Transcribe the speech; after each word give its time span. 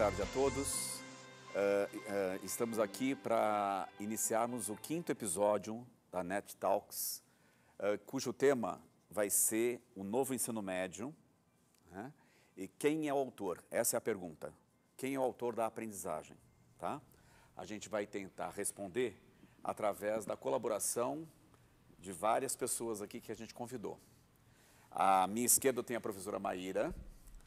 Boa 0.00 0.10
tarde 0.10 0.22
a 0.22 0.32
todos. 0.32 0.94
Uh, 0.94 1.94
uh, 1.94 2.42
estamos 2.42 2.78
aqui 2.78 3.14
para 3.14 3.86
iniciarmos 4.00 4.70
o 4.70 4.74
quinto 4.74 5.12
episódio 5.12 5.86
da 6.10 6.24
Net 6.24 6.56
Talks, 6.56 7.22
uh, 7.78 7.98
cujo 8.06 8.32
tema 8.32 8.80
vai 9.10 9.28
ser 9.28 9.78
o 9.94 10.02
novo 10.02 10.32
ensino 10.32 10.62
médio. 10.62 11.14
Né? 11.90 12.10
E 12.56 12.66
quem 12.66 13.08
é 13.08 13.12
o 13.12 13.18
autor? 13.18 13.62
Essa 13.70 13.94
é 13.94 13.98
a 13.98 14.00
pergunta. 14.00 14.54
Quem 14.96 15.16
é 15.16 15.20
o 15.20 15.22
autor 15.22 15.54
da 15.54 15.66
aprendizagem? 15.66 16.38
Tá? 16.78 16.98
A 17.54 17.66
gente 17.66 17.90
vai 17.90 18.06
tentar 18.06 18.48
responder 18.52 19.22
através 19.62 20.24
da 20.24 20.34
colaboração 20.34 21.28
de 21.98 22.10
várias 22.10 22.56
pessoas 22.56 23.02
aqui 23.02 23.20
que 23.20 23.30
a 23.30 23.36
gente 23.36 23.52
convidou. 23.52 24.00
À 24.90 25.26
minha 25.26 25.44
esquerda 25.44 25.82
tem 25.82 25.94
a 25.94 26.00
professora 26.00 26.38
Maíra. 26.38 26.94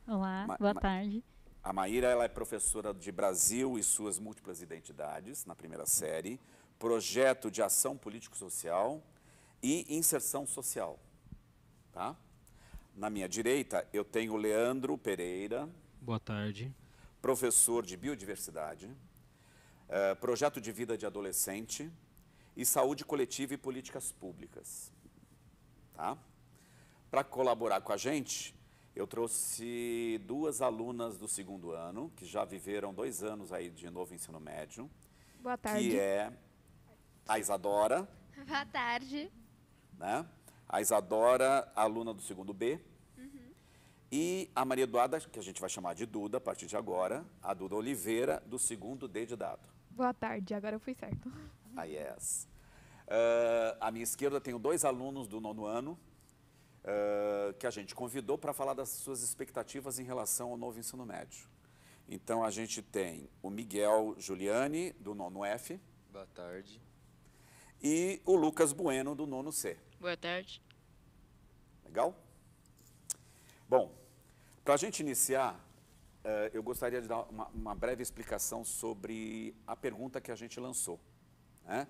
Olá, 0.08 0.46
Ma 0.46 0.58
boa 0.58 0.76
tarde. 0.76 1.24
A 1.64 1.72
Maíra 1.72 2.10
ela 2.10 2.26
é 2.26 2.28
professora 2.28 2.94
de 2.94 3.10
Brasil 3.10 3.80
e 3.80 3.84
suas 3.84 4.20
múltiplas 4.20 4.62
identidades, 4.62 5.46
na 5.46 5.56
primeira 5.56 5.86
série, 5.86 6.38
projeto 6.78 7.50
de 7.50 7.62
ação 7.62 7.96
político-social 7.96 9.02
e 9.62 9.86
inserção 9.88 10.46
social. 10.46 11.00
Tá? 11.94 12.18
Na 12.94 13.10
minha 13.10 13.30
direita, 13.30 13.88
eu 13.94 14.04
tenho 14.04 14.34
o 14.34 14.36
Leandro 14.36 14.98
Pereira. 14.98 15.70
Boa 16.02 16.20
tarde. 16.20 16.70
Professor 17.22 17.86
de 17.86 17.96
biodiversidade, 17.96 18.88
uh, 18.88 20.18
projeto 20.20 20.60
de 20.60 20.70
vida 20.70 20.98
de 20.98 21.06
adolescente 21.06 21.90
e 22.58 22.66
saúde 22.66 23.06
coletiva 23.06 23.54
e 23.54 23.58
políticas 23.58 24.12
públicas. 24.12 24.92
Tá? 25.94 26.18
Para 27.10 27.24
colaborar 27.24 27.80
com 27.80 27.94
a 27.94 27.98
gente, 27.98 28.54
eu 28.96 29.08
trouxe 29.08 30.22
duas 30.26 30.62
alunas 30.62 31.18
do 31.18 31.28
segundo 31.28 31.72
ano, 31.72 32.12
que 32.16 32.26
já 32.26 32.46
viveram 32.46 32.94
dois 32.94 33.24
anos 33.24 33.52
aí 33.52 33.70
de 33.70 33.90
novo 33.90 34.14
ensino 34.14 34.40
médio. 34.40 34.90
Boa 35.42 35.58
tarde. 35.58 35.90
Que 35.90 36.00
é 36.00 36.32
a 37.28 37.40
Isadora. 37.40 38.08
Boa 38.46 38.66
tarde. 38.66 39.32
Né? 39.98 40.26
A 40.70 40.80
Isadora, 40.80 41.72
aluna 41.76 42.14
do 42.14 42.22
segundo 42.22 42.54
B. 42.54 42.80
Uhum. 43.18 43.52
E 44.12 44.52
a 44.56 44.64
Maria 44.64 44.84
Eduarda, 44.84 45.20
que 45.20 45.40
a 45.40 45.44
gente 45.44 45.60
vai 45.60 45.70
chamar 45.70 45.96
de 45.96 46.06
Duda 46.06 46.38
a 46.38 46.42
partir 46.42 46.68
de 46.68 46.78
agora, 46.78 47.26
a 47.42 47.54
Duda 47.54 47.76
Oliveira, 47.76 48.44
do 48.46 48.60
segundo 48.60 49.08
D 49.08 49.26
de 49.26 49.36
dado. 49.36 49.68
Boa 49.90 50.14
tarde, 50.14 50.54
agora 50.54 50.76
eu 50.76 50.80
fui 50.80 50.94
certo. 50.94 51.32
Ah, 51.76 51.86
yes. 51.86 52.48
Uh, 53.08 53.76
à 53.82 53.92
minha 53.92 54.04
esquerda 54.04 54.40
tenho 54.40 54.60
dois 54.60 54.86
alunos 54.86 55.28
do 55.28 55.42
nono 55.42 55.66
ano, 55.66 56.00
uh, 56.84 57.54
que 57.54 57.68
a 57.68 57.72
gente 57.72 57.96
convidou 57.96 58.38
para 58.38 58.54
falar 58.54 58.74
das 58.74 58.90
suas 58.90 59.22
expectativas 59.22 60.00
em 60.00 60.04
relação 60.04 60.52
ao 60.52 60.58
novo 60.58 60.80
ensino 60.80 61.06
médio. 61.06 61.48
Então, 62.08 62.44
a 62.44 62.52
gente 62.52 62.82
tem 62.82 63.30
o 63.42 63.50
Miguel 63.50 64.16
Giuliani, 64.18 64.92
do 64.94 65.16
nono 65.16 65.44
F. 65.46 65.80
Boa 66.12 66.28
tarde. 66.28 66.82
E 67.82 68.22
o 68.26 68.36
Lucas 68.36 68.72
Bueno, 68.72 69.16
do 69.16 69.26
nono 69.26 69.52
C. 69.52 69.78
Boa 70.00 70.16
tarde. 70.16 70.62
Legal? 71.86 72.16
Bom, 73.68 73.94
para 74.64 74.76
a 74.76 74.78
gente 74.78 75.00
iniciar, 75.00 75.56
uh, 76.24 76.50
eu 76.54 76.62
gostaria 76.62 77.02
de 77.02 77.08
dar 77.08 77.24
uma, 77.24 77.48
uma, 77.50 77.76
breve 77.76 78.04
explicação 78.04 78.64
sobre 78.64 79.56
a 79.66 79.76
pergunta 79.76 80.22
que 80.22 80.32
a 80.32 80.36
gente 80.36 80.60
lançou. 80.60 81.00
Né? 81.66 81.88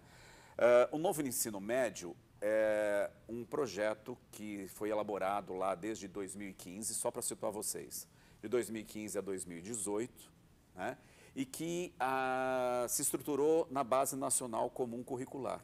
Uh, 0.54 0.96
o 0.96 0.98
novo 0.98 1.22
ensino 1.22 1.60
médio 1.60 2.16
é 2.46 3.10
um 3.30 3.46
projeto 3.46 4.18
que 4.30 4.68
foi 4.68 4.90
elaborado 4.90 5.54
lá 5.54 5.74
desde 5.76 6.10
2015, 6.10 6.94
só 6.94 7.10
para 7.10 7.22
situar 7.22 7.54
vocês, 7.54 8.06
de 8.42 8.50
2015 8.50 9.18
a 9.18 9.22
2018, 9.22 10.30
né? 10.76 10.98
e 11.34 11.46
que 11.46 11.94
ah, 11.98 12.86
se 12.90 13.02
estruturou 13.02 13.66
na 13.72 13.82
Base 13.82 14.18
Nacional 14.18 14.70
Comum 14.70 15.02
Curricular, 15.02 15.64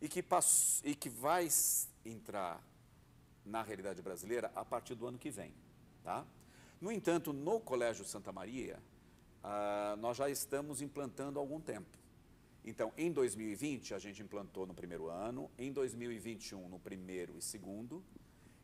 e 0.00 0.08
que, 0.08 0.24
e 0.82 0.94
que 0.94 1.10
vai 1.10 1.46
entrar 2.06 2.66
na 3.44 3.62
realidade 3.62 4.00
brasileira 4.00 4.50
a 4.56 4.64
partir 4.64 4.94
do 4.94 5.06
ano 5.06 5.18
que 5.18 5.30
vem. 5.30 5.52
Tá? 6.02 6.24
No 6.80 6.90
entanto, 6.90 7.34
no 7.34 7.60
Colégio 7.60 8.02
Santa 8.06 8.32
Maria, 8.32 8.78
ah, 9.44 9.94
nós 9.98 10.16
já 10.16 10.30
estamos 10.30 10.80
implantando 10.80 11.38
há 11.38 11.42
algum 11.42 11.60
tempo. 11.60 12.01
Então, 12.64 12.92
em 12.96 13.10
2020, 13.10 13.94
a 13.94 13.98
gente 13.98 14.22
implantou 14.22 14.66
no 14.66 14.74
primeiro 14.74 15.08
ano, 15.08 15.50
em 15.58 15.72
2021, 15.72 16.68
no 16.68 16.78
primeiro 16.78 17.36
e 17.36 17.42
segundo, 17.42 18.04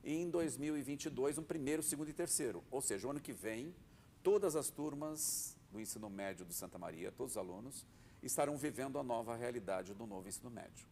e 0.04 0.14
em 0.14 0.31
2022, 0.31 1.36
no 1.36 1.42
primeiro, 1.42 1.82
segundo 1.82 2.08
e 2.08 2.12
terceiro. 2.12 2.62
Ou 2.70 2.81
seja, 2.81 3.06
o 3.06 3.10
ano 3.10 3.20
que 3.20 3.32
vem, 3.32 3.75
todas 4.22 4.54
as 4.54 4.70
turmas 4.70 5.56
do 5.72 5.81
ensino 5.81 6.08
médio 6.08 6.47
do 6.47 6.53
Santa 6.53 6.78
Maria, 6.78 7.10
todos 7.10 7.32
os 7.32 7.38
alunos, 7.38 7.84
estarão 8.22 8.56
vivendo 8.56 8.98
a 8.98 9.03
nova 9.03 9.37
realidade 9.37 9.92
do 9.94 10.06
novo 10.06 10.28
ensino 10.28 10.50
médio. 10.50 10.87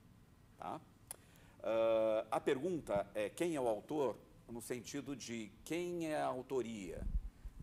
Tá? 0.58 0.80
Uh, 1.60 2.26
a 2.30 2.40
pergunta 2.40 3.08
é 3.14 3.28
quem 3.28 3.54
é 3.54 3.60
o 3.60 3.68
autor, 3.68 4.16
no 4.48 4.60
sentido 4.60 5.16
de 5.16 5.50
quem 5.64 6.08
é 6.08 6.20
a 6.20 6.26
autoria, 6.26 7.06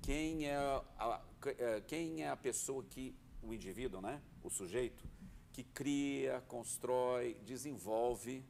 quem 0.01 0.47
é 0.47 0.57
a, 0.57 1.21
eh, 1.45 1.81
quem 1.87 2.23
é 2.23 2.29
a 2.29 2.35
pessoa 2.35 2.83
que, 2.83 3.15
o 3.41 3.53
indivíduo, 3.53 4.01
né, 4.01 4.21
o 4.43 4.49
sujeito, 4.49 5.05
que 5.53 5.63
cria, 5.63 6.43
constrói, 6.47 7.35
desenvolve 7.45 8.43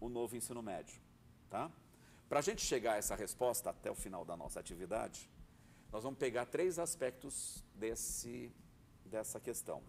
o 0.00 0.08
novo 0.08 0.34
ensino 0.34 0.62
médio. 0.62 1.00
Tá? 1.50 1.70
Para 2.28 2.38
a 2.38 2.42
gente 2.42 2.62
chegar 2.62 2.94
a 2.94 2.96
essa 2.96 3.14
resposta 3.14 3.68
até 3.68 3.90
o 3.90 3.94
final 3.94 4.24
da 4.24 4.34
nossa 4.34 4.58
atividade, 4.58 5.28
nós 5.92 6.02
vamos 6.02 6.18
pegar 6.18 6.46
três 6.46 6.78
aspectos 6.78 7.62
desse, 7.74 8.50
dessa 9.04 9.38
questão. 9.38 9.82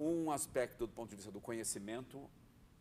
Um 0.00 0.30
aspecto 0.30 0.86
do 0.86 0.92
ponto 0.92 1.10
de 1.10 1.16
vista 1.16 1.30
do 1.30 1.40
conhecimento 1.40 2.28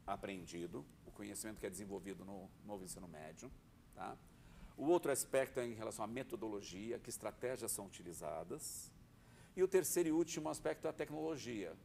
aprendido, 0.08 0.86
o 1.06 1.12
conhecimento 1.12 1.60
que 1.60 1.66
é 1.66 1.70
desenvolvido 1.70 2.24
no 2.24 2.50
novo 2.66 2.86
ensino 2.86 3.08
médio. 3.08 3.52
Tá? 3.94 4.18
O 4.78 4.86
outro 4.86 5.12
aspecto 5.12 5.60
é 5.60 5.66
em 5.66 5.74
relação 5.74 6.06
à 6.06 6.08
metodologia, 6.08 7.00
que 7.00 7.10
estratégias 7.10 7.74
são 7.74 7.86
utilizadas. 7.86 8.90
E 9.58 9.62
o 9.62 9.68
terceiro 9.68 10.08
e 10.08 10.12
último 10.14 10.48
aspecto 10.48 10.88
é 10.88 10.90
a 10.90 10.94
tecnologia, 10.94 11.76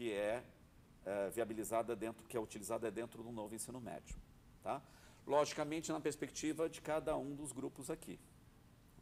que 0.00 0.10
é, 0.10 0.42
é 1.04 1.28
viabilizada 1.28 1.94
dentro, 1.94 2.26
que 2.26 2.34
é 2.34 2.40
utilizada 2.40 2.90
dentro 2.90 3.22
do 3.22 3.30
novo 3.30 3.54
ensino 3.54 3.78
médio. 3.78 4.16
Tá? 4.62 4.80
Logicamente, 5.26 5.92
na 5.92 6.00
perspectiva 6.00 6.70
de 6.70 6.80
cada 6.80 7.18
um 7.18 7.34
dos 7.34 7.52
grupos 7.52 7.90
aqui. 7.90 8.18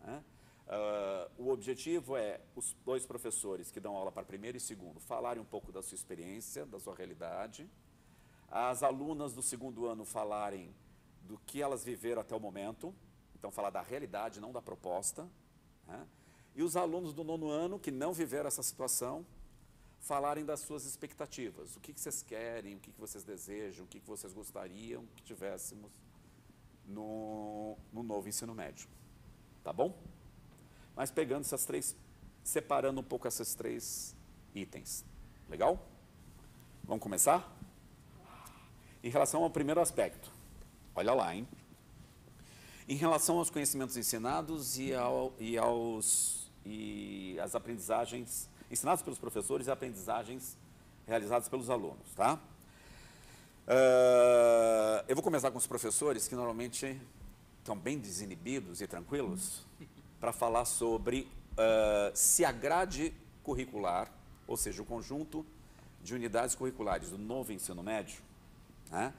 Né? 0.01 0.25
Uh, 0.67 1.45
o 1.45 1.51
objetivo 1.51 2.17
é 2.17 2.41
os 2.57 2.75
dois 2.85 3.07
professores 3.07 3.71
que 3.71 3.79
dão 3.79 3.97
aula 3.97 4.11
para 4.11 4.25
primeiro 4.25 4.57
e 4.57 4.61
segundo 4.61 4.99
falarem 4.99 5.41
um 5.41 5.47
pouco 5.47 5.71
da 5.71 5.83
sua 5.83 5.95
experiência, 5.95 6.67
da 6.67 6.81
sua 6.81 6.97
realidade, 6.97 7.71
as 8.51 8.83
alunas 8.83 9.33
do 9.33 9.41
segundo 9.41 9.87
ano 9.87 10.05
falarem 10.05 10.75
do 11.23 11.39
que 11.47 11.63
elas 11.63 11.85
viveram 11.85 12.23
até 12.23 12.35
o 12.35 12.41
momento, 12.41 12.93
então 13.37 13.53
falar 13.53 13.71
da 13.71 13.83
realidade, 13.83 14.41
não 14.41 14.51
da 14.51 14.61
proposta, 14.61 15.29
né? 15.87 16.09
e 16.57 16.63
os 16.63 16.77
alunos 16.77 17.15
do 17.15 17.23
nono 17.23 17.49
ano 17.49 17.79
que 17.79 17.93
não 17.93 18.13
viveram 18.13 18.49
essa 18.49 18.65
situação 18.65 19.25
falarem 20.01 20.45
das 20.45 20.61
suas 20.61 20.85
expectativas. 20.85 21.77
O 21.77 21.81
que, 21.81 21.93
que 21.93 22.01
vocês 22.01 22.23
querem, 22.23 22.77
o 22.77 22.79
que, 22.79 22.91
que 22.91 23.01
vocês 23.01 23.25
desejam, 23.25 23.85
o 23.85 23.89
que, 23.89 24.01
que 24.01 24.07
vocês 24.07 24.33
gostariam 24.33 25.05
que 25.17 25.23
tivéssemos 25.23 25.91
no, 26.87 27.77
no 27.93 28.03
novo 28.03 28.29
ensino 28.29 28.55
médio. 28.55 28.89
Tá 29.63 29.73
bom? 29.73 29.97
Mas 30.97 31.11
pegando 31.11 31.43
essas 31.43 31.65
três, 31.65 31.95
separando 32.43 33.01
um 33.01 33.05
pouco 33.05 33.29
esses 33.29 33.55
três 33.55 34.17
itens. 34.55 35.05
Legal? 35.49 35.87
Vamos 36.85 37.03
começar? 37.03 37.55
Em 39.03 39.11
relação 39.11 39.45
ao 39.45 39.51
primeiro 39.51 39.81
aspecto, 39.81 40.33
olha 40.95 41.15
lá, 41.15 41.35
hein? 41.35 41.47
Em 42.89 42.97
relação 42.97 43.39
aos 43.39 43.51
conhecimentos 43.51 43.97
ensinados 43.97 44.79
e, 44.79 44.95
ao, 44.95 45.35
e 45.39 45.59
aos 45.59 46.39
e 46.65 47.39
as 47.41 47.55
aprendizagens 47.55 48.49
ensinados 48.71 49.03
pelos 49.03 49.19
professores 49.19 49.67
e 49.67 49.71
aprendizagens 49.71 50.57
realizadas 51.07 51.49
pelos 51.49 51.71
alunos, 51.71 52.13
tá? 52.15 52.39
Uh, 53.67 55.05
eu 55.07 55.15
vou 55.15 55.23
começar 55.23 55.51
com 55.51 55.59
os 55.59 55.67
professores, 55.67 56.27
que 56.27 56.35
normalmente 56.35 57.01
estão 57.59 57.77
bem 57.77 57.99
desinibidos 57.99 58.81
e 58.81 58.87
tranquilos, 58.87 59.67
para 60.19 60.33
falar 60.33 60.65
sobre 60.65 61.29
uh, 61.53 62.11
se 62.15 62.45
a 62.45 62.53
grade 62.53 63.13
curricular, 63.43 64.11
ou 64.47 64.57
seja, 64.57 64.83
o 64.83 64.85
conjunto 64.85 65.45
de 66.03 66.15
unidades 66.15 66.55
curriculares 66.55 67.11
do 67.11 67.19
novo 67.19 67.53
ensino 67.53 67.83
médio, 67.83 68.23
né, 68.91 69.13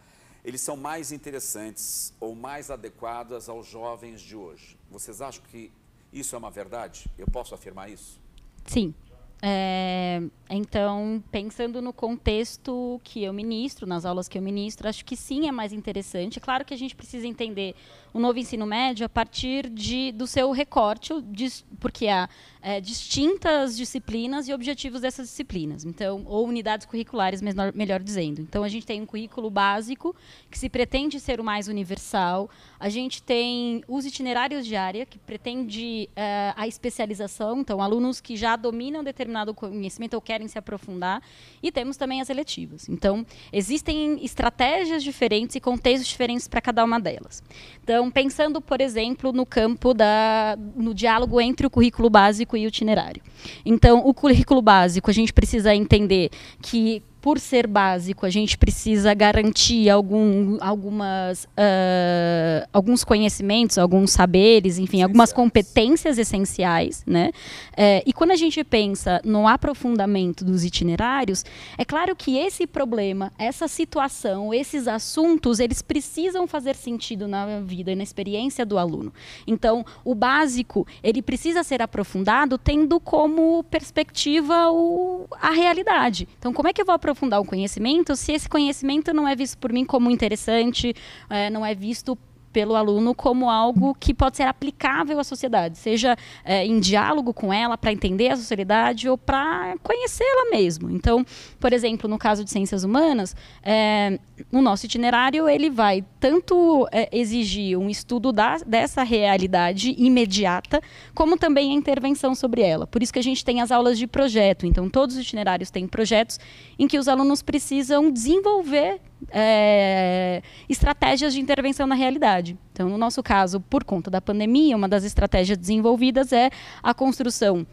eles 0.43 0.61
são 0.61 0.77
mais 0.77 1.11
interessantes 1.11 2.13
ou 2.19 2.33
mais 2.33 2.71
adequadas 2.71 3.49
aos 3.49 3.67
jovens 3.67 4.21
de 4.21 4.35
hoje. 4.35 4.77
Vocês 4.89 5.21
acham 5.21 5.43
que 5.43 5.71
isso 6.11 6.33
é 6.33 6.37
uma 6.39 6.49
verdade? 6.49 7.09
Eu 7.17 7.27
posso 7.27 7.53
afirmar 7.53 7.89
isso? 7.89 8.19
Sim. 8.65 8.95
É, 9.41 10.21
então, 10.49 11.23
pensando 11.31 11.81
no 11.81 11.93
contexto 11.93 12.99
que 13.03 13.23
eu 13.23 13.31
ministro, 13.31 13.87
nas 13.87 14.03
aulas 14.03 14.27
que 14.27 14.37
eu 14.37 14.41
ministro, 14.41 14.89
acho 14.89 15.05
que 15.05 15.15
sim 15.15 15.47
é 15.47 15.51
mais 15.51 15.71
interessante. 15.71 16.39
Claro 16.39 16.65
que 16.65 16.73
a 16.73 16.77
gente 16.77 16.95
precisa 16.95 17.25
entender 17.25 17.73
o 18.13 18.19
novo 18.19 18.37
ensino 18.37 18.65
médio 18.65 19.05
a 19.05 19.09
partir 19.09 19.69
de, 19.69 20.11
do 20.11 20.27
seu 20.27 20.51
recorte, 20.51 21.13
de, 21.21 21.47
porque 21.79 22.07
a, 22.07 22.27
é, 22.61 22.81
distintas 22.81 23.77
disciplinas 23.77 24.47
e 24.47 24.53
objetivos 24.53 25.01
dessas 25.01 25.27
disciplinas. 25.27 25.85
Então, 25.85 26.23
ou 26.25 26.47
unidades 26.47 26.85
curriculares, 26.85 27.41
melhor, 27.41 27.73
melhor 27.73 28.01
dizendo. 28.01 28.41
Então, 28.41 28.63
a 28.63 28.69
gente 28.69 28.85
tem 28.85 29.01
um 29.01 29.05
currículo 29.05 29.49
básico 29.49 30.15
que 30.51 30.59
se 30.59 30.69
pretende 30.69 31.19
ser 31.19 31.39
o 31.39 31.43
mais 31.43 31.67
universal. 31.67 32.49
A 32.79 32.89
gente 32.89 33.23
tem 33.23 33.83
os 33.87 34.05
itinerários 34.05 34.65
de 34.65 34.75
área 34.75 35.05
que 35.05 35.17
pretende 35.17 36.09
é, 36.15 36.53
a 36.55 36.67
especialização. 36.67 37.59
Então, 37.59 37.81
alunos 37.81 38.19
que 38.19 38.35
já 38.35 38.55
dominam 38.55 39.03
determinado 39.03 39.53
conhecimento 39.53 40.15
ou 40.15 40.21
querem 40.21 40.47
se 40.47 40.57
aprofundar. 40.57 41.21
E 41.63 41.71
temos 41.71 41.95
também 41.95 42.19
as 42.19 42.29
eletivas. 42.29 42.89
Então, 42.89 43.25
existem 43.53 44.23
estratégias 44.23 45.01
diferentes 45.01 45.55
e 45.55 45.61
contextos 45.61 46.07
diferentes 46.07 46.47
para 46.47 46.59
cada 46.59 46.83
uma 46.83 46.99
delas. 46.99 47.41
Então, 47.83 48.11
pensando, 48.11 48.59
por 48.59 48.81
exemplo, 48.81 49.31
no 49.31 49.45
campo 49.45 49.93
da 49.93 50.57
no 50.75 50.93
diálogo 50.93 51.39
entre 51.39 51.65
o 51.65 51.69
currículo 51.69 52.09
básico 52.09 52.48
e 52.57 52.65
o 52.65 52.67
itinerário. 52.67 53.21
Então, 53.65 53.99
o 54.05 54.13
currículo 54.13 54.61
básico, 54.61 55.09
a 55.09 55.13
gente 55.13 55.33
precisa 55.33 55.73
entender 55.73 56.29
que 56.61 57.01
por 57.21 57.39
ser 57.39 57.67
básico, 57.67 58.25
a 58.25 58.29
gente 58.29 58.57
precisa 58.57 59.13
garantir 59.13 59.89
algum, 59.89 60.57
algumas, 60.61 61.43
uh, 61.45 62.67
alguns 62.71 63.03
conhecimentos, 63.03 63.77
alguns 63.77 64.11
saberes, 64.11 64.77
enfim, 64.77 65.01
algumas 65.01 65.33
competências 65.33 66.17
essenciais. 66.17 67.03
Né? 67.05 67.31
É, 67.75 68.01
e 68.05 68.13
quando 68.13 68.31
a 68.31 68.35
gente 68.35 68.63
pensa 68.63 69.21
no 69.23 69.47
aprofundamento 69.47 70.45
dos 70.45 70.63
itinerários, 70.63 71.43
é 71.77 71.83
claro 71.83 72.15
que 72.15 72.37
esse 72.37 72.65
problema, 72.65 73.31
essa 73.37 73.67
situação, 73.67 74.53
esses 74.53 74.87
assuntos, 74.87 75.59
eles 75.59 75.81
precisam 75.81 76.47
fazer 76.47 76.75
sentido 76.75 77.27
na 77.27 77.59
vida 77.59 77.91
e 77.91 77.95
na 77.95 78.03
experiência 78.03 78.65
do 78.65 78.77
aluno. 78.77 79.13
Então, 79.45 79.85
o 80.05 80.15
básico, 80.15 80.87
ele 81.03 81.21
precisa 81.21 81.63
ser 81.63 81.81
aprofundado 81.81 82.57
tendo 82.57 82.99
como 82.99 83.63
perspectiva 83.63 84.71
o, 84.71 85.27
a 85.41 85.51
realidade. 85.51 86.27
Então, 86.37 86.53
como 86.53 86.67
é 86.67 86.73
que 86.73 86.81
eu 86.81 86.85
vou 86.85 86.95
aprofundar 86.95 87.08
aprofundar 87.09 87.41
o 87.41 87.45
conhecimento 87.45 88.15
se 88.15 88.31
esse 88.31 88.47
conhecimento 88.47 89.13
não 89.13 89.27
é 89.27 89.35
visto 89.35 89.57
por 89.57 89.73
mim 89.73 89.83
como 89.83 90.11
interessante, 90.11 90.93
é, 91.29 91.49
não 91.49 91.65
é 91.65 91.73
visto 91.73 92.17
pelo 92.51 92.75
aluno 92.75 93.13
como 93.13 93.49
algo 93.49 93.95
que 93.99 94.13
pode 94.13 94.37
ser 94.37 94.43
aplicável 94.43 95.19
à 95.19 95.23
sociedade, 95.23 95.77
seja 95.77 96.17
é, 96.43 96.65
em 96.65 96.79
diálogo 96.79 97.33
com 97.33 97.53
ela 97.53 97.77
para 97.77 97.91
entender 97.91 98.29
a 98.29 98.37
sociedade 98.37 99.07
ou 99.07 99.17
para 99.17 99.75
conhecê-la 99.83 100.49
mesmo. 100.49 100.89
Então, 100.89 101.25
por 101.59 101.73
exemplo, 101.73 102.09
no 102.09 102.17
caso 102.17 102.43
de 102.43 102.49
ciências 102.49 102.83
humanas, 102.83 103.35
é, 103.63 104.19
o 104.51 104.61
nosso 104.61 104.85
itinerário 104.85 105.47
ele 105.47 105.69
vai 105.69 106.03
tanto 106.19 106.87
é, 106.91 107.09
exigir 107.11 107.77
um 107.77 107.89
estudo 107.89 108.31
da, 108.31 108.57
dessa 108.57 109.03
realidade 109.03 109.95
imediata, 109.97 110.81
como 111.13 111.37
também 111.37 111.71
a 111.71 111.75
intervenção 111.75 112.33
sobre 112.35 112.61
ela. 112.61 112.87
Por 112.87 113.01
isso 113.01 113.13
que 113.13 113.19
a 113.19 113.23
gente 113.23 113.43
tem 113.43 113.61
as 113.61 113.71
aulas 113.71 113.97
de 113.97 114.07
projeto. 114.07 114.65
Então, 114.65 114.89
todos 114.89 115.15
os 115.15 115.21
itinerários 115.21 115.71
têm 115.71 115.87
projetos 115.87 116.39
em 116.77 116.87
que 116.87 116.97
os 116.97 117.07
alunos 117.07 117.41
precisam 117.41 118.11
desenvolver 118.11 118.99
é, 119.31 120.41
estratégias 120.67 121.33
de 121.33 121.41
intervenção 121.41 121.85
na 121.85 121.95
realidade. 121.95 122.57
Então, 122.71 122.89
no 122.89 122.97
nosso 122.97 123.21
caso, 123.21 123.59
por 123.59 123.83
conta 123.83 124.09
da 124.09 124.21
pandemia, 124.21 124.75
uma 124.75 124.87
das 124.87 125.03
estratégias 125.03 125.57
desenvolvidas 125.57 126.31
é 126.31 126.49
a 126.81 126.93
construção 126.93 127.65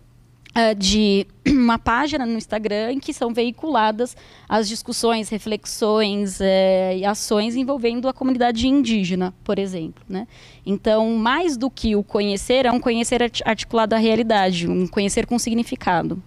de 0.77 1.27
uma 1.47 1.79
página 1.79 2.25
no 2.25 2.35
Instagram 2.35 2.93
em 2.93 3.01
que 3.01 3.13
são 3.13 3.33
veiculadas 3.33 4.17
as 4.49 4.69
discussões, 4.69 5.29
reflexões 5.29 6.41
é, 6.41 6.99
e 6.99 7.05
ações 7.05 7.57
envolvendo 7.57 8.09
a 8.09 8.13
comunidade 8.13 8.67
indígena, 8.67 9.35
por 9.45 9.59
exemplo. 9.59 10.05
Né? 10.09 10.27
Então, 10.65 11.17
mais 11.17 11.57
do 11.57 11.71
que 11.71 11.95
o 11.95 12.03
conhecer, 12.03 12.67
é 12.67 12.73
um 12.73 12.81
conhecer 12.81 13.21
articulado 13.45 13.95
à 13.95 13.99
realidade, 13.99 14.69
um 14.69 14.87
conhecer 14.87 15.27
com 15.27 15.39
significado. 15.39 16.23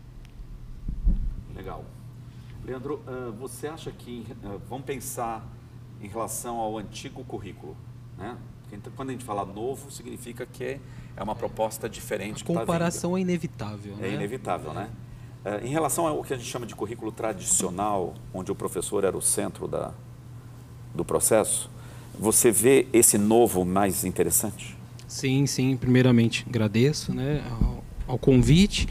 Leandro, 2.70 3.02
uh, 3.08 3.32
você 3.32 3.66
acha 3.66 3.92
que, 3.92 4.24
uh, 4.44 4.62
vamos 4.70 4.86
pensar 4.86 5.44
em 6.00 6.08
relação 6.08 6.58
ao 6.58 6.78
antigo 6.78 7.24
currículo, 7.24 7.76
né? 8.16 8.38
Quando 8.96 9.10
a 9.10 9.12
gente 9.12 9.26
fala 9.26 9.44
novo, 9.44 9.90
significa 9.90 10.46
que 10.46 10.64
é 10.64 10.80
uma 11.24 11.36
proposta 11.36 11.90
diferente. 11.90 12.44
A 12.44 12.46
comparação 12.46 13.12
tá 13.12 13.18
é 13.18 13.22
inevitável. 13.22 13.94
É 14.00 14.08
né? 14.08 14.14
inevitável, 14.14 14.74
né? 14.74 14.90
Uh, 15.46 15.66
em 15.66 15.70
relação 15.70 16.06
ao 16.08 16.24
que 16.24 16.34
a 16.34 16.38
gente 16.38 16.50
chama 16.50 16.66
de 16.66 16.76
currículo 16.76 17.12
tradicional, 17.12 18.14
onde 18.34 18.52
o 18.52 18.56
professor 18.56 19.04
era 19.04 19.18
o 19.18 19.22
centro 19.22 19.68
da, 19.68 19.92
do 20.94 21.06
processo, 21.06 21.70
você 22.18 22.52
vê 22.52 22.88
esse 22.92 23.18
novo 23.18 23.64
mais 23.64 24.04
interessante? 24.04 24.78
Sim, 25.08 25.46
sim. 25.46 25.78
Primeiramente, 25.78 26.46
agradeço 26.48 27.14
né, 27.14 27.44
ao, 27.62 27.84
ao 28.08 28.18
convite. 28.18 28.88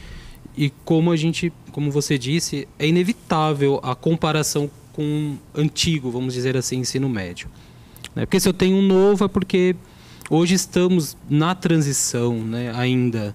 E 0.56 0.70
como 0.84 1.12
a 1.12 1.16
gente, 1.16 1.52
como 1.70 1.90
você 1.90 2.18
disse, 2.18 2.66
é 2.78 2.86
inevitável 2.86 3.78
a 3.82 3.94
comparação 3.94 4.70
com 4.92 5.36
o 5.54 5.60
antigo, 5.60 6.10
vamos 6.10 6.34
dizer 6.34 6.56
assim, 6.56 6.78
ensino 6.78 7.08
médio. 7.08 7.48
Né? 8.14 8.26
Porque 8.26 8.40
se 8.40 8.48
eu 8.48 8.52
tenho 8.52 8.76
um 8.76 8.82
novo 8.82 9.24
é 9.24 9.28
porque 9.28 9.76
hoje 10.30 10.54
estamos 10.54 11.16
na 11.28 11.54
transição 11.54 12.34
né, 12.34 12.72
ainda. 12.74 13.34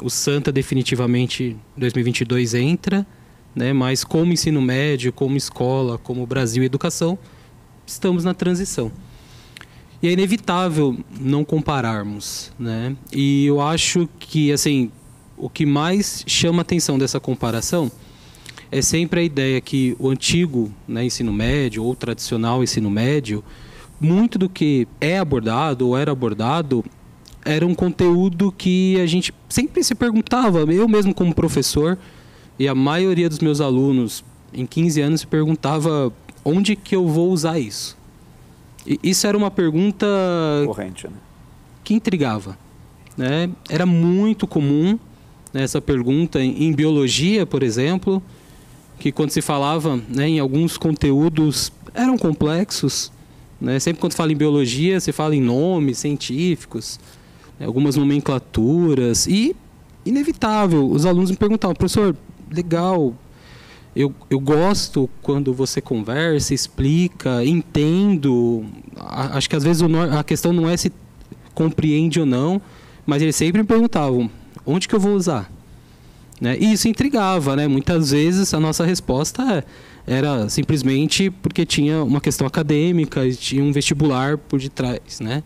O 0.00 0.08
Santa 0.08 0.52
definitivamente 0.52 1.56
2022 1.76 2.54
entra, 2.54 3.06
né, 3.54 3.72
mas 3.72 4.04
como 4.04 4.32
ensino 4.32 4.62
médio, 4.62 5.12
como 5.12 5.36
escola, 5.36 5.98
como 5.98 6.26
Brasil 6.26 6.62
Educação, 6.62 7.18
estamos 7.86 8.24
na 8.24 8.34
transição. 8.34 8.92
E 10.00 10.06
é 10.06 10.12
inevitável 10.12 10.96
não 11.20 11.44
compararmos, 11.44 12.52
né? 12.56 12.96
E 13.12 13.46
eu 13.46 13.60
acho 13.60 14.08
que 14.20 14.52
assim, 14.52 14.92
o 15.36 15.48
que 15.48 15.66
mais 15.66 16.22
chama 16.24 16.62
atenção 16.62 16.96
dessa 16.96 17.18
comparação 17.18 17.90
é 18.70 18.80
sempre 18.80 19.20
a 19.20 19.22
ideia 19.24 19.60
que 19.60 19.96
o 19.98 20.08
antigo 20.08 20.72
né, 20.86 21.04
ensino 21.04 21.32
médio 21.32 21.82
ou 21.82 21.96
tradicional 21.96 22.62
ensino 22.62 22.90
médio, 22.90 23.42
muito 24.00 24.38
do 24.38 24.48
que 24.48 24.86
é 25.00 25.18
abordado 25.18 25.88
ou 25.88 25.96
era 25.96 26.12
abordado 26.12 26.84
era 27.44 27.66
um 27.66 27.74
conteúdo 27.74 28.52
que 28.52 29.00
a 29.00 29.06
gente 29.06 29.32
sempre 29.48 29.82
se 29.82 29.94
perguntava, 29.94 30.60
eu 30.60 30.86
mesmo 30.86 31.14
como 31.14 31.34
professor, 31.34 31.98
e 32.58 32.68
a 32.68 32.74
maioria 32.74 33.28
dos 33.28 33.38
meus 33.38 33.60
alunos 33.60 34.24
em 34.52 34.66
15 34.66 35.00
anos 35.00 35.20
se 35.20 35.26
perguntava 35.26 36.12
onde 36.44 36.76
que 36.76 36.94
eu 36.94 37.06
vou 37.06 37.30
usar 37.30 37.58
isso. 37.58 37.96
E 38.86 38.98
isso 39.02 39.26
era 39.26 39.36
uma 39.36 39.50
pergunta 39.50 40.06
corrente, 40.66 41.06
né? 41.06 41.14
que 41.84 41.94
intrigava, 41.94 42.58
né? 43.16 43.50
Era 43.68 43.86
muito 43.86 44.46
comum 44.46 44.98
essa 45.54 45.80
pergunta 45.80 46.40
em, 46.40 46.72
biologia, 46.72 47.46
por 47.46 47.62
exemplo, 47.62 48.22
que 48.98 49.10
quando 49.10 49.30
se 49.30 49.40
falava 49.40 49.96
né, 50.08 50.28
em 50.28 50.38
alguns 50.38 50.76
conteúdos 50.76 51.72
eram 51.94 52.18
complexos. 52.18 53.10
Né? 53.60 53.78
Sempre 53.78 54.00
quando 54.00 54.14
fala 54.14 54.32
em 54.32 54.36
biologia, 54.36 55.00
se 55.00 55.12
fala 55.12 55.34
em 55.34 55.40
nomes 55.40 55.98
científicos, 55.98 56.98
né, 57.58 57.66
algumas 57.66 57.96
nomenclaturas 57.96 59.26
e 59.26 59.54
inevitável. 60.06 60.88
Os 60.88 61.04
alunos 61.04 61.30
me 61.30 61.36
perguntavam, 61.36 61.74
professor, 61.74 62.16
legal, 62.50 63.14
eu, 63.94 64.14
eu 64.30 64.38
gosto 64.38 65.10
quando 65.22 65.52
você 65.52 65.80
conversa, 65.80 66.54
explica, 66.54 67.44
entendo. 67.44 68.64
Acho 68.96 69.50
que 69.50 69.56
às 69.56 69.64
vezes 69.64 69.82
a 70.16 70.22
questão 70.22 70.52
não 70.52 70.68
é 70.68 70.76
se 70.76 70.92
compreende 71.52 72.20
ou 72.20 72.26
não, 72.26 72.62
mas 73.04 73.22
eles 73.22 73.34
sempre 73.34 73.60
me 73.60 73.66
perguntavam, 73.66 74.30
onde 74.64 74.86
que 74.86 74.94
eu 74.94 75.00
vou 75.00 75.14
usar? 75.14 75.50
Né? 76.40 76.56
E 76.60 76.72
isso 76.72 76.88
intrigava, 76.88 77.56
né? 77.56 77.66
Muitas 77.66 78.12
vezes 78.12 78.54
a 78.54 78.60
nossa 78.60 78.84
resposta 78.84 79.64
era 80.06 80.48
simplesmente 80.48 81.30
porque 81.30 81.66
tinha 81.66 82.02
uma 82.02 82.20
questão 82.20 82.46
acadêmica 82.46 83.26
e 83.26 83.34
tinha 83.34 83.62
um 83.62 83.72
vestibular 83.72 84.38
por 84.38 84.60
detrás, 84.60 85.20
né? 85.20 85.42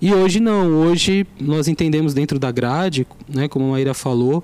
E 0.00 0.12
hoje 0.12 0.40
não, 0.40 0.68
hoje 0.68 1.24
nós 1.40 1.68
entendemos 1.68 2.12
dentro 2.12 2.36
da 2.36 2.50
grade, 2.50 3.06
né, 3.28 3.46
como 3.46 3.66
a 3.66 3.70
Maíra 3.70 3.94
falou, 3.94 4.42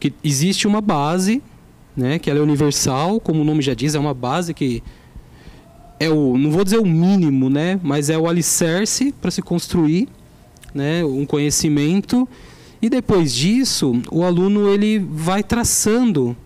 que 0.00 0.12
existe 0.24 0.66
uma 0.66 0.80
base, 0.80 1.40
né, 1.96 2.18
que 2.18 2.28
ela 2.28 2.40
é 2.40 2.42
universal, 2.42 3.20
como 3.20 3.42
o 3.42 3.44
nome 3.44 3.62
já 3.62 3.72
diz, 3.72 3.94
é 3.94 4.00
uma 4.00 4.12
base 4.12 4.52
que 4.52 4.82
é 6.00 6.10
o, 6.10 6.36
não 6.36 6.50
vou 6.50 6.64
dizer 6.64 6.78
o 6.78 6.84
mínimo, 6.84 7.48
né, 7.48 7.78
mas 7.84 8.10
é 8.10 8.18
o 8.18 8.28
alicerce 8.28 9.14
para 9.22 9.30
se 9.30 9.42
construir, 9.42 10.08
né, 10.74 11.04
um 11.04 11.24
conhecimento 11.24 12.28
e 12.86 12.88
depois 12.88 13.34
disso, 13.34 14.00
o 14.12 14.22
aluno 14.22 14.68
ele 14.68 15.00
vai 15.00 15.42
traçando 15.42 16.36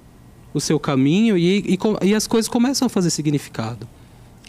o 0.55 0.61
seu 0.61 0.81
caminho 0.81 1.37
e, 1.37 1.59
e, 1.75 1.79
e 2.03 2.15
as 2.15 2.27
coisas 2.27 2.49
começam 2.49 2.87
a 2.87 2.89
fazer 2.89 3.11
significado. 3.11 3.87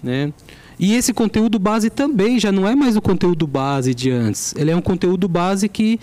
Né? 0.01 0.31
E 0.79 0.95
esse 0.95 1.13
conteúdo 1.13 1.59
base 1.59 1.89
também 1.89 2.39
já 2.39 2.49
não 2.49 2.65
é 2.65 2.73
mais 2.73 2.95
o 2.95 3.01
conteúdo 3.01 3.45
base 3.45 3.93
de 3.93 4.09
antes. 4.09 4.55
Ele 4.55 4.71
é 4.71 4.75
um 4.75 4.81
conteúdo 4.81 5.27
base 5.27 5.67
que 5.67 5.99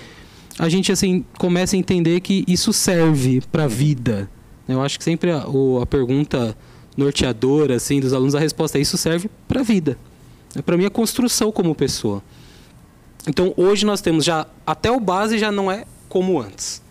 a 0.58 0.68
gente 0.68 0.92
assim 0.92 1.24
começa 1.38 1.74
a 1.74 1.78
entender 1.78 2.20
que 2.20 2.44
isso 2.46 2.70
serve 2.70 3.40
para 3.50 3.64
a 3.64 3.66
vida. 3.66 4.28
Eu 4.68 4.82
acho 4.82 4.98
que 4.98 5.04
sempre 5.04 5.30
a, 5.30 5.46
a, 5.80 5.86
pergunta 5.86 6.54
norteadora 6.98 7.76
assim 7.76 7.98
dos 7.98 8.12
alunos 8.12 8.34
a 8.34 8.40
resposta 8.40 8.76
é 8.76 8.82
isso 8.82 8.98
serve 8.98 9.30
para 9.48 9.60
a 9.60 9.64
vida. 9.64 9.96
É 10.54 10.60
para 10.60 10.76
minha 10.76 10.90
construção 10.90 11.50
como 11.50 11.74
pessoa. 11.74 12.22
Então 13.28 13.52
hoje 13.58 13.84
nós 13.84 14.00
temos 14.00 14.24
já 14.24 14.46
até 14.66 14.90
o 14.90 14.98
base 14.98 15.38
já 15.38 15.52
não 15.52 15.70
é 15.70 15.84
como 16.08 16.40
antes. 16.40 16.82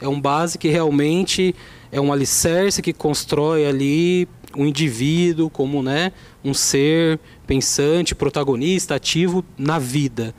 É 0.00 0.06
um 0.06 0.20
base 0.20 0.58
que 0.58 0.68
realmente 0.68 1.54
é 1.90 1.98
um 1.98 2.12
alicerce 2.12 2.82
que 2.82 2.92
constrói 2.92 3.66
ali 3.66 4.28
um 4.54 4.66
indivíduo 4.66 5.48
como 5.48 5.82
né, 5.82 6.12
um 6.44 6.52
ser 6.52 7.18
pensante, 7.46 8.14
protagonista, 8.14 8.94
ativo 8.94 9.42
na 9.56 9.78
vida. 9.78 10.34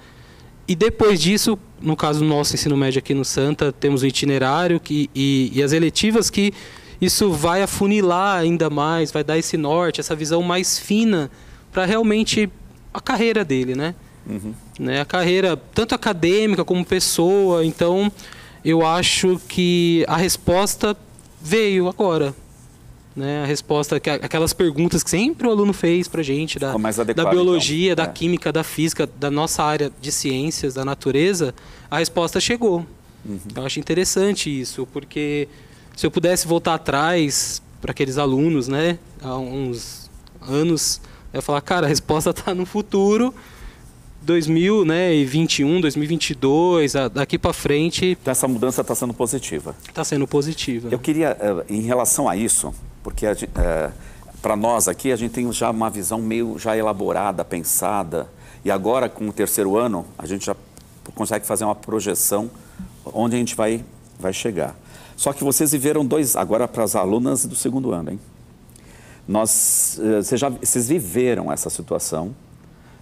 E 0.67 0.75
depois 0.75 1.19
disso, 1.19 1.57
no 1.81 1.95
caso 1.95 2.19
do 2.19 2.25
nosso 2.25 2.53
ensino 2.53 2.77
médio 2.77 2.99
aqui 2.99 3.15
no 3.15 3.25
Santa, 3.25 3.71
temos 3.71 4.03
o 4.03 4.05
itinerário 4.05 4.79
que, 4.79 5.09
e, 5.15 5.51
e 5.53 5.63
as 5.63 5.73
eletivas 5.73 6.29
que 6.29 6.53
isso 7.01 7.31
vai 7.31 7.63
afunilar 7.63 8.39
ainda 8.39 8.69
mais, 8.69 9.11
vai 9.11 9.23
dar 9.23 9.37
esse 9.37 9.57
norte, 9.57 9.99
essa 9.99 10.15
visão 10.15 10.43
mais 10.43 10.77
fina 10.77 11.31
para 11.71 11.85
realmente 11.85 12.49
a 12.93 13.01
carreira 13.01 13.43
dele, 13.43 13.73
né? 13.73 13.95
Uhum. 14.29 14.53
né? 14.79 15.01
A 15.01 15.05
carreira 15.05 15.57
tanto 15.73 15.95
acadêmica 15.95 16.63
como 16.63 16.85
pessoa. 16.85 17.65
Então, 17.65 18.11
eu 18.63 18.85
acho 18.85 19.39
que 19.47 20.05
a 20.07 20.17
resposta 20.17 20.95
veio 21.41 21.87
agora. 21.87 22.35
Né, 23.15 23.43
a 23.43 23.45
resposta, 23.45 23.97
aquelas 23.97 24.53
perguntas 24.53 25.03
que 25.03 25.09
sempre 25.09 25.45
o 25.45 25.51
aluno 25.51 25.73
fez 25.73 26.07
para 26.07 26.23
gente, 26.23 26.57
da, 26.57 26.73
da 27.13 27.29
biologia, 27.29 27.91
então. 27.91 28.05
da 28.05 28.09
é. 28.09 28.13
química, 28.13 28.49
da 28.49 28.63
física, 28.63 29.09
da 29.19 29.29
nossa 29.29 29.61
área 29.61 29.91
de 29.99 30.09
ciências, 30.09 30.75
da 30.75 30.85
natureza, 30.85 31.53
a 31.91 31.97
resposta 31.97 32.39
chegou. 32.39 32.85
Uhum. 33.25 33.39
Eu 33.53 33.65
acho 33.65 33.77
interessante 33.77 34.49
isso, 34.49 34.87
porque 34.93 35.49
se 35.97 36.05
eu 36.05 36.11
pudesse 36.11 36.47
voltar 36.47 36.75
atrás 36.75 37.61
para 37.81 37.91
aqueles 37.91 38.17
alunos, 38.17 38.69
né, 38.69 38.97
há 39.21 39.35
uns 39.37 40.09
anos, 40.41 41.01
eu 41.33 41.39
ia 41.39 41.41
falar, 41.41 41.59
cara, 41.61 41.87
a 41.87 41.89
resposta 41.89 42.29
está 42.29 42.53
no 42.55 42.65
futuro, 42.65 43.33
2021, 44.21 45.81
2022, 45.81 46.93
daqui 47.13 47.37
para 47.37 47.53
frente. 47.53 48.17
Então 48.21 48.31
essa 48.31 48.47
mudança 48.47 48.81
está 48.81 48.93
sendo 48.93 49.13
positiva. 49.13 49.75
Está 49.87 50.03
sendo 50.03 50.27
positiva. 50.27 50.89
Eu 50.91 50.99
queria, 50.99 51.37
eh, 51.39 51.65
em 51.69 51.81
relação 51.81 52.27
a 52.27 52.35
isso, 52.35 52.73
porque 53.01 53.25
é, 53.25 53.35
para 54.41 54.55
nós 54.55 54.87
aqui 54.87 55.11
a 55.11 55.15
gente 55.15 55.31
tem 55.31 55.51
já 55.51 55.69
uma 55.69 55.89
visão 55.89 56.19
meio 56.19 56.57
já 56.59 56.75
elaborada, 56.77 57.43
pensada, 57.45 58.29
e 58.63 58.69
agora 58.69 59.07
com 59.07 59.29
o 59.29 59.33
terceiro 59.33 59.77
ano 59.77 60.05
a 60.17 60.25
gente 60.25 60.45
já 60.45 60.55
consegue 61.15 61.45
fazer 61.45 61.63
uma 61.63 61.75
projeção 61.75 62.51
onde 63.05 63.35
a 63.35 63.39
gente 63.39 63.55
vai, 63.55 63.83
vai 64.19 64.33
chegar. 64.33 64.75
Só 65.15 65.33
que 65.33 65.43
vocês 65.43 65.71
viveram 65.71 66.05
dois, 66.05 66.35
agora 66.35 66.67
para 66.67 66.83
as 66.83 66.95
alunas 66.95 67.45
do 67.45 67.55
segundo 67.55 67.91
ano, 67.91 68.11
hein? 68.11 68.19
Nós, 69.27 69.99
eh, 70.01 70.21
vocês, 70.21 70.39
já, 70.39 70.49
vocês 70.49 70.87
viveram 70.87 71.51
essa 71.51 71.69
situação 71.69 72.35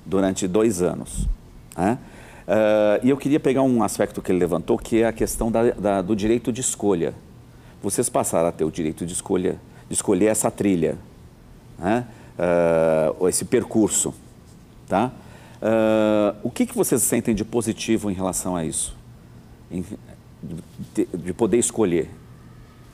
durante 0.08 0.48
dois 0.48 0.82
anos. 0.82 1.28
Né? 1.76 1.98
Uh, 2.48 3.06
e 3.06 3.10
eu 3.10 3.18
queria 3.18 3.40
pegar 3.40 3.62
um 3.62 3.84
aspecto 3.84 4.22
que 4.22 4.32
ele 4.32 4.40
levantou, 4.40 4.78
que 4.78 5.02
é 5.02 5.08
a 5.08 5.14
questão 5.14 5.52
da, 5.52 5.72
da, 5.72 6.02
do 6.02 6.16
direito 6.16 6.52
de 6.52 6.62
escolha. 6.62 7.14
Vocês 7.84 8.10
passaram 8.10 8.48
a 8.48 8.52
ter 8.52 8.64
o 8.64 8.72
direito 8.72 9.06
de 9.06 9.14
escolha, 9.14 9.60
de 9.88 9.94
escolher 9.94 10.28
essa 10.28 10.50
trilha, 10.50 10.98
né? 11.78 12.08
uh, 12.38 13.28
esse 13.28 13.46
percurso, 13.46 14.14
tá? 14.88 15.12
Uh, 15.62 16.38
o 16.44 16.50
que, 16.52 16.66
que 16.66 16.76
vocês 16.76 17.02
sentem 17.02 17.36
de 17.36 17.44
positivo 17.44 18.10
em 18.10 18.14
relação 18.14 18.56
a 18.56 18.64
isso? 18.64 18.96
Em, 19.70 19.84
de, 20.94 21.06
de 21.06 21.34
poder 21.34 21.58
escolher? 21.58 22.10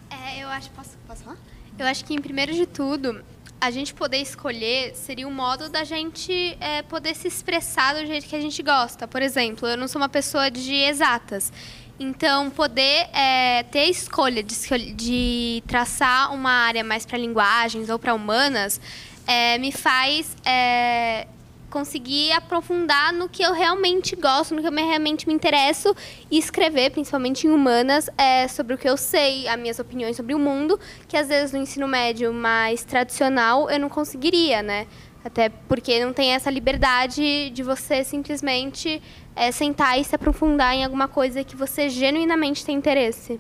É, 0.10 0.42
eu 0.42 0.48
acho. 0.48 0.72
Posso, 0.72 0.92
posso 1.08 1.24
falar? 1.24 1.38
Eu 1.78 1.86
acho 1.86 2.06
que, 2.06 2.14
em 2.14 2.22
primeiro 2.22 2.54
de 2.54 2.66
tudo, 2.66 3.22
a 3.64 3.72
gente 3.72 3.94
poder 3.94 4.18
escolher 4.18 4.94
seria 4.94 5.26
um 5.26 5.32
modo 5.34 5.70
da 5.70 5.86
gente 5.86 6.58
é, 6.60 6.82
poder 6.82 7.16
se 7.16 7.30
expressar 7.30 7.96
do 7.96 8.06
jeito 8.06 8.28
que 8.28 8.36
a 8.36 8.42
gente 8.42 8.62
gosta. 8.62 9.08
Por 9.08 9.22
exemplo, 9.22 9.66
eu 9.66 9.78
não 9.78 9.88
sou 9.88 10.02
uma 10.02 10.10
pessoa 10.10 10.52
de 10.52 10.74
exatas. 10.74 11.50
Então, 11.98 12.50
poder 12.50 13.08
é, 13.14 13.64
ter 13.72 13.80
a 13.80 13.88
escolha 13.88 14.44
de, 14.44 14.54
de, 14.94 15.64
traçar 15.66 16.34
uma 16.34 16.52
área 16.52 16.84
mais 16.84 17.06
para 17.06 17.18
linguagens 17.18 17.90
ou 17.90 17.98
para 17.98 18.14
humanas 18.14 18.82
é, 19.26 19.58
me 19.58 19.72
faz 19.72 20.36
é, 20.44 21.26
conseguir 21.74 22.32
aprofundar 22.34 23.12
no 23.12 23.28
que 23.28 23.42
eu 23.42 23.52
realmente 23.52 24.16
gosto, 24.16 24.54
no 24.54 24.62
que 24.62 24.68
eu 24.68 24.72
realmente 24.72 25.28
me 25.28 25.34
interesso 25.34 25.96
e 26.30 26.38
escrever, 26.38 26.92
principalmente 26.92 27.48
em 27.48 27.50
humanas, 27.50 28.12
é, 28.16 28.48
sobre 28.48 28.76
o 28.76 28.78
que 28.78 28.88
eu 28.88 28.96
sei, 28.96 29.48
as 29.48 29.60
minhas 29.60 29.80
opiniões 29.80 30.16
sobre 30.16 30.36
o 30.36 30.40
mundo, 30.40 30.80
que 31.08 31.18
às 31.18 31.28
vezes 31.28 31.52
no 31.52 31.58
ensino 31.58 31.88
médio 31.88 32.32
mais 32.32 32.84
tradicional 32.84 33.72
eu 33.72 33.80
não 33.80 33.90
conseguiria, 33.90 34.62
né? 34.62 34.86
Até 35.26 35.50
porque 35.50 36.06
não 36.06 36.14
tem 36.14 36.34
essa 36.36 36.52
liberdade 36.52 37.50
de 37.50 37.64
você 37.64 38.04
simplesmente 38.04 39.02
é, 39.36 39.52
sentar 39.52 40.00
e 40.00 40.04
se 40.04 40.14
aprofundar 40.14 40.76
em 40.76 40.86
alguma 40.86 41.08
coisa 41.08 41.44
que 41.44 41.56
você 41.56 41.90
genuinamente 41.90 42.64
tem 42.64 42.76
interesse. 42.76 43.40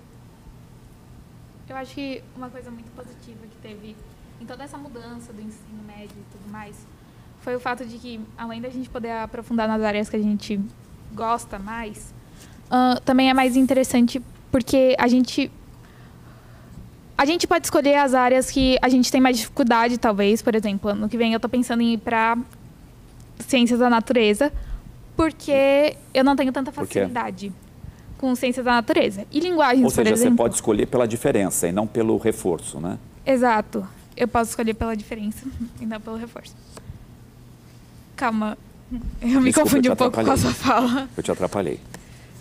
Eu 1.69 1.75
acho 1.75 1.93
que 1.93 2.23
uma 2.35 2.49
coisa 2.49 2.71
muito 2.71 2.89
positiva 2.95 3.45
que 3.45 3.57
teve 3.57 3.95
em 4.41 4.45
toda 4.47 4.63
essa 4.63 4.77
mudança 4.77 5.31
do 5.31 5.39
ensino 5.39 5.83
médio 5.85 6.17
e 6.17 6.31
tudo 6.35 6.51
mais 6.51 6.92
foi 7.43 7.55
o 7.55 7.59
fato 7.59 7.85
de 7.85 7.97
que, 7.97 8.19
além 8.38 8.62
da 8.62 8.69
gente 8.69 8.89
poder 8.89 9.12
aprofundar 9.12 9.67
nas 9.67 9.81
áreas 9.81 10.09
que 10.09 10.15
a 10.15 10.21
gente 10.21 10.59
gosta 11.13 11.59
mais, 11.59 12.13
uh, 12.67 13.00
também 13.01 13.29
é 13.29 13.33
mais 13.33 13.55
interessante 13.57 14.21
porque 14.50 14.95
a 14.97 15.07
gente 15.07 15.51
a 17.17 17.25
gente 17.25 17.45
pode 17.45 17.67
escolher 17.67 17.95
as 17.95 18.13
áreas 18.13 18.50
que 18.50 18.77
a 18.81 18.89
gente 18.89 19.12
tem 19.12 19.21
mais 19.21 19.38
dificuldade, 19.38 19.97
talvez. 19.97 20.41
Por 20.41 20.55
exemplo, 20.55 20.89
ano 20.89 21.07
que 21.07 21.17
vem 21.17 21.33
eu 21.33 21.38
estou 21.38 21.50
pensando 21.50 21.81
em 21.81 21.93
ir 21.93 21.97
para 21.97 22.38
ciências 23.47 23.79
da 23.79 23.89
natureza, 23.89 24.51
porque 25.15 25.95
eu 26.13 26.23
não 26.23 26.35
tenho 26.35 26.51
tanta 26.51 26.71
facilidade 26.71 27.51
com 28.17 28.33
ciências 28.35 28.65
da 28.65 28.71
natureza. 28.71 29.25
E 29.31 29.39
linguagens, 29.39 29.83
Ou 29.83 29.89
seja, 29.89 30.09
por 30.09 30.13
exemplo. 30.13 30.31
você 30.31 30.38
pode 30.38 30.55
escolher 30.55 30.85
pela 30.88 31.07
diferença 31.07 31.67
e 31.67 31.71
não 31.71 31.85
pelo 31.85 32.17
reforço, 32.17 32.79
né? 32.79 32.97
Exato. 33.25 33.88
Eu 34.15 34.27
posso 34.27 34.51
escolher 34.51 34.73
pela 34.73 34.95
diferença 34.95 35.45
e 35.79 35.85
não 35.85 36.00
pelo 36.00 36.17
reforço. 36.17 36.55
Calma. 38.15 38.58
Eu 39.22 39.41
me 39.41 39.46
Desculpa, 39.46 39.62
confundi 39.62 39.88
eu 39.88 39.93
um 39.93 39.96
pouco 39.96 40.24
com 40.24 40.32
a 40.32 40.38
sua 40.38 40.53
fala. 40.53 41.10
Eu 41.15 41.24
te 41.24 41.32
atrapalhei. 41.32 41.79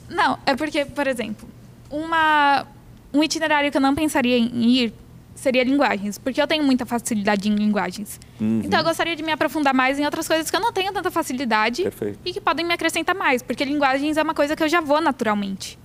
Não, 0.09 0.38
é 0.45 0.55
porque, 0.55 0.85
por 0.85 1.07
exemplo, 1.07 1.49
uma, 1.91 2.67
um 3.12 3.23
itinerário 3.23 3.71
que 3.71 3.76
eu 3.76 3.81
não 3.81 3.95
pensaria 3.95 4.37
em 4.37 4.64
ir 4.64 4.95
seria 5.35 5.64
linguagens, 5.64 6.19
porque 6.19 6.41
eu 6.41 6.47
tenho 6.47 6.62
muita 6.62 6.87
facilidade 6.87 7.49
em 7.49 7.55
linguagens. 7.55 8.21
Uhum. 8.41 8.61
Então 8.64 8.79
eu 8.79 8.85
gostaria 8.85 9.17
de 9.17 9.23
me 9.23 9.33
aprofundar 9.33 9.75
mais 9.75 9.99
em 9.99 10.05
outras 10.05 10.29
coisas 10.29 10.50
que 10.50 10.57
eu 10.57 10.61
não 10.61 10.73
tenho 10.73 10.93
tanta 10.93 11.11
facilidade 11.11 11.83
Perfeito. 11.83 12.19
e 12.25 12.33
que 12.33 12.41
podem 12.41 12.64
me 12.64 12.75
acrescentar 12.75 13.14
mais, 13.14 13.43
porque 13.43 13.64
linguagens 13.64 14.17
é 14.17 14.23
uma 14.23 14.35
coisa 14.35 14.55
que 14.55 14.62
eu 14.62 14.69
já 14.69 14.81
vou 14.81 15.00
naturalmente. 15.00 15.79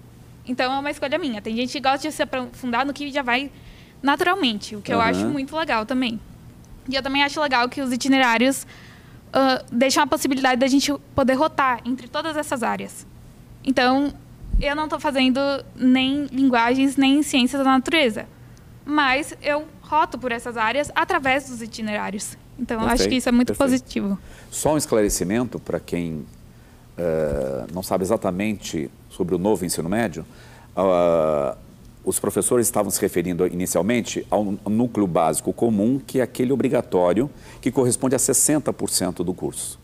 Então 0.45 0.71
é 0.71 0.79
uma 0.79 0.91
escolha 0.91 1.17
minha. 1.17 1.41
Tem 1.41 1.55
gente 1.55 1.71
que 1.71 1.79
gosta 1.79 2.07
de 2.07 2.13
se 2.13 2.21
aprofundar 2.21 2.85
no 2.85 2.93
que 2.93 3.11
já 3.11 3.21
vai 3.21 3.51
naturalmente, 4.01 4.75
o 4.75 4.81
que 4.81 4.91
uhum. 4.91 4.97
eu 4.97 5.01
acho 5.01 5.25
muito 5.25 5.55
legal 5.55 5.85
também. 5.85 6.19
E 6.89 6.95
eu 6.95 7.01
também 7.01 7.23
acho 7.23 7.41
legal 7.41 7.67
que 7.67 7.81
os 7.81 7.91
itinerários 7.91 8.65
uh, 9.27 9.65
deixam 9.71 10.03
a 10.03 10.07
possibilidade 10.07 10.59
da 10.59 10.67
gente 10.67 10.93
poder 11.15 11.33
rotar 11.33 11.81
entre 11.85 12.07
todas 12.07 12.35
essas 12.37 12.63
áreas. 12.63 13.05
Então, 13.63 14.13
eu 14.59 14.75
não 14.75 14.85
estou 14.85 14.99
fazendo 14.99 15.39
nem 15.75 16.25
linguagens, 16.25 16.97
nem 16.97 17.21
ciências 17.21 17.63
da 17.63 17.69
natureza. 17.71 18.25
Mas 18.85 19.35
eu 19.41 19.65
roto 19.81 20.17
por 20.17 20.31
essas 20.31 20.57
áreas 20.57 20.91
através 20.95 21.49
dos 21.49 21.61
itinerários. 21.61 22.37
Então, 22.57 22.79
Perfeito. 22.79 23.01
acho 23.01 23.09
que 23.09 23.15
isso 23.15 23.29
é 23.29 23.31
muito 23.31 23.49
Perfeito. 23.49 23.69
positivo. 23.71 24.19
Só 24.49 24.73
um 24.73 24.77
esclarecimento 24.77 25.59
para 25.59 25.79
quem 25.79 26.25
uh, 26.97 27.73
não 27.73 27.83
sabe 27.83 28.03
exatamente 28.03 28.89
sobre 29.09 29.35
o 29.35 29.37
novo 29.37 29.65
ensino 29.65 29.87
médio. 29.87 30.25
Uh, 30.75 31.57
os 32.07 32.19
professores 32.19 32.67
estavam 32.67 32.89
se 32.89 33.01
referindo 33.01 33.45
inicialmente 33.45 34.25
ao 34.29 34.45
núcleo 34.45 35.05
básico 35.05 35.51
comum, 35.51 35.99
que 35.99 36.21
é 36.21 36.23
aquele 36.23 36.53
obrigatório, 36.53 37.29
que 37.59 37.69
corresponde 37.69 38.15
a 38.15 38.17
60% 38.17 39.25
do 39.25 39.33
curso. 39.33 39.77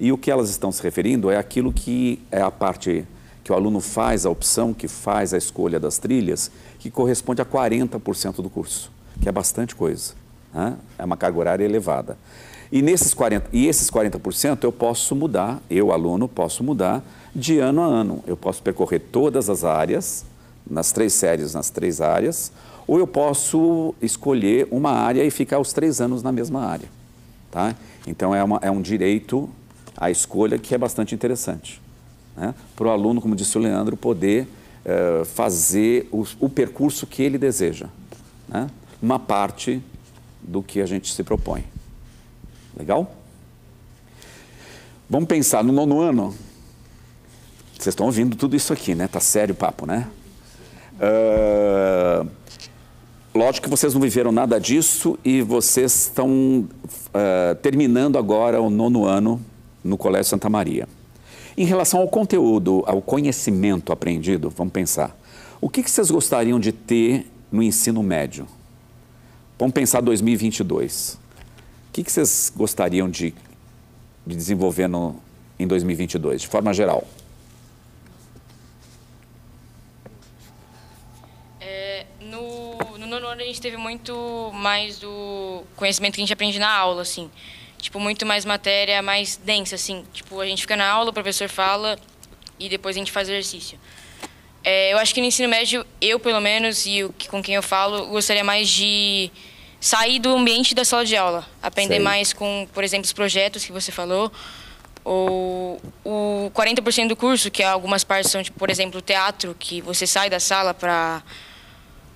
E 0.00 0.10
o 0.10 0.18
que 0.18 0.32
elas 0.32 0.50
estão 0.50 0.72
se 0.72 0.82
referindo 0.82 1.30
é 1.30 1.36
aquilo 1.36 1.72
que 1.72 2.20
é 2.32 2.40
a 2.40 2.50
parte 2.50 3.06
que 3.44 3.52
o 3.52 3.54
aluno 3.54 3.78
faz 3.78 4.26
a 4.26 4.30
opção, 4.30 4.74
que 4.74 4.88
faz 4.88 5.32
a 5.32 5.38
escolha 5.38 5.78
das 5.78 5.96
trilhas, 5.96 6.50
que 6.80 6.90
corresponde 6.90 7.40
a 7.40 7.44
40% 7.44 8.42
do 8.42 8.50
curso, 8.50 8.90
que 9.20 9.28
é 9.28 9.32
bastante 9.32 9.76
coisa. 9.76 10.14
Né? 10.52 10.76
É 10.98 11.04
uma 11.04 11.16
carga 11.16 11.38
horária 11.38 11.64
elevada. 11.64 12.18
E, 12.72 12.82
nesses 12.82 13.14
40, 13.14 13.48
e 13.52 13.68
esses 13.68 13.88
40% 13.88 14.64
eu 14.64 14.72
posso 14.72 15.14
mudar, 15.14 15.62
eu, 15.70 15.92
aluno, 15.92 16.26
posso 16.26 16.64
mudar 16.64 17.00
de 17.32 17.60
ano 17.60 17.80
a 17.80 17.86
ano. 17.86 18.24
Eu 18.26 18.36
posso 18.36 18.60
percorrer 18.60 18.98
todas 19.12 19.48
as 19.48 19.62
áreas 19.62 20.24
nas 20.70 20.92
três 20.92 21.12
séries, 21.12 21.52
nas 21.52 21.68
três 21.68 22.00
áreas, 22.00 22.52
ou 22.86 22.98
eu 22.98 23.06
posso 23.06 23.94
escolher 24.00 24.68
uma 24.70 24.92
área 24.92 25.24
e 25.24 25.30
ficar 25.30 25.58
os 25.58 25.72
três 25.72 26.00
anos 26.00 26.22
na 26.22 26.32
mesma 26.32 26.64
área. 26.64 26.88
Tá? 27.50 27.74
Então, 28.06 28.34
é, 28.34 28.42
uma, 28.42 28.58
é 28.62 28.70
um 28.70 28.80
direito 28.80 29.50
à 29.96 30.10
escolha 30.10 30.58
que 30.58 30.74
é 30.74 30.78
bastante 30.78 31.14
interessante. 31.14 31.82
Né? 32.36 32.54
Para 32.76 32.86
o 32.86 32.90
aluno, 32.90 33.20
como 33.20 33.34
disse 33.34 33.58
o 33.58 33.60
Leandro, 33.60 33.96
poder 33.96 34.46
uh, 34.84 35.24
fazer 35.24 36.08
o, 36.12 36.24
o, 36.38 36.48
percurso 36.48 37.06
que 37.06 37.22
ele 37.22 37.36
deseja. 37.36 37.86
Né? 38.48 38.70
Uma 39.02 39.18
parte 39.18 39.82
do 40.40 40.62
que 40.62 40.80
a 40.80 40.86
gente 40.86 41.12
se 41.12 41.22
propõe. 41.22 41.64
Legal? 42.76 43.14
Vamos 45.08 45.28
pensar 45.28 45.64
no 45.64 45.72
nono 45.72 46.00
ano. 46.00 46.34
Vocês 47.72 47.88
estão 47.92 48.06
ouvindo 48.06 48.36
tudo 48.36 48.54
isso 48.54 48.72
aqui, 48.72 48.94
né? 48.94 49.08
Tá 49.08 49.20
sério 49.20 49.54
o 49.54 49.56
papo, 49.56 49.86
né? 49.86 50.06
Ah, 51.00 52.26
lógico 53.34 53.64
que 53.64 53.70
vocês 53.70 53.94
não 53.94 54.00
viveram 54.00 54.30
nada 54.30 54.60
disso 54.60 55.18
e 55.24 55.40
vocês 55.40 55.94
estão 55.94 56.68
ah, 57.14 57.56
terminando 57.62 58.18
agora 58.18 58.60
o 58.60 58.68
nono 58.68 59.06
ano 59.06 59.40
no 59.82 59.96
Colégio 59.96 60.30
Santa 60.30 60.50
Maria. 60.50 60.86
Em 61.56 61.64
relação 61.64 62.00
ao 62.00 62.08
conteúdo, 62.08 62.84
ao 62.86 63.02
conhecimento 63.02 63.92
aprendido, 63.92 64.50
vamos 64.50 64.72
pensar. 64.72 65.16
O 65.60 65.68
que, 65.68 65.82
que 65.82 65.90
vocês 65.90 66.10
gostariam 66.10 66.60
de 66.60 66.72
ter 66.72 67.26
no 67.50 67.62
ensino 67.62 68.02
médio? 68.02 68.46
Vamos 69.58 69.74
pensar 69.74 70.00
2022. 70.00 71.18
O 71.88 71.92
que, 71.92 72.04
que 72.04 72.10
vocês 72.10 72.50
gostariam 72.56 73.10
de, 73.10 73.34
de 74.26 74.36
desenvolver 74.36 74.88
no, 74.88 75.16
em 75.58 75.66
2022, 75.66 76.42
de 76.42 76.48
forma 76.48 76.72
geral? 76.72 77.06
É, 81.60 82.06
no, 82.22 82.78
no 82.96 83.06
nono 83.06 83.26
ano 83.26 83.39
a 83.39 83.39
gente 83.50 83.60
teve 83.60 83.76
muito 83.76 84.50
mais 84.54 84.98
do 84.98 85.62
conhecimento 85.76 86.14
que 86.14 86.20
a 86.20 86.24
gente 86.24 86.32
aprende 86.32 86.58
na 86.58 86.70
aula, 86.70 87.02
assim. 87.02 87.30
Tipo, 87.78 87.98
muito 87.98 88.24
mais 88.24 88.44
matéria, 88.44 89.02
mais 89.02 89.36
densa, 89.36 89.74
assim. 89.74 90.04
Tipo, 90.12 90.40
a 90.40 90.46
gente 90.46 90.62
fica 90.62 90.76
na 90.76 90.88
aula, 90.88 91.10
o 91.10 91.12
professor 91.12 91.48
fala 91.48 91.98
e 92.58 92.68
depois 92.68 92.96
a 92.96 92.98
gente 92.98 93.10
faz 93.10 93.28
exercício. 93.28 93.78
É, 94.62 94.92
eu 94.92 94.98
acho 94.98 95.14
que 95.14 95.20
no 95.20 95.26
ensino 95.26 95.48
médio, 95.48 95.84
eu 96.00 96.20
pelo 96.20 96.40
menos, 96.40 96.86
e 96.86 97.02
o 97.04 97.12
que, 97.12 97.28
com 97.28 97.42
quem 97.42 97.54
eu 97.54 97.62
falo, 97.62 98.06
gostaria 98.06 98.44
mais 98.44 98.68
de 98.68 99.30
sair 99.80 100.18
do 100.18 100.34
ambiente 100.34 100.74
da 100.74 100.84
sala 100.84 101.04
de 101.04 101.16
aula. 101.16 101.46
Aprender 101.62 101.94
Sei. 101.94 102.04
mais 102.04 102.32
com, 102.32 102.68
por 102.72 102.84
exemplo, 102.84 103.06
os 103.06 103.12
projetos 103.12 103.64
que 103.64 103.72
você 103.72 103.90
falou. 103.90 104.30
Ou 105.02 105.80
o 106.04 106.52
40% 106.54 107.08
do 107.08 107.16
curso, 107.16 107.50
que 107.50 107.62
algumas 107.62 108.04
partes 108.04 108.30
são, 108.30 108.42
tipo, 108.42 108.58
por 108.58 108.68
exemplo, 108.68 108.98
o 108.98 109.02
teatro, 109.02 109.56
que 109.58 109.80
você 109.80 110.06
sai 110.06 110.28
da 110.28 110.38
sala 110.38 110.74
para 110.74 111.22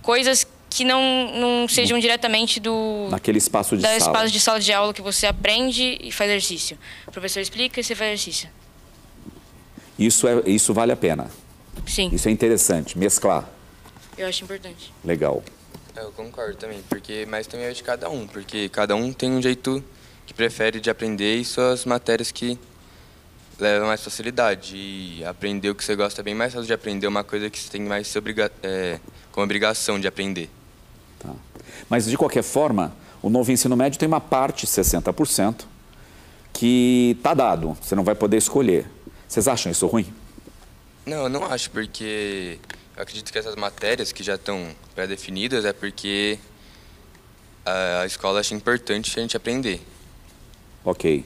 coisas 0.03 0.47
que 0.75 0.85
não, 0.85 1.31
não 1.33 1.69
sejam 1.69 1.97
diretamente 2.01 2.59
do 2.59 3.07
Naquele 3.09 3.39
espaço 3.39 3.77
de 3.77 3.83
da 3.83 3.89
sala. 3.91 3.99
espaço 4.01 4.33
de 4.33 4.41
sala 4.41 4.59
de 4.59 4.73
aula 4.73 4.93
que 4.93 5.01
você 5.01 5.25
aprende 5.25 5.97
e 6.01 6.11
faz 6.11 6.29
exercício. 6.29 6.77
O 7.07 7.13
professor 7.13 7.39
explica 7.39 7.79
e 7.79 7.85
você 7.85 7.95
faz 7.95 8.11
exercício. 8.13 8.49
Isso, 9.97 10.27
é, 10.27 10.43
isso 10.47 10.75
vale 10.75 10.91
a 10.91 10.97
pena. 10.97 11.31
Sim, 11.87 12.11
Isso 12.13 12.29
é 12.29 12.31
interessante, 12.33 12.99
mesclar. 12.99 13.49
eu 14.19 14.27
acho 14.27 14.43
importante. 14.43 14.93
Legal. 15.05 15.45
Eu 15.97 16.11
concordo 16.13 16.57
também, 16.57 16.81
porque 16.89 17.25
mas 17.29 17.47
também 17.47 17.67
é 17.67 17.71
de 17.71 17.83
cada 17.83 18.09
um, 18.11 18.27
porque 18.27 18.69
cada 18.69 18.97
um 18.97 19.13
tem 19.13 19.31
um 19.31 19.41
jeito 19.41 19.83
que 20.27 20.35
prefere 20.35 20.81
de 20.81 20.91
aprender 20.91 21.37
e 21.37 21.45
suas 21.45 21.85
matérias 21.85 22.33
que 22.33 22.59
levam 23.61 23.87
mais 23.87 24.03
facilidade. 24.03 24.77
E 24.77 25.25
aprender 25.25 25.71
o 25.71 25.75
que 25.75 25.85
você 25.85 25.95
gosta 25.95 26.21
é 26.21 26.25
bem 26.25 26.35
mais 26.35 26.53
fácil 26.53 26.67
de 26.67 26.73
aprender 26.73 27.07
uma 27.07 27.23
coisa 27.23 27.49
que 27.49 27.59
você 27.59 27.71
tem 27.71 27.83
mais 27.83 28.09
se 28.09 28.19
obriga 28.19 28.51
é, 28.63 28.99
como 29.31 29.45
obrigação 29.45 30.01
de 30.01 30.09
aprender. 30.09 30.49
Tá. 31.25 31.33
Mas, 31.89 32.07
de 32.07 32.17
qualquer 32.17 32.43
forma, 32.43 32.93
o 33.23 33.31
novo 33.31 33.51
ensino 33.51 33.77
médio 33.77 33.99
tem 33.99 34.07
uma 34.07 34.21
parte, 34.21 34.67
60%, 34.67 35.65
que 36.53 37.15
está 37.17 37.35
dado. 37.35 37.77
Você 37.81 37.95
não 37.95 38.05
vai 38.05 38.15
poder 38.15 38.37
escolher. 38.37 38.87
Vocês 39.27 39.49
acham 39.49 39.73
isso 39.73 39.87
ruim? 39.87 40.13
Não, 41.07 41.25
eu 41.25 41.29
não 41.29 41.45
acho, 41.45 41.71
porque 41.71 42.59
eu 42.97 43.03
acredito 43.03 43.33
que 43.33 43.39
essas 43.39 43.57
matérias 43.57 44.13
que 44.13 44.23
já 44.23 44.37
estão 44.37 44.69
pré-definidas 44.95 45.65
é 45.65 45.73
porque 45.73 46.39
a 47.65 48.07
escola 48.07 48.41
acha 48.41 48.55
importante 48.55 49.19
a 49.19 49.23
gente 49.23 49.37
aprender. 49.37 49.81
Ok. 50.85 51.25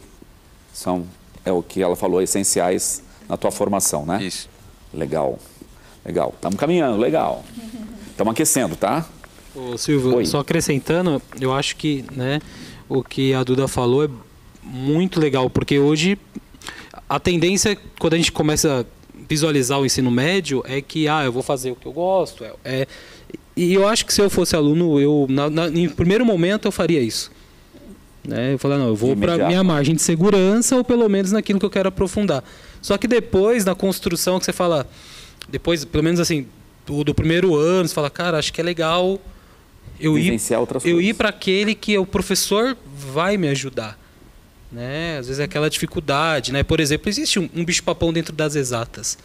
São, 0.72 1.06
é 1.44 1.52
o 1.52 1.62
que 1.62 1.82
ela 1.82 1.96
falou, 1.96 2.22
essenciais 2.22 3.02
na 3.28 3.36
tua 3.36 3.50
formação, 3.50 4.06
né? 4.06 4.22
Isso. 4.22 4.48
Legal. 4.94 5.38
Legal. 6.04 6.32
Estamos 6.34 6.58
caminhando, 6.58 6.96
legal. 6.96 7.44
Estamos 8.10 8.32
aquecendo, 8.32 8.76
tá? 8.76 9.06
Ô, 9.58 9.76
Silvio, 9.76 10.16
Oi. 10.16 10.24
só 10.24 10.38
acrescentando, 10.40 11.20
eu 11.40 11.52
acho 11.52 11.74
que 11.76 12.04
né, 12.12 12.40
o 12.88 13.02
que 13.02 13.34
a 13.34 13.42
Duda 13.42 13.66
falou 13.66 14.04
é 14.04 14.08
muito 14.62 15.18
legal, 15.18 15.50
porque 15.50 15.78
hoje 15.78 16.16
a 17.08 17.18
tendência, 17.18 17.76
quando 17.98 18.14
a 18.14 18.16
gente 18.16 18.30
começa 18.30 18.80
a 18.80 18.84
visualizar 19.28 19.80
o 19.80 19.84
ensino 19.86 20.10
médio, 20.10 20.62
é 20.66 20.80
que 20.80 21.08
ah, 21.08 21.24
eu 21.24 21.32
vou 21.32 21.42
fazer 21.42 21.70
o 21.72 21.76
que 21.76 21.86
eu 21.86 21.92
gosto. 21.92 22.44
É, 22.44 22.52
é- 22.64 22.86
e 23.56 23.74
eu 23.74 23.88
acho 23.88 24.06
que 24.06 24.14
se 24.14 24.20
eu 24.22 24.30
fosse 24.30 24.54
aluno, 24.54 25.00
eu 25.00 25.26
na, 25.28 25.50
na- 25.50 25.68
em 25.68 25.88
primeiro 25.88 26.24
momento 26.24 26.68
eu 26.68 26.72
faria 26.72 27.00
isso. 27.00 27.30
Né? 28.26 28.52
Eu 28.52 28.58
falei, 28.58 28.78
não, 28.78 28.88
eu 28.88 28.94
vou 28.94 29.16
para 29.16 29.48
minha 29.48 29.64
margem 29.64 29.94
de 29.96 30.02
segurança 30.02 30.76
ou 30.76 30.84
pelo 30.84 31.08
menos 31.08 31.32
naquilo 31.32 31.58
que 31.58 31.66
eu 31.66 31.70
quero 31.70 31.88
aprofundar. 31.88 32.44
Só 32.80 32.96
que 32.96 33.08
depois, 33.08 33.64
na 33.64 33.74
construção, 33.74 34.38
que 34.38 34.44
você 34.44 34.52
fala, 34.52 34.86
depois, 35.48 35.84
pelo 35.84 36.04
menos 36.04 36.20
assim, 36.20 36.46
do, 36.86 37.02
do 37.02 37.14
primeiro 37.14 37.56
ano, 37.56 37.88
você 37.88 37.94
fala, 37.94 38.10
cara, 38.10 38.38
acho 38.38 38.52
que 38.52 38.60
é 38.60 38.64
legal 38.64 39.18
eu 40.00 40.18
ir, 40.18 40.22
Vivenciar 40.24 40.60
outras 40.60 40.84
eu 40.84 40.92
coisas. 40.94 41.10
ir 41.10 41.14
para 41.14 41.28
aquele 41.30 41.74
que 41.74 41.96
o 41.98 42.06
professor 42.06 42.76
vai 42.96 43.36
me 43.36 43.48
ajudar. 43.48 43.98
Né? 44.70 45.16
Às 45.18 45.26
vezes 45.28 45.40
é 45.40 45.44
aquela 45.44 45.70
dificuldade, 45.70 46.52
né? 46.52 46.62
Por 46.62 46.78
exemplo, 46.78 47.08
existe 47.08 47.38
um, 47.38 47.48
um 47.54 47.64
bicho-papão 47.64 48.12
dentro 48.12 48.34
das 48.34 48.54
exatas. 48.54 49.16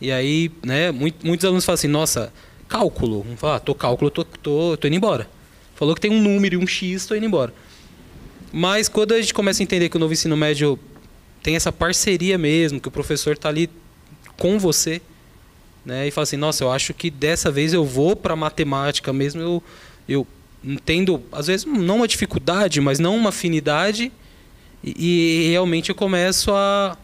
E 0.00 0.12
aí, 0.12 0.50
né, 0.64 0.90
muito- 0.90 1.26
muitos 1.26 1.44
alunos 1.44 1.64
falam 1.64 1.74
assim, 1.74 1.88
nossa, 1.88 2.32
cálculo. 2.68 3.22
Vamos 3.22 3.40
falar, 3.40 3.56
ah, 3.56 3.60
tô 3.60 3.74
cálculo, 3.74 4.10
tô, 4.10 4.24
tô, 4.24 4.76
tô 4.76 4.86
indo 4.86 4.96
embora. 4.96 5.28
Falou 5.74 5.94
que 5.94 6.00
tem 6.00 6.10
um 6.10 6.20
número 6.20 6.54
e 6.54 6.58
um 6.58 6.66
X, 6.66 7.06
tô 7.06 7.14
indo 7.14 7.24
embora. 7.26 7.52
Mas 8.52 8.88
quando 8.88 9.14
a 9.14 9.20
gente 9.20 9.32
começa 9.32 9.62
a 9.62 9.64
entender 9.64 9.88
que 9.88 9.96
o 9.96 10.00
novo 10.00 10.12
ensino 10.12 10.36
médio 10.36 10.78
tem 11.42 11.56
essa 11.56 11.72
parceria 11.72 12.36
mesmo, 12.36 12.78
que 12.80 12.88
o 12.88 12.90
professor 12.90 13.32
está 13.34 13.48
ali 13.48 13.70
com 14.36 14.58
você, 14.58 15.00
né? 15.84 16.06
E 16.06 16.10
fala 16.10 16.24
assim, 16.24 16.36
nossa, 16.36 16.62
eu 16.64 16.70
acho 16.70 16.92
que 16.92 17.10
dessa 17.10 17.50
vez 17.50 17.72
eu 17.72 17.84
vou 17.84 18.14
para 18.14 18.36
matemática 18.36 19.12
mesmo, 19.12 19.40
eu 19.40 19.62
eu 20.10 20.26
entendo, 20.62 21.22
às 21.32 21.46
vezes 21.46 21.64
não 21.64 21.96
uma 21.96 22.08
dificuldade, 22.08 22.80
mas 22.82 22.98
não 22.98 23.16
uma 23.16 23.30
afinidade, 23.30 24.12
e, 24.84 25.46
e 25.46 25.50
realmente 25.50 25.88
eu 25.88 25.94
começo 25.94 26.50
a 26.52 26.98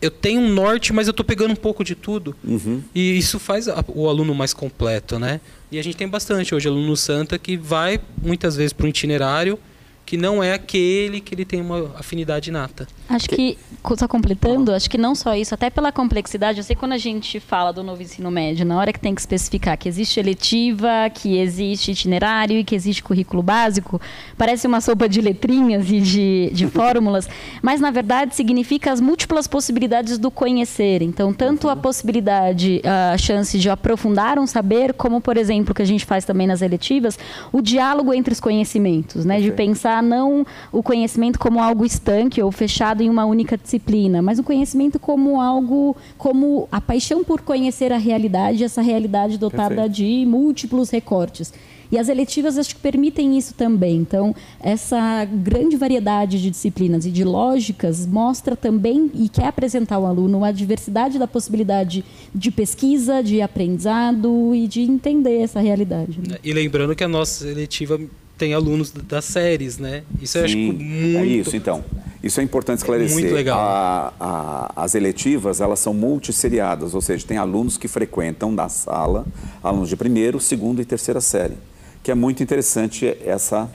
eu 0.00 0.10
tenho 0.10 0.40
um 0.42 0.48
norte, 0.52 0.92
mas 0.92 1.06
eu 1.06 1.10
estou 1.10 1.24
pegando 1.24 1.52
um 1.52 1.56
pouco 1.56 1.82
de 1.82 1.94
tudo. 1.94 2.36
Uhum. 2.44 2.82
E 2.94 3.16
isso 3.16 3.38
faz 3.38 3.66
a- 3.66 3.82
o 3.88 4.08
aluno 4.08 4.34
mais 4.34 4.52
completo, 4.52 5.18
né? 5.18 5.40
E 5.72 5.78
a 5.78 5.82
gente 5.82 5.96
tem 5.96 6.06
bastante 6.06 6.54
hoje 6.54 6.68
aluno 6.68 6.94
Santa 6.96 7.38
que 7.38 7.56
vai 7.56 7.98
muitas 8.22 8.56
vezes 8.56 8.72
para 8.74 8.86
um 8.86 8.90
itinerário 8.90 9.58
que 10.04 10.16
não 10.18 10.42
é 10.42 10.52
aquele 10.52 11.20
que 11.20 11.34
ele 11.34 11.44
tem 11.46 11.60
uma 11.62 11.92
afinidade 11.98 12.50
nata. 12.50 12.86
Acho 13.08 13.28
que, 13.28 13.56
só 13.96 14.08
completando, 14.08 14.72
acho 14.72 14.90
que 14.90 14.98
não 14.98 15.14
só 15.14 15.34
isso, 15.34 15.54
até 15.54 15.70
pela 15.70 15.92
complexidade, 15.92 16.58
eu 16.58 16.64
sei 16.64 16.74
quando 16.74 16.92
a 16.92 16.98
gente 16.98 17.38
fala 17.38 17.72
do 17.72 17.82
novo 17.82 18.02
ensino 18.02 18.30
médio, 18.30 18.66
na 18.66 18.76
hora 18.76 18.92
que 18.92 18.98
tem 18.98 19.14
que 19.14 19.20
especificar 19.20 19.78
que 19.78 19.88
existe 19.88 20.18
eletiva, 20.18 21.08
que 21.14 21.38
existe 21.38 21.92
itinerário 21.92 22.58
e 22.58 22.64
que 22.64 22.74
existe 22.74 23.02
currículo 23.02 23.42
básico, 23.42 24.00
parece 24.36 24.66
uma 24.66 24.80
sopa 24.80 25.08
de 25.08 25.20
letrinhas 25.20 25.88
e 25.88 26.00
de, 26.00 26.50
de 26.52 26.66
fórmulas, 26.68 27.28
mas 27.62 27.80
na 27.80 27.92
verdade 27.92 28.34
significa 28.34 28.92
as 28.92 29.00
múltiplas 29.00 29.46
possibilidades 29.46 30.18
do 30.18 30.30
conhecer. 30.30 31.00
Então, 31.00 31.32
tanto 31.32 31.68
a 31.68 31.76
possibilidade, 31.76 32.82
a 32.84 33.16
chance 33.16 33.56
de 33.56 33.70
aprofundar 33.70 34.38
um 34.38 34.46
saber, 34.46 34.94
como, 34.94 35.20
por 35.20 35.36
exemplo, 35.36 35.72
que 35.72 35.82
a 35.82 35.86
gente 35.86 36.04
faz 36.04 36.24
também 36.24 36.46
nas 36.46 36.60
eletivas, 36.60 37.18
o 37.52 37.60
diálogo 37.60 38.12
entre 38.12 38.32
os 38.32 38.40
conhecimentos, 38.40 39.24
né? 39.24 39.40
De 39.40 39.52
pensar 39.52 40.02
não 40.02 40.44
o 40.72 40.82
conhecimento 40.82 41.38
como 41.38 41.62
algo 41.62 41.84
estanque 41.84 42.42
ou 42.42 42.50
fechado 42.50 42.95
em 43.02 43.10
uma 43.10 43.24
única 43.24 43.56
disciplina, 43.56 44.20
mas 44.22 44.38
o 44.38 44.42
conhecimento 44.42 44.98
como 44.98 45.40
algo, 45.40 45.96
como 46.16 46.68
a 46.70 46.80
paixão 46.80 47.24
por 47.24 47.40
conhecer 47.40 47.92
a 47.92 47.98
realidade, 47.98 48.64
essa 48.64 48.82
realidade 48.82 49.38
dotada 49.38 49.74
Perfeito. 49.74 49.92
de 49.94 50.26
múltiplos 50.26 50.90
recortes. 50.90 51.52
E 51.90 51.98
as 51.98 52.08
eletivas 52.08 52.58
acho 52.58 52.74
que 52.74 52.80
permitem 52.80 53.38
isso 53.38 53.54
também. 53.54 53.96
Então, 53.96 54.34
essa 54.60 55.24
grande 55.24 55.76
variedade 55.76 56.40
de 56.40 56.50
disciplinas 56.50 57.06
e 57.06 57.10
de 57.10 57.24
lógicas 57.24 58.06
mostra 58.06 58.56
também 58.56 59.10
e 59.14 59.28
quer 59.28 59.46
apresentar 59.46 59.96
ao 59.96 60.06
aluno 60.06 60.44
a 60.44 60.50
diversidade 60.50 61.18
da 61.18 61.28
possibilidade 61.28 62.04
de 62.34 62.50
pesquisa, 62.50 63.22
de 63.22 63.40
aprendizado 63.40 64.54
e 64.54 64.66
de 64.66 64.82
entender 64.82 65.38
essa 65.38 65.60
realidade. 65.60 66.18
né? 66.28 66.38
E 66.42 66.52
lembrando 66.52 66.94
que 66.94 67.04
a 67.04 67.08
nossa 67.08 67.44
seletiva 67.44 68.00
tem 68.36 68.52
alunos 68.52 68.90
das 68.90 69.24
séries, 69.24 69.78
né? 69.78 70.02
Isso 70.20 70.36
eu 70.38 70.44
acho 70.44 70.54
Sim, 70.54 70.72
muito 70.72 71.18
é 71.18 71.26
isso, 71.26 71.56
então. 71.56 71.82
Isso 72.26 72.40
é 72.40 72.42
importante 72.42 72.78
esclarecer. 72.78 73.14
muito 73.18 73.32
legal. 73.34 73.58
A- 73.58 74.12
a- 74.20 74.72
as 74.84 74.94
eletivas, 74.94 75.60
elas 75.60 75.78
são 75.78 75.94
multisseriadas, 75.94 76.94
ou 76.94 77.00
seja, 77.00 77.26
tem 77.26 77.36
alunos 77.38 77.76
que 77.78 77.88
frequentam 77.88 78.54
da 78.54 78.68
sala, 78.68 79.24
alunos 79.62 79.88
de 79.88 79.96
primeiro, 79.96 80.38
segundo 80.40 80.82
e 80.82 80.84
terceira 80.84 81.20
série, 81.20 81.56
que 82.02 82.10
é 82.10 82.14
muito 82.14 82.42
interessante 82.42 83.16
essa, 83.24 83.70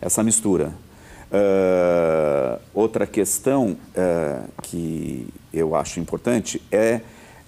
essa 0.00 0.22
mistura. 0.22 0.72
Ah, 1.32 2.58
outra 2.74 3.06
questão 3.06 3.76
ah, 3.96 4.42
que 4.62 5.26
eu 5.52 5.74
acho 5.74 6.00
importante 6.00 6.60
é, 6.70 7.00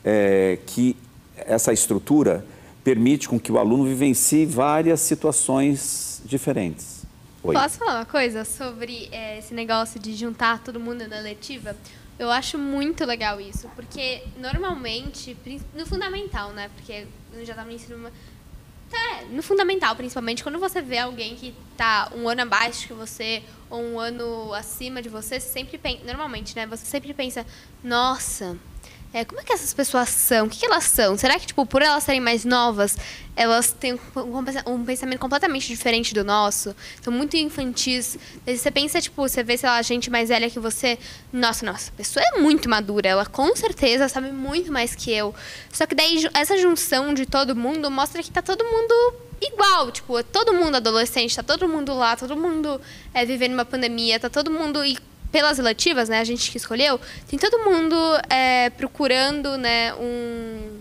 é 0.04 0.58
que 0.66 0.96
essa 1.36 1.72
estrutura 1.72 2.44
permite 2.84 3.28
com 3.28 3.38
que 3.38 3.50
o 3.52 3.58
aluno 3.58 3.84
vivencie 3.84 4.44
várias 4.44 5.00
situações 5.00 6.20
diferentes. 6.24 6.91
Oi. 7.44 7.54
Posso 7.56 7.76
falar 7.76 7.96
uma 7.96 8.04
coisa 8.04 8.44
sobre 8.44 9.08
é, 9.10 9.38
esse 9.38 9.52
negócio 9.52 9.98
de 9.98 10.14
juntar 10.14 10.62
todo 10.62 10.78
mundo 10.78 11.08
na 11.08 11.18
letiva? 11.18 11.76
Eu 12.16 12.30
acho 12.30 12.56
muito 12.56 13.04
legal 13.04 13.40
isso, 13.40 13.68
porque 13.74 14.22
normalmente, 14.36 15.36
no 15.74 15.84
fundamental, 15.84 16.52
né? 16.52 16.70
Porque 16.76 17.04
já 17.42 17.52
tá 17.52 17.64
no 17.64 17.72
ensino. 17.72 18.08
É, 18.92 19.24
no 19.24 19.42
fundamental, 19.42 19.96
principalmente, 19.96 20.44
quando 20.44 20.60
você 20.60 20.80
vê 20.80 20.98
alguém 20.98 21.34
que 21.34 21.52
tá 21.76 22.12
um 22.14 22.28
ano 22.28 22.42
abaixo 22.42 22.86
que 22.86 22.92
você, 22.92 23.42
ou 23.68 23.82
um 23.82 23.98
ano 23.98 24.54
acima 24.54 25.02
de 25.02 25.08
você, 25.08 25.40
você 25.40 25.48
sempre 25.48 25.78
pensa. 25.78 26.04
Normalmente, 26.04 26.54
né? 26.54 26.64
Você 26.66 26.86
sempre 26.86 27.12
pensa, 27.12 27.44
nossa, 27.82 28.56
é, 29.14 29.26
como 29.26 29.40
é 29.40 29.44
que 29.44 29.52
essas 29.52 29.74
pessoas 29.74 30.08
são? 30.08 30.46
O 30.46 30.48
que, 30.48 30.58
que, 30.58 30.64
elas 30.64 30.84
são? 30.84 31.18
Será 31.18 31.38
que, 31.38 31.46
tipo, 31.46 31.66
por 31.66 31.82
elas 31.82 32.02
serem 32.02 32.20
mais 32.20 32.46
novas, 32.46 32.96
elas 33.36 33.70
têm 33.70 33.92
um, 33.94 33.98
um 34.74 34.84
pensamento 34.84 35.18
completamente 35.18 35.68
diferente 35.68 36.14
do 36.14 36.24
nosso? 36.24 36.74
São 37.02 37.12
muito 37.12 37.36
infantis. 37.36 38.16
Você 38.46 38.70
pensa, 38.70 39.02
tipo, 39.02 39.20
você 39.20 39.42
vê, 39.42 39.58
sei 39.58 39.68
lá, 39.68 39.82
gente 39.82 40.08
mais 40.08 40.30
velha 40.30 40.48
que 40.48 40.58
você. 40.58 40.98
Nossa, 41.30 41.66
nossa, 41.66 41.90
a 41.90 41.94
pessoa 41.94 42.24
é 42.24 42.40
muito 42.40 42.70
madura. 42.70 43.10
Ela 43.10 43.26
com 43.26 43.54
certeza 43.54 44.08
sabe 44.08 44.32
muito 44.32 44.72
mais 44.72 44.94
que 44.94 45.12
eu. 45.12 45.34
Só 45.70 45.84
que 45.84 45.94
daí 45.94 46.26
essa 46.32 46.56
junção 46.56 47.12
de 47.12 47.26
todo 47.26 47.54
mundo 47.54 47.90
mostra 47.90 48.22
que 48.22 48.30
tá 48.30 48.40
todo 48.40 48.64
mundo 48.64 49.14
igual. 49.42 49.90
Tipo, 49.92 50.22
todo 50.24 50.54
mundo 50.54 50.76
adolescente, 50.76 51.36
tá 51.36 51.42
todo 51.42 51.68
mundo 51.68 51.92
lá, 51.92 52.16
todo 52.16 52.34
mundo 52.34 52.80
é, 53.12 53.26
vivendo 53.26 53.52
uma 53.52 53.64
pandemia, 53.66 54.18
tá 54.18 54.30
todo 54.30 54.50
mundo. 54.50 54.82
E 54.82 54.96
pelas 55.32 55.58
eletivas, 55.58 56.10
né, 56.10 56.20
a 56.20 56.24
gente 56.24 56.50
que 56.50 56.58
escolheu, 56.58 57.00
tem 57.26 57.38
todo 57.38 57.58
mundo 57.58 57.96
é, 58.28 58.68
procurando, 58.70 59.56
né, 59.56 59.94
um, 59.94 60.78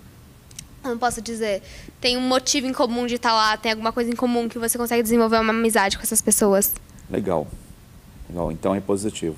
como 0.83 0.97
posso 0.97 1.21
dizer, 1.21 1.63
tem 2.01 2.17
um 2.17 2.21
motivo 2.21 2.67
em 2.67 2.73
comum 2.73 3.07
de 3.07 3.15
estar 3.15 3.33
lá, 3.33 3.55
tem 3.55 3.71
alguma 3.71 3.93
coisa 3.93 4.11
em 4.11 4.15
comum 4.15 4.49
que 4.49 4.59
você 4.59 4.77
consegue 4.77 5.01
desenvolver 5.01 5.39
uma 5.39 5.53
amizade 5.53 5.97
com 5.97 6.03
essas 6.03 6.21
pessoas. 6.21 6.73
Legal, 7.09 7.47
legal. 8.29 8.51
Então 8.51 8.75
é 8.75 8.81
positivo. 8.81 9.37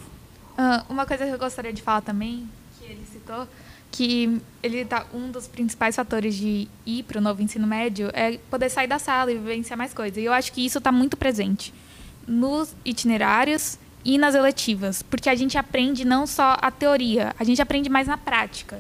Uh, 0.58 0.92
uma 0.92 1.06
coisa 1.06 1.26
que 1.26 1.32
eu 1.32 1.40
gostaria 1.40 1.72
de 1.72 1.82
falar 1.82 2.02
também, 2.02 2.50
que 2.80 2.86
ele 2.86 3.06
citou, 3.12 3.48
que 3.92 4.42
ele 4.64 4.84
tá 4.86 5.06
um 5.14 5.30
dos 5.30 5.48
principais 5.48 5.96
fatores 5.96 6.36
de 6.36 6.68
ir 6.86 7.04
para 7.04 7.20
o 7.20 7.22
novo 7.22 7.42
ensino 7.44 7.68
médio 7.68 8.10
é 8.14 8.40
poder 8.50 8.70
sair 8.70 8.88
da 8.88 8.98
sala 8.98 9.32
e 9.32 9.38
vivenciar 9.38 9.78
mais 9.78 9.94
coisas. 9.94 10.18
E 10.18 10.24
eu 10.24 10.34
acho 10.34 10.52
que 10.52 10.66
isso 10.66 10.80
está 10.80 10.92
muito 10.92 11.16
presente 11.16 11.72
nos 12.28 12.74
itinerários 12.84 13.78
e 14.06 14.18
nas 14.18 14.36
eletivas, 14.36 15.02
porque 15.02 15.30
a 15.30 15.36
gente 15.36 15.58
aprende 15.58 16.06
não 16.06 16.28
só 16.28 16.58
a 16.62 16.70
teoria, 16.70 17.34
a 17.40 17.44
gente 17.44 17.62
aprende 17.62 17.90
mais 17.90 18.08
na 18.08 18.18
prática. 18.18 18.80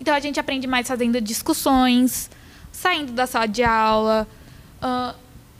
Então 0.00 0.14
a 0.14 0.20
gente 0.20 0.38
aprende 0.40 0.66
mais 0.66 0.88
fazendo 0.88 1.20
discussões, 1.20 2.30
saindo 2.72 3.12
da 3.12 3.26
sala 3.26 3.46
de 3.46 3.62
aula, 3.62 4.26
uh, 4.82 5.14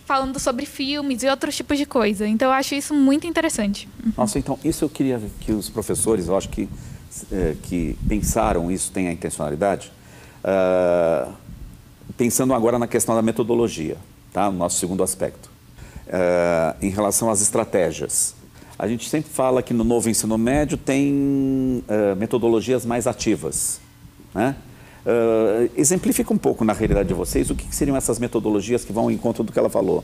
falando 0.04 0.38
sobre 0.38 0.66
filmes 0.66 1.22
e 1.22 1.28
outros 1.28 1.56
tipos 1.56 1.78
de 1.78 1.86
coisa. 1.86 2.26
Então 2.26 2.48
eu 2.48 2.52
acho 2.52 2.74
isso 2.74 2.92
muito 2.92 3.26
interessante. 3.26 3.88
Nossa, 4.16 4.38
então 4.38 4.58
isso 4.64 4.84
eu 4.84 4.88
queria 4.88 5.20
que 5.40 5.52
os 5.52 5.68
professores, 5.68 6.28
eu 6.28 6.36
acho 6.36 6.48
que 6.48 6.68
é, 7.30 7.54
que 7.62 7.96
pensaram 8.08 8.70
isso 8.70 8.90
tem 8.90 9.08
a 9.08 9.12
intencionalidade. 9.12 9.92
Uh, 10.42 11.32
pensando 12.16 12.52
agora 12.52 12.78
na 12.78 12.86
questão 12.86 13.14
da 13.14 13.22
metodologia, 13.22 13.96
tá? 14.32 14.50
No 14.50 14.58
nosso 14.58 14.78
segundo 14.78 15.02
aspecto, 15.02 15.48
uh, 16.08 16.76
em 16.82 16.90
relação 16.90 17.30
às 17.30 17.40
estratégias. 17.40 18.34
A 18.78 18.88
gente 18.88 19.08
sempre 19.08 19.30
fala 19.30 19.62
que 19.62 19.72
no 19.72 19.84
novo 19.84 20.08
ensino 20.08 20.36
médio 20.36 20.76
tem 20.76 21.82
uh, 21.88 22.16
metodologias 22.16 22.84
mais 22.84 23.06
ativas. 23.06 23.80
Né? 24.34 24.56
Uh, 25.06 25.70
exemplifica 25.76 26.32
um 26.32 26.38
pouco 26.38 26.64
na 26.64 26.72
realidade 26.72 27.08
de 27.08 27.14
vocês 27.14 27.50
o 27.50 27.54
que, 27.54 27.68
que, 27.68 27.74
seriam 27.74 27.96
essas 27.96 28.18
metodologias 28.18 28.84
que 28.84 28.92
vão 28.92 29.04
ao 29.04 29.10
encontro 29.10 29.44
do 29.44 29.52
que 29.52 29.58
ela 29.58 29.70
falou, 29.70 30.02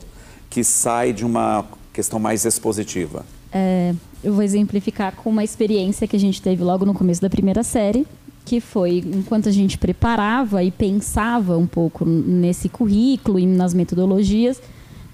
que 0.49 0.63
sai 0.63 1.11
de 1.11 1.25
uma 1.25 1.65
questão 1.91 2.19
mais 2.19 2.45
expositiva. 2.45 3.25
É, 3.51 3.93
eu 4.23 4.33
vou 4.33 4.43
exemplificar 4.43 5.13
com 5.15 5.29
uma 5.29 5.43
experiência 5.43 6.07
que 6.07 6.15
a 6.15 6.19
gente 6.19 6.41
teve 6.41 6.63
logo 6.63 6.85
no 6.85 6.93
começo 6.93 7.21
da 7.21 7.29
primeira 7.29 7.63
série, 7.63 8.07
que 8.45 8.61
foi 8.61 8.99
enquanto 8.99 9.49
a 9.49 9.51
gente 9.51 9.77
preparava 9.77 10.63
e 10.63 10.71
pensava 10.71 11.57
um 11.57 11.67
pouco 11.67 12.05
nesse 12.05 12.69
currículo 12.69 13.39
e 13.39 13.45
nas 13.45 13.73
metodologias, 13.73 14.61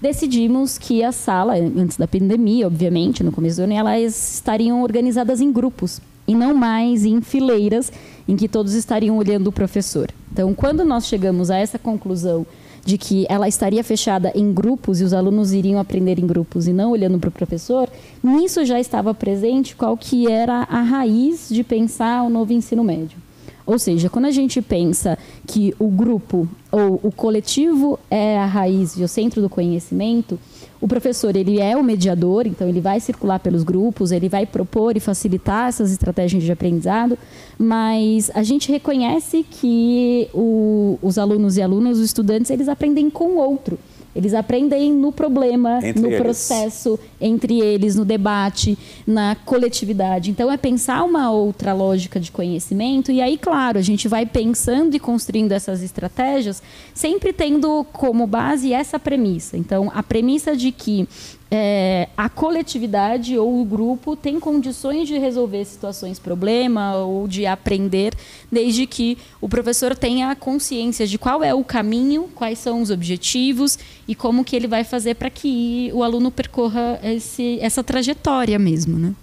decidimos 0.00 0.78
que 0.78 1.02
a 1.02 1.12
sala, 1.12 1.54
antes 1.54 1.96
da 1.96 2.06
pandemia, 2.06 2.66
obviamente, 2.66 3.22
no 3.22 3.32
começo 3.32 3.56
do 3.56 3.64
ano, 3.64 3.72
elas 3.72 4.34
estariam 4.34 4.82
organizadas 4.82 5.40
em 5.40 5.52
grupos 5.52 6.00
e 6.26 6.34
não 6.34 6.54
mais 6.54 7.04
em 7.04 7.20
fileiras 7.20 7.90
em 8.28 8.36
que 8.36 8.48
todos 8.48 8.74
estariam 8.74 9.16
olhando 9.16 9.48
o 9.48 9.52
professor. 9.52 10.10
Então, 10.30 10.54
quando 10.54 10.84
nós 10.84 11.06
chegamos 11.06 11.50
a 11.50 11.56
essa 11.56 11.78
conclusão 11.78 12.46
de 12.84 12.96
que 12.96 13.26
ela 13.28 13.48
estaria 13.48 13.82
fechada 13.82 14.32
em 14.34 14.52
grupos 14.52 15.00
e 15.00 15.04
os 15.04 15.12
alunos 15.12 15.52
iriam 15.52 15.80
aprender 15.80 16.18
em 16.18 16.26
grupos 16.26 16.68
e 16.68 16.72
não 16.72 16.90
olhando 16.90 17.18
para 17.18 17.28
o 17.28 17.32
professor, 17.32 17.88
nisso 18.22 18.64
já 18.64 18.78
estava 18.78 19.12
presente 19.12 19.74
qual 19.74 19.96
que 19.96 20.30
era 20.30 20.66
a 20.70 20.80
raiz 20.80 21.48
de 21.50 21.64
pensar 21.64 22.22
o 22.22 22.30
novo 22.30 22.52
ensino 22.52 22.84
médio. 22.84 23.27
Ou 23.68 23.78
seja, 23.78 24.08
quando 24.08 24.24
a 24.24 24.30
gente 24.30 24.62
pensa 24.62 25.18
que 25.46 25.74
o 25.78 25.88
grupo 25.88 26.48
ou 26.72 26.98
o 27.02 27.12
coletivo 27.12 27.98
é 28.10 28.38
a 28.38 28.46
raiz 28.46 28.96
e 28.96 29.04
o 29.04 29.08
centro 29.08 29.42
do 29.42 29.48
conhecimento, 29.50 30.38
o 30.80 30.88
professor 30.88 31.36
ele 31.36 31.60
é 31.60 31.76
o 31.76 31.84
mediador, 31.84 32.46
então 32.46 32.66
ele 32.66 32.80
vai 32.80 32.98
circular 32.98 33.38
pelos 33.38 33.62
grupos, 33.62 34.10
ele 34.10 34.26
vai 34.26 34.46
propor 34.46 34.96
e 34.96 35.00
facilitar 35.00 35.68
essas 35.68 35.92
estratégias 35.92 36.42
de 36.42 36.50
aprendizado, 36.50 37.18
mas 37.58 38.30
a 38.34 38.42
gente 38.42 38.72
reconhece 38.72 39.44
que 39.50 40.30
o, 40.32 40.98
os 41.02 41.18
alunos 41.18 41.58
e 41.58 41.62
alunas, 41.62 41.98
os 41.98 42.06
estudantes, 42.06 42.50
eles 42.50 42.70
aprendem 42.70 43.10
com 43.10 43.32
o 43.32 43.36
outro. 43.36 43.78
Eles 44.18 44.34
aprendem 44.34 44.92
no 44.92 45.12
problema, 45.12 45.78
entre 45.80 46.02
no 46.02 46.08
eles. 46.08 46.20
processo, 46.20 46.98
entre 47.20 47.60
eles, 47.60 47.94
no 47.94 48.04
debate, 48.04 48.76
na 49.06 49.36
coletividade. 49.36 50.32
Então, 50.32 50.50
é 50.50 50.56
pensar 50.56 51.04
uma 51.04 51.30
outra 51.30 51.72
lógica 51.72 52.18
de 52.18 52.32
conhecimento. 52.32 53.12
E 53.12 53.20
aí, 53.20 53.38
claro, 53.38 53.78
a 53.78 53.80
gente 53.80 54.08
vai 54.08 54.26
pensando 54.26 54.96
e 54.96 54.98
construindo 54.98 55.52
essas 55.52 55.84
estratégias, 55.84 56.60
sempre 56.92 57.32
tendo 57.32 57.86
como 57.92 58.26
base 58.26 58.72
essa 58.72 58.98
premissa. 58.98 59.56
Então, 59.56 59.88
a 59.94 60.02
premissa 60.02 60.56
de 60.56 60.72
que 60.72 61.08
é, 61.50 62.08
a 62.16 62.28
coletividade 62.28 63.38
ou 63.38 63.60
o 63.60 63.64
grupo 63.64 64.14
tem 64.14 64.38
condições 64.38 65.08
de 65.08 65.16
resolver 65.18 65.64
situações 65.64 66.18
problema 66.18 66.96
ou 66.96 67.26
de 67.26 67.46
aprender, 67.46 68.14
desde 68.52 68.86
que 68.86 69.16
o 69.40 69.48
professor 69.48 69.96
tenha 69.96 70.34
consciência 70.36 71.06
de 71.06 71.16
qual 71.16 71.42
é 71.42 71.54
o 71.54 71.64
caminho, 71.64 72.28
quais 72.34 72.58
são 72.58 72.82
os 72.82 72.90
objetivos 72.90 73.78
e 74.06 74.14
como 74.14 74.44
que 74.44 74.54
ele 74.54 74.66
vai 74.66 74.84
fazer 74.84 75.14
para 75.14 75.30
que 75.30 75.90
o 75.94 76.02
aluno 76.02 76.30
percorra 76.30 77.00
esse, 77.02 77.58
essa 77.60 77.82
trajetória 77.82 78.58
mesmo, 78.58 78.98
né? 78.98 79.14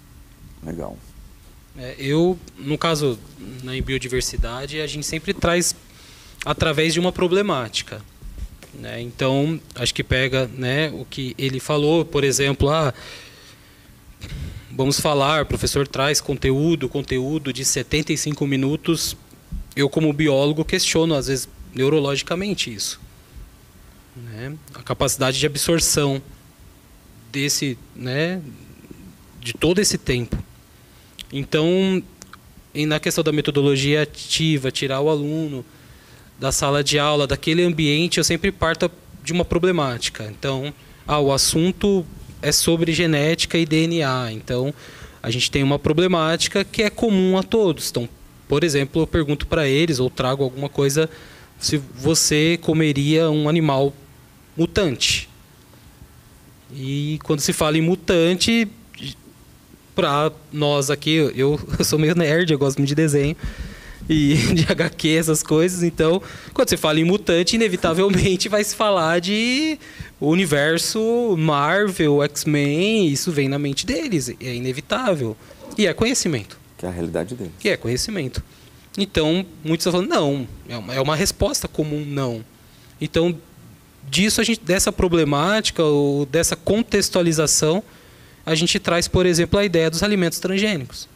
Legal. 0.66 0.98
É, 1.78 1.96
eu, 2.00 2.40
no 2.58 2.78
caso, 2.78 3.20
na 3.64 3.80
biodiversidade, 3.82 4.82
a 4.82 4.88
gente 4.88 5.06
sempre 5.06 5.34
traz 5.34 5.76
através 6.44 6.94
de 6.94 7.00
uma 7.00 7.12
problemática. 7.12 8.02
Né? 8.80 9.02
Então, 9.02 9.60
acho 9.76 9.94
que 9.94 10.04
pega 10.04 10.50
né, 10.54 10.90
o 10.90 11.06
que 11.06 11.34
ele 11.38 11.60
falou, 11.60 12.04
por 12.04 12.24
exemplo, 12.24 12.70
ah, 12.70 12.94
vamos 14.72 15.00
falar, 15.00 15.44
o 15.44 15.46
professor 15.46 15.88
traz 15.88 16.20
conteúdo, 16.20 16.90
conteúdo 16.90 17.54
de 17.54 17.64
75 17.64 18.46
minutos. 18.46 19.16
Eu, 19.76 19.90
como 19.90 20.12
biólogo, 20.12 20.66
questiono, 20.66 21.16
às 21.16 21.28
vezes, 21.28 21.50
neurologicamente 21.74 22.74
isso. 22.74 23.00
Né? 24.16 24.56
A 24.74 24.84
capacidade 24.84 25.40
de 25.40 25.46
absorção 25.46 26.22
desse, 27.32 27.78
né, 27.96 28.42
de 29.42 29.54
todo 29.54 29.80
esse 29.80 29.98
tempo. 29.98 30.38
Então, 31.32 32.02
na 32.74 33.00
questão 33.00 33.24
da 33.24 33.32
metodologia 33.32 34.04
ativa, 34.04 34.72
tirar 34.72 35.02
o 35.02 35.10
aluno 35.10 35.66
da 36.40 36.52
sala 36.52 36.84
de 36.84 37.00
aula, 37.00 37.26
daquele 37.26 37.64
ambiente, 37.64 38.18
eu 38.18 38.24
sempre 38.24 38.52
parto 38.52 38.92
de 39.24 39.34
uma 39.34 39.46
problemática. 39.46 40.26
Então, 40.26 40.74
ah, 41.08 41.20
o 41.20 41.32
assunto 41.32 42.06
é 42.42 42.52
sobre 42.52 42.94
genética 42.94 43.58
e 43.58 43.66
DNA. 43.66 44.32
Então, 44.34 44.74
a 45.24 45.32
gente 45.32 45.50
tem 45.50 45.64
uma 45.64 45.80
problemática 45.80 46.64
que 46.64 46.84
é 46.84 46.90
comum 46.90 47.38
a 47.38 47.44
todos. 47.44 47.90
Então, 47.90 48.08
por 48.48 48.64
exemplo, 48.64 49.02
eu 49.02 49.08
pergunto 49.08 49.48
para 49.48 49.68
eles 49.68 50.00
ou 50.00 50.10
trago 50.10 50.44
alguma 50.44 50.70
coisa 50.70 51.10
se 51.60 51.78
você 51.78 52.60
comeria 52.62 53.30
um 53.30 53.50
animal 53.50 53.94
mutante. 54.56 55.30
E 56.74 57.20
quando 57.24 57.40
se 57.40 57.54
fala 57.54 57.78
em 57.78 57.82
mutante, 57.82 58.68
para 59.96 60.32
nós 60.52 60.92
aqui, 60.92 61.12
eu, 61.12 61.32
eu 61.80 61.86
sou 61.86 61.98
meio 61.98 62.16
nerd, 62.16 62.52
eu 62.52 62.60
gosto 62.60 62.78
muito 62.78 62.90
de 62.90 62.96
desenho 62.96 63.36
e 64.10 64.36
de 64.54 64.66
HQ, 64.70 65.10
essas 65.10 65.44
coisas. 65.44 65.84
Então, 65.84 66.22
quando 66.54 66.70
você 66.70 66.78
fala 66.78 67.00
em 67.00 67.04
mutante, 67.04 67.56
inevitavelmente 67.56 68.48
vai 68.50 68.64
se 68.64 68.76
falar 68.76 69.20
de 69.20 69.78
universo 70.20 71.36
Marvel, 71.38 72.24
X-Men, 72.24 73.08
isso 73.08 73.32
vem 73.32 73.50
na 73.50 73.60
mente 73.60 73.86
deles, 73.86 74.30
é 74.30 74.56
inevitável. 74.56 75.36
E 75.78 75.88
é 75.88 75.94
conhecimento. 75.94 76.58
Que 76.78 76.86
é 76.86 76.90
a 76.90 76.92
realidade 76.92 77.36
deles. 77.36 77.54
Que 77.60 77.70
é 77.70 77.78
conhecimento. 77.78 78.42
Então, 78.98 79.46
muitos 79.64 79.86
estão 79.86 79.92
falando, 79.92 80.10
não, 80.10 80.48
é 80.70 80.78
uma, 80.78 80.96
é 80.96 81.02
uma 81.02 81.16
resposta 81.16 81.68
comum, 81.68 82.06
não. 82.06 82.46
Então, 83.00 83.38
disso 84.10 84.40
a 84.40 84.44
gente, 84.44 84.62
dessa 84.62 84.92
problemática 84.92 85.84
ou 85.84 86.26
dessa 86.26 86.56
contextualização, 86.56 87.84
a 88.46 88.56
gente 88.56 88.80
traz, 88.80 89.08
por 89.08 89.26
exemplo, 89.26 89.60
a 89.60 89.66
ideia 89.66 89.90
dos 89.90 90.02
alimentos 90.02 90.40
transgênicos. 90.40 91.10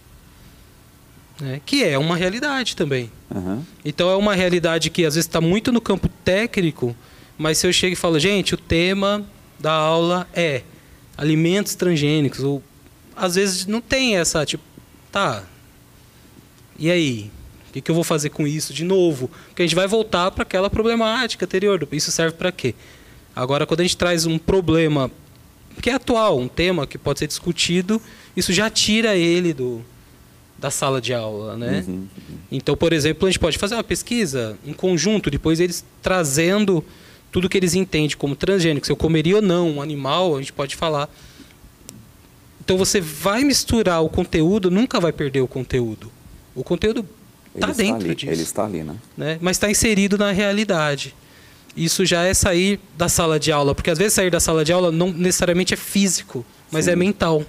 Né? 1.39 1.61
que 1.65 1.83
é 1.83 1.97
uma 1.97 2.15
realidade 2.15 2.75
também. 2.75 3.11
Uhum. 3.33 3.63
Então 3.83 4.09
é 4.09 4.15
uma 4.15 4.35
realidade 4.35 4.89
que 4.89 5.05
às 5.05 5.15
vezes 5.15 5.27
está 5.27 5.41
muito 5.41 5.71
no 5.71 5.81
campo 5.81 6.09
técnico, 6.23 6.95
mas 7.37 7.57
se 7.57 7.67
eu 7.67 7.73
chego 7.73 7.93
e 7.93 7.95
falo, 7.95 8.19
gente, 8.19 8.53
o 8.53 8.57
tema 8.57 9.25
da 9.59 9.71
aula 9.71 10.27
é 10.33 10.63
alimentos 11.17 11.75
transgênicos, 11.75 12.43
ou 12.43 12.63
às 13.15 13.35
vezes 13.35 13.65
não 13.65 13.81
tem 13.81 14.17
essa, 14.17 14.45
tipo, 14.45 14.63
tá, 15.11 15.43
e 16.79 16.89
aí? 16.89 17.29
O 17.69 17.73
que, 17.73 17.81
que 17.81 17.91
eu 17.91 17.95
vou 17.95 18.03
fazer 18.03 18.29
com 18.29 18.47
isso 18.47 18.73
de 18.73 18.83
novo? 18.83 19.29
Porque 19.47 19.61
a 19.61 19.65
gente 19.65 19.75
vai 19.75 19.85
voltar 19.85 20.31
para 20.31 20.41
aquela 20.41 20.69
problemática 20.71 21.45
anterior. 21.45 21.87
Isso 21.91 22.11
serve 22.11 22.35
para 22.35 22.51
quê? 22.51 22.73
Agora, 23.35 23.67
quando 23.67 23.81
a 23.81 23.83
gente 23.83 23.95
traz 23.95 24.25
um 24.25 24.39
problema 24.39 25.11
que 25.81 25.89
é 25.89 25.93
atual, 25.93 26.39
um 26.39 26.47
tema 26.47 26.87
que 26.87 26.97
pode 26.97 27.19
ser 27.19 27.27
discutido, 27.27 28.01
isso 28.35 28.51
já 28.51 28.69
tira 28.69 29.15
ele 29.15 29.53
do, 29.53 29.85
da 30.59 30.69
sala 30.69 30.99
de 30.99 31.13
aula, 31.13 31.55
né? 31.55 31.83
Uhum. 31.87 32.07
Então, 32.51 32.75
por 32.75 32.91
exemplo, 32.91 33.27
a 33.27 33.31
gente 33.31 33.39
pode 33.39 33.57
fazer 33.57 33.75
uma 33.75 33.83
pesquisa 33.83 34.57
em 34.65 34.73
conjunto, 34.73 35.31
depois 35.31 35.59
eles 35.59 35.85
trazendo 36.01 36.83
tudo 37.31 37.47
que 37.47 37.57
eles 37.57 37.75
entendem 37.75 38.17
como 38.17 38.35
transgênico, 38.35 38.85
se 38.85 38.91
eu 38.91 38.95
comeria 38.95 39.37
ou 39.37 39.41
não 39.41 39.69
um 39.69 39.81
animal, 39.81 40.35
a 40.35 40.39
gente 40.39 40.53
pode 40.53 40.75
falar. 40.75 41.09
Então 42.63 42.77
você 42.77 42.99
vai 42.99 43.43
misturar 43.43 44.03
o 44.03 44.09
conteúdo, 44.09 44.69
nunca 44.69 44.99
vai 44.99 45.11
perder 45.11 45.41
o 45.41 45.47
conteúdo. 45.47 46.11
O 46.53 46.63
conteúdo 46.63 47.05
está 47.55 47.67
dentro 47.67 48.05
ali, 48.05 48.15
disso. 48.15 48.31
Ele 48.31 48.41
está 48.41 48.65
ali, 48.65 48.83
né? 48.83 48.95
né? 49.15 49.37
Mas 49.41 49.57
está 49.57 49.69
inserido 49.69 50.17
na 50.17 50.31
realidade. 50.31 51.15
Isso 51.77 52.05
já 52.05 52.23
é 52.23 52.33
sair 52.33 52.79
da 52.97 53.07
sala 53.07 53.39
de 53.39 53.51
aula, 53.51 53.73
porque 53.73 53.89
às 53.89 53.97
vezes 53.97 54.13
sair 54.13 54.29
da 54.29 54.39
sala 54.39 54.65
de 54.65 54.73
aula 54.73 54.91
não 54.91 55.11
necessariamente 55.11 55.73
é 55.73 55.77
físico, 55.77 56.45
mas 56.71 56.85
Sim. 56.85 56.91
é 56.91 56.95
mental. 56.95 57.45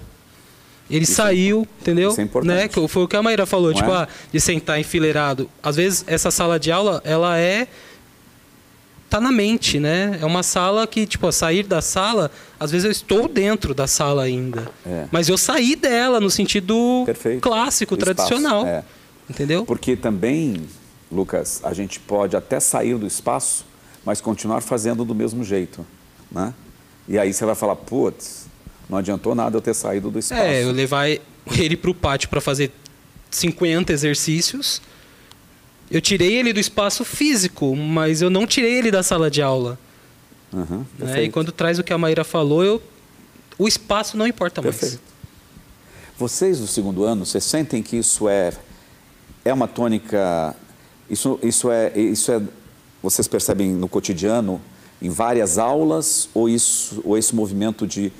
Ele 0.91 1.03
isso 1.03 1.13
é 1.13 1.15
saiu, 1.15 1.61
é, 1.61 1.81
entendeu? 1.81 2.11
Isso 2.11 2.21
é 2.21 2.23
importante. 2.23 2.79
Né? 2.79 2.87
Foi 2.87 3.03
o 3.03 3.07
que 3.07 3.15
a 3.15 3.23
Maíra 3.23 3.45
falou, 3.45 3.69
não 3.69 3.75
tipo, 3.75 3.89
é? 3.89 3.95
ah, 3.95 4.07
de 4.31 4.39
sentar 4.39 4.79
enfileirado. 4.79 5.49
Às 5.63 5.77
vezes 5.77 6.03
essa 6.05 6.29
sala 6.29 6.59
de 6.59 6.71
aula, 6.71 7.01
ela 7.05 7.37
é 7.37 7.67
tá 9.11 9.19
na 9.19 9.31
mente, 9.31 9.77
né? 9.77 10.19
É 10.21 10.25
uma 10.25 10.41
sala 10.41 10.87
que, 10.87 11.05
tipo, 11.05 11.27
a 11.27 11.33
sair 11.33 11.63
da 11.63 11.81
sala, 11.81 12.31
às 12.57 12.71
vezes 12.71 12.85
eu 12.85 12.91
estou 12.91 13.27
dentro 13.27 13.73
da 13.73 13.85
sala 13.85 14.23
ainda. 14.23 14.71
É. 14.85 15.05
Mas 15.11 15.27
eu 15.27 15.37
saí 15.37 15.75
dela 15.75 16.21
no 16.21 16.29
sentido 16.29 17.03
Perfeito. 17.05 17.41
clássico, 17.41 17.97
tradicional. 17.97 18.65
É. 18.65 18.85
Entendeu? 19.29 19.65
Porque 19.65 19.97
também, 19.97 20.65
Lucas, 21.11 21.59
a 21.61 21.73
gente 21.73 21.99
pode 21.99 22.37
até 22.37 22.57
sair 22.61 22.97
do 22.97 23.05
espaço, 23.05 23.65
mas 24.05 24.21
continuar 24.21 24.61
fazendo 24.61 25.03
do 25.03 25.13
mesmo 25.13 25.43
jeito, 25.43 25.85
né? 26.31 26.53
E 27.05 27.19
aí 27.19 27.33
você 27.33 27.45
vai 27.45 27.55
falar, 27.55 27.75
putz, 27.75 28.47
não 28.91 28.99
adiantou 28.99 29.33
nada 29.33 29.57
eu 29.57 29.61
ter 29.61 29.73
saído 29.73 30.11
do 30.11 30.19
espaço. 30.19 30.39
É, 30.39 30.63
eu 30.63 30.71
levar 30.71 31.07
ele 31.09 31.75
para 31.75 31.89
o 31.89 31.95
pátio 31.95 32.29
para 32.29 32.39
fazer 32.39 32.71
50 33.31 33.91
exercícios 33.91 34.81
eu 35.91 35.99
tirei 35.99 36.35
ele 36.35 36.53
do 36.53 36.59
espaço 36.59 37.03
físico, 37.03 37.75
mas 37.75 38.21
eu 38.21 38.29
não 38.29 38.47
tirei 38.47 38.77
ele 38.77 38.89
da 38.89 39.03
sala 39.03 39.29
de 39.29 39.41
aula. 39.41 39.77
Uhum, 40.53 40.85
né? 40.97 41.23
E 41.23 41.29
quando 41.29 41.51
traz 41.51 41.79
o 41.79 41.83
que 41.83 41.91
a 41.91 41.97
Maíra 41.97 42.23
falou, 42.23 42.63
eu... 42.63 42.81
o 43.59 43.67
espaço 43.67 44.15
não 44.15 44.25
importa 44.25 44.61
perfeito. 44.61 44.93
mais. 44.93 45.11
Vocês 46.17 46.59
do 46.59 46.67
segundo 46.67 47.03
ano, 47.03 47.25
vocês 47.25 47.43
sentem 47.43 47.83
que 47.83 47.97
isso 47.97 48.29
é, 48.29 48.53
é 49.43 49.53
uma 49.53 49.67
tônica, 49.67 50.55
isso, 51.09 51.37
isso, 51.43 51.69
é, 51.69 51.91
isso 51.99 52.31
é, 52.31 52.41
vocês 53.03 53.27
percebem 53.27 53.71
no 53.71 53.89
cotidiano, 53.89 54.61
em 55.01 55.09
várias 55.09 55.57
aulas, 55.57 56.29
ou, 56.33 56.47
isso, 56.47 57.01
ou 57.03 57.17
esse 57.17 57.35
movimento 57.35 57.85
de 57.85 58.13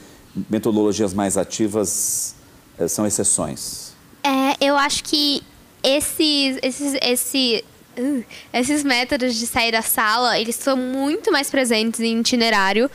metodologias 0.50 1.14
mais 1.14 1.38
ativas 1.38 2.36
é, 2.78 2.88
são 2.88 3.06
exceções? 3.06 3.94
É, 4.24 4.56
eu 4.60 4.78
acho 4.78 5.04
que 5.04 5.44
esses, 5.84 6.60
esses, 6.62 6.98
esse, 7.02 7.66
uh, 7.98 8.24
esses 8.54 8.84
métodos 8.84 9.36
de 9.36 9.48
sair 9.48 9.72
da 9.72 9.82
sala, 9.82 10.40
eles 10.40 10.56
são 10.56 10.78
muito 10.78 11.32
mais 11.32 11.50
presentes 11.50 12.00
em 12.00 12.20
itinerário, 12.20 12.90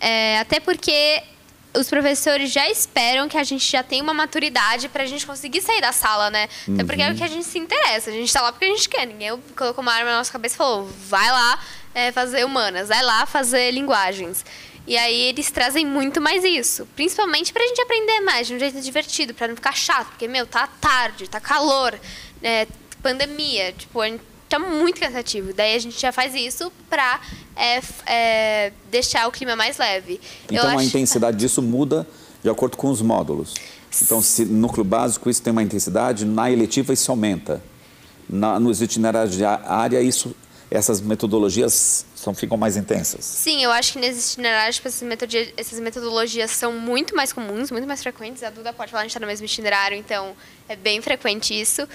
é, 0.00 0.38
até 0.38 0.60
porque 0.60 1.22
os 1.76 1.88
professores 1.88 2.52
já 2.52 2.68
esperam 2.68 3.28
que 3.28 3.36
a 3.36 3.42
gente 3.42 3.70
já 3.70 3.82
tenha 3.82 4.02
uma 4.02 4.14
maturidade 4.14 4.88
para 4.88 5.02
a 5.02 5.06
gente 5.06 5.26
conseguir 5.26 5.60
sair 5.60 5.80
da 5.80 5.92
sala, 5.92 6.30
né? 6.30 6.48
Uhum. 6.68 6.74
Até 6.74 6.84
porque 6.84 7.02
é 7.02 7.10
o 7.10 7.14
que 7.14 7.24
a 7.24 7.28
gente 7.28 7.46
se 7.46 7.58
interessa. 7.58 8.10
A 8.10 8.12
gente 8.12 8.26
está 8.26 8.40
lá 8.40 8.52
porque 8.52 8.64
a 8.64 8.68
gente 8.68 8.88
quer. 8.88 9.06
Ninguém 9.06 9.36
colocou 9.56 9.82
uma 9.82 9.92
arma 9.92 10.10
na 10.10 10.18
nossa 10.18 10.32
cabeça 10.32 10.54
e 10.54 10.58
falou: 10.58 10.88
vai 11.08 11.28
lá 11.30 11.58
é, 11.94 12.12
fazer 12.12 12.44
humanas, 12.44 12.88
vai 12.88 13.02
lá 13.02 13.26
fazer 13.26 13.72
linguagens. 13.72 14.44
E 14.86 14.96
aí 14.96 15.22
eles 15.28 15.50
trazem 15.50 15.86
muito 15.86 16.20
mais 16.20 16.44
isso. 16.44 16.86
Principalmente 16.94 17.52
pra 17.52 17.66
gente 17.66 17.80
aprender 17.80 18.20
mais, 18.20 18.46
de 18.46 18.54
um 18.54 18.58
jeito 18.58 18.80
divertido, 18.80 19.32
pra 19.32 19.48
não 19.48 19.54
ficar 19.54 19.74
chato. 19.74 20.08
Porque, 20.08 20.28
meu, 20.28 20.46
tá 20.46 20.66
tarde, 20.66 21.28
tá 21.28 21.40
calor, 21.40 21.98
é, 22.42 22.66
pandemia, 23.02 23.72
tipo, 23.72 24.00
a 24.00 24.08
gente 24.08 24.22
tá 24.48 24.58
muito 24.58 25.00
cansativo. 25.00 25.52
Daí 25.54 25.74
a 25.74 25.78
gente 25.78 25.98
já 25.98 26.12
faz 26.12 26.34
isso 26.34 26.70
pra 26.88 27.20
é, 27.56 27.80
é, 28.06 28.72
deixar 28.90 29.26
o 29.26 29.32
clima 29.32 29.56
mais 29.56 29.78
leve. 29.78 30.20
Então 30.50 30.78
a 30.78 30.84
intensidade 30.84 31.36
disso 31.36 31.62
muda 31.62 32.06
de 32.42 32.50
acordo 32.50 32.76
com 32.76 32.90
os 32.90 33.00
módulos. 33.00 33.54
Então, 34.02 34.20
se 34.20 34.44
no 34.44 34.58
núcleo 34.58 34.84
básico 34.84 35.30
isso 35.30 35.40
tem 35.40 35.52
uma 35.52 35.62
intensidade, 35.62 36.24
na 36.24 36.50
eletiva 36.50 36.92
isso 36.92 37.10
aumenta. 37.10 37.62
Na, 38.28 38.58
nos 38.58 38.82
itinerários 38.82 39.36
de 39.36 39.44
área, 39.44 40.00
isso 40.00 40.34
essas 40.76 41.00
metodologias 41.00 42.04
são, 42.14 42.34
ficam 42.34 42.56
mais 42.56 42.76
intensas. 42.76 43.24
Sim, 43.24 43.62
eu 43.62 43.70
acho 43.70 43.92
que 43.92 43.98
nesses 43.98 44.32
itinerários, 44.32 44.76
tipo, 44.76 44.88
essas, 44.88 45.02
metodologias, 45.02 45.54
essas 45.56 45.80
metodologias 45.80 46.50
são 46.50 46.72
muito 46.72 47.14
mais 47.14 47.32
comuns, 47.32 47.70
muito 47.70 47.86
mais 47.86 48.02
frequentes. 48.02 48.42
A 48.42 48.50
Duda 48.50 48.72
pode 48.72 48.90
falar, 48.90 49.02
a 49.02 49.04
gente 49.04 49.10
está 49.10 49.20
no 49.20 49.26
mesmo 49.26 49.46
itinerário, 49.46 49.96
então 49.96 50.34
é 50.68 50.74
bem 50.74 51.00
frequente 51.00 51.58
isso. 51.58 51.86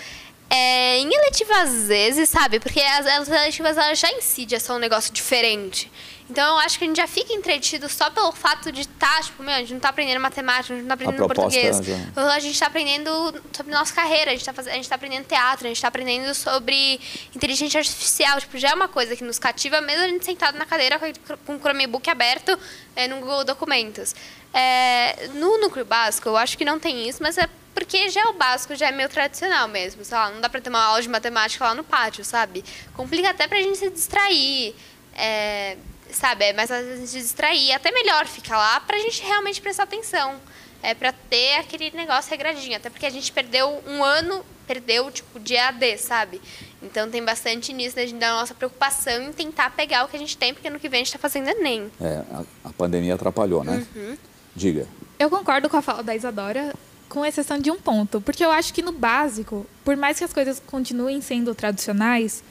É, 0.50 0.98
em 0.98 1.14
eletiva, 1.14 1.62
às 1.62 1.88
vezes, 1.88 2.30
sabe? 2.30 2.60
Porque 2.60 2.80
as, 2.80 3.06
as 3.06 3.28
eletivas 3.28 3.78
elas 3.78 4.00
já 4.00 4.12
em 4.12 4.22
si 4.22 4.48
já 4.50 4.60
são 4.60 4.78
um 4.78 4.80
negócio 4.80 5.14
diferente. 5.14 5.92
Então 6.30 6.56
eu 6.56 6.60
acho 6.60 6.78
que 6.78 6.84
a 6.84 6.88
gente 6.88 6.98
já 6.98 7.08
fica 7.08 7.34
entretido 7.34 7.90
só 7.90 8.10
pelo 8.12 8.32
fato 8.32 8.72
de 8.72 8.82
estar, 8.82 9.18
tá, 9.18 9.22
tipo, 9.24 9.42
meu, 9.42 9.54
a 9.54 9.60
gente 9.60 9.72
não 9.72 9.78
está 9.78 9.90
aprendendo 9.90 10.20
matemática, 10.20 10.74
a 10.74 10.78
gente 10.78 10.86
não 10.86 10.94
está 10.94 11.06
aprendendo 11.06 11.28
português. 11.28 11.82
Já... 11.84 12.34
A 12.34 12.40
gente 12.40 12.54
está 12.54 12.68
aprendendo 12.68 13.42
sobre 13.52 13.74
nossa 13.74 13.94
carreira, 13.94 14.32
a 14.32 14.36
gente 14.36 14.48
está 14.48 14.54
tá 14.64 14.96
aprendendo 14.96 15.26
teatro, 15.26 15.66
a 15.66 15.70
gente 15.70 15.78
está 15.78 15.88
aprendendo 15.88 16.34
sobre 16.36 17.02
inteligência 17.36 17.80
artificial. 17.80 18.40
Tipo, 18.40 18.58
já 18.60 18.70
é 18.70 18.74
uma 18.74 18.88
coisa 18.88 19.16
que 19.16 19.24
nos 19.24 19.40
cativa, 19.40 19.82
mesmo 19.82 20.04
a 20.04 20.08
gente 20.08 20.24
sentado 20.24 20.58
na 20.58 20.66
cadeira 20.66 21.00
com 21.46 21.56
o 21.56 21.60
Chromebook 21.60 22.08
aberto 22.10 22.58
é, 22.96 23.08
no 23.08 23.18
Google 23.18 23.44
Documentos. 23.44 24.14
É, 24.54 25.30
no 25.34 25.60
núcleo 25.60 25.86
básico, 25.86 26.30
eu 26.30 26.38
acho 26.38 26.58
que 26.58 26.66
não 26.66 26.80
tem 26.80 27.08
isso, 27.10 27.24
mas 27.24 27.38
é 27.38 27.50
porque 27.74 28.10
já 28.10 28.22
é 28.22 28.26
o 28.26 28.34
básico, 28.34 28.76
já 28.76 28.88
é 28.88 28.92
meio 28.92 29.10
tradicional 29.10 29.68
mesmo. 29.68 30.04
Sei 30.04 30.18
lá, 30.18 30.30
não 30.30 30.42
dá 30.42 30.50
para 30.50 30.62
ter 30.62 30.70
uma 30.70 30.84
aula 30.84 31.02
de 31.02 31.10
matemática 31.10 31.64
lá 31.66 31.74
no 31.74 31.84
pátio, 31.84 32.24
sabe? 32.24 32.64
Complica 32.94 33.30
até 33.30 33.48
para 33.48 33.58
a 33.58 33.62
gente 33.62 33.78
se 33.78 33.90
distrair. 33.90 34.76
É, 35.16 35.78
sabe? 36.12 36.46
É 36.46 36.54
mais 36.54 36.70
fácil 36.70 36.94
a 36.94 36.96
gente 36.96 37.12
distrair. 37.12 37.72
Até 37.74 37.92
melhor 37.92 38.26
ficar 38.26 38.58
lá 38.58 38.80
para 38.80 38.98
a 38.98 39.00
gente 39.00 39.22
realmente 39.24 39.62
prestar 39.62 39.84
atenção. 39.84 40.36
É 40.82 40.94
para 40.94 41.12
ter 41.12 41.56
aquele 41.56 41.92
negócio 41.92 42.30
regradinho. 42.30 42.78
Até 42.78 42.90
porque 42.90 43.06
a 43.06 43.10
gente 43.10 43.32
perdeu 43.32 43.82
um 43.86 44.04
ano, 44.04 44.44
perdeu, 44.66 45.12
tipo, 45.12 45.40
de 45.40 45.58
AD, 45.58 45.98
sabe? 45.98 46.42
Então 46.82 47.10
tem 47.10 47.24
bastante 47.24 47.74
nisso 47.74 47.98
né, 47.98 48.06
da 48.08 48.32
nossa 48.32 48.54
preocupação 48.54 49.22
em 49.22 49.34
tentar 49.34 49.72
pegar 49.72 50.06
o 50.06 50.08
que 50.08 50.16
a 50.16 50.20
gente 50.20 50.38
tem, 50.38 50.54
porque 50.54 50.70
no 50.70 50.80
que 50.80 50.88
vem 50.88 51.00
a 51.00 51.02
gente 51.02 51.08
está 51.08 51.20
fazendo 51.20 51.50
Enem. 51.50 51.92
É, 52.00 52.24
a, 52.32 52.44
a, 52.66 52.74
pandemia 52.74 53.16
atrapalhou, 53.16 53.64
né? 53.64 53.86
Uhum. 53.96 54.18
Diga. 54.56 54.88
Eu 55.18 55.30
concordo 55.30 55.70
com 55.70 55.76
a 55.76 55.82
fala 55.82 56.02
da 56.02 56.16
Isadora, 56.16 56.74
com 57.10 57.26
exceção 57.26 57.60
de 57.60 57.70
um 57.70 57.78
ponto. 57.78 58.22
Porque 58.22 58.46
eu 58.46 58.52
acho 58.52 58.74
que 58.74 58.82
no 58.82 58.94
básico, 58.94 59.66
por 59.84 59.98
mais 59.98 60.18
que 60.18 60.24
as 60.24 60.32
coisas 60.32 60.62
continuem 60.66 61.20
sendo 61.20 61.54
tradicionais, 61.54 62.42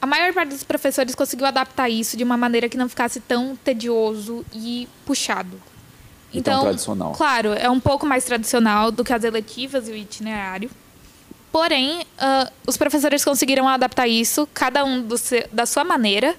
a 0.00 0.06
maior 0.06 0.32
parte 0.32 0.50
dos 0.50 0.62
professores 0.62 1.14
conseguiu 1.14 1.46
adaptar 1.46 1.88
isso 1.88 2.16
de 2.16 2.22
uma 2.22 2.36
maneira 2.36 2.68
que 2.68 2.76
não 2.76 2.88
ficasse 2.88 3.20
tão 3.20 3.56
tedioso 3.56 4.44
e 4.52 4.88
puxado. 5.04 5.60
Então, 6.32 6.52
então 6.52 6.62
tradicional. 6.62 7.12
claro, 7.12 7.52
é 7.52 7.68
um 7.68 7.80
pouco 7.80 8.06
mais 8.06 8.24
tradicional 8.24 8.90
do 8.92 9.02
que 9.02 9.12
as 9.12 9.24
eletivas 9.24 9.88
e 9.88 9.92
o 9.92 9.96
itinerário. 9.96 10.70
Porém, 11.50 12.02
uh, 12.02 12.52
os 12.66 12.76
professores 12.76 13.24
conseguiram 13.24 13.66
adaptar 13.66 14.06
isso, 14.06 14.46
cada 14.52 14.84
um 14.84 15.08
seu, 15.16 15.48
da 15.50 15.64
sua 15.64 15.82
maneira, 15.82 16.34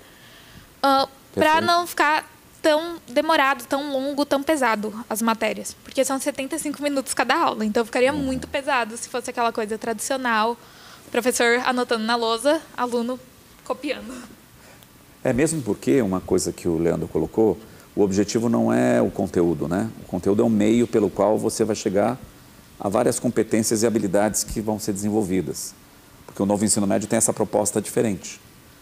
uh, 0.77 1.09
para 1.33 1.59
não 1.59 1.87
ficar 1.87 2.29
tão 2.61 2.97
demorado, 3.07 3.65
tão 3.65 3.91
longo, 3.91 4.25
tão 4.25 4.43
pesado 4.43 4.93
as 5.09 5.21
matérias. 5.21 5.75
Porque 5.83 6.05
são 6.05 6.19
75 6.19 6.81
minutos 6.83 7.13
cada 7.13 7.35
aula, 7.35 7.65
então 7.65 7.83
ficaria 7.83 8.13
uhum. 8.13 8.19
muito 8.19 8.47
pesado 8.47 8.95
se 8.95 9.09
fosse 9.09 9.31
aquela 9.31 9.51
coisa 9.51 9.77
tradicional, 9.77 10.55
professor 11.11 11.61
anotando 11.65 12.03
na 12.03 12.15
lousa, 12.15 12.61
aluno 12.77 13.19
copiando. 13.69 14.11
É 15.23 15.31
mesmo 15.31 15.61
porque 15.61 16.01
uma 16.01 16.19
coisa 16.19 16.51
que 16.51 16.67
o 16.67 16.79
Leandro 16.79 17.07
colocou, 17.07 17.55
o 17.95 18.01
objetivo 18.01 18.49
não 18.49 18.73
é 18.73 18.99
o 18.99 19.11
conteúdo, 19.11 19.67
né? 19.67 19.91
O 20.01 20.05
conteúdo 20.05 20.41
é 20.41 20.45
um 20.45 20.49
meio 20.49 20.87
pelo 20.87 21.07
qual 21.07 21.37
você 21.37 21.63
vai 21.63 21.75
chegar 21.75 22.17
a 22.79 22.89
várias 22.89 23.19
competências 23.19 23.83
e 23.83 23.87
habilidades 23.87 24.43
que 24.43 24.59
vão 24.59 24.79
ser 24.79 24.93
desenvolvidas. 24.93 25.75
Porque 26.25 26.41
o 26.41 26.47
novo 26.47 26.65
ensino 26.65 26.87
médio 26.87 27.07
tem 27.07 27.17
essa 27.17 27.31
proposta 27.31 27.79
diferente, 27.79 28.41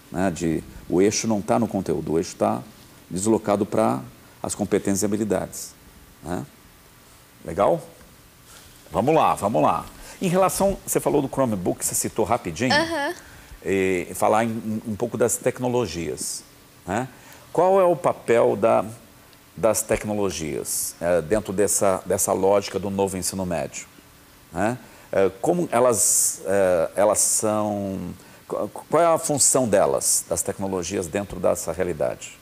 né? 0.09 0.31
De 0.31 0.63
o 0.87 1.01
eixo 1.01 1.27
não 1.27 1.39
está 1.39 1.59
no 1.59 1.67
conteúdo, 1.67 2.13
o 2.13 2.17
eixo 2.17 2.31
está 2.31 2.63
deslocado 3.09 3.65
para 3.65 4.01
as 4.41 4.55
competências 4.55 5.01
e 5.01 5.05
habilidades. 5.05 5.73
Né? 6.23 6.45
Legal? 7.43 7.81
Vamos 8.89 9.13
lá, 9.13 9.35
vamos 9.35 9.61
lá. 9.61 9.85
Em 10.21 10.29
relação, 10.29 10.77
você 10.85 11.01
falou 11.01 11.21
do 11.21 11.27
Chromebook, 11.27 11.83
você 11.83 11.93
citou 11.93 12.23
rapidinho, 12.23 12.73
Aham. 12.73 13.13
E 13.69 14.07
falar 14.15 14.45
em- 14.45 14.81
um 14.87 14.95
pouco 14.95 15.17
das 15.17 15.35
tecnologias. 15.35 16.43
Né? 16.85 17.07
Qual 17.51 17.79
é 17.81 17.83
o 17.83 17.95
papel 17.95 18.55
da, 18.55 18.85
das 19.55 19.81
tecnologias 19.81 20.95
eh, 21.01 21.21
dentro 21.21 21.51
dessa, 21.51 22.01
dessa 22.05 22.31
lógica 22.31 22.79
do 22.79 22.89
novo 22.89 23.17
ensino 23.17 23.45
médio? 23.45 23.85
né? 24.53 24.77
Eh, 25.11 25.29
como 25.41 25.67
elas, 25.71 26.41
eh, 26.45 26.91
elas 26.95 27.19
são. 27.19 27.99
Qual 28.89 29.03
é 29.03 29.05
a 29.05 29.17
função 29.17 29.67
delas, 29.67 30.23
das 30.29 30.41
tecnologias, 30.41 31.05
dentro 31.07 31.37
dessa 31.39 31.73
realidade? 31.73 32.37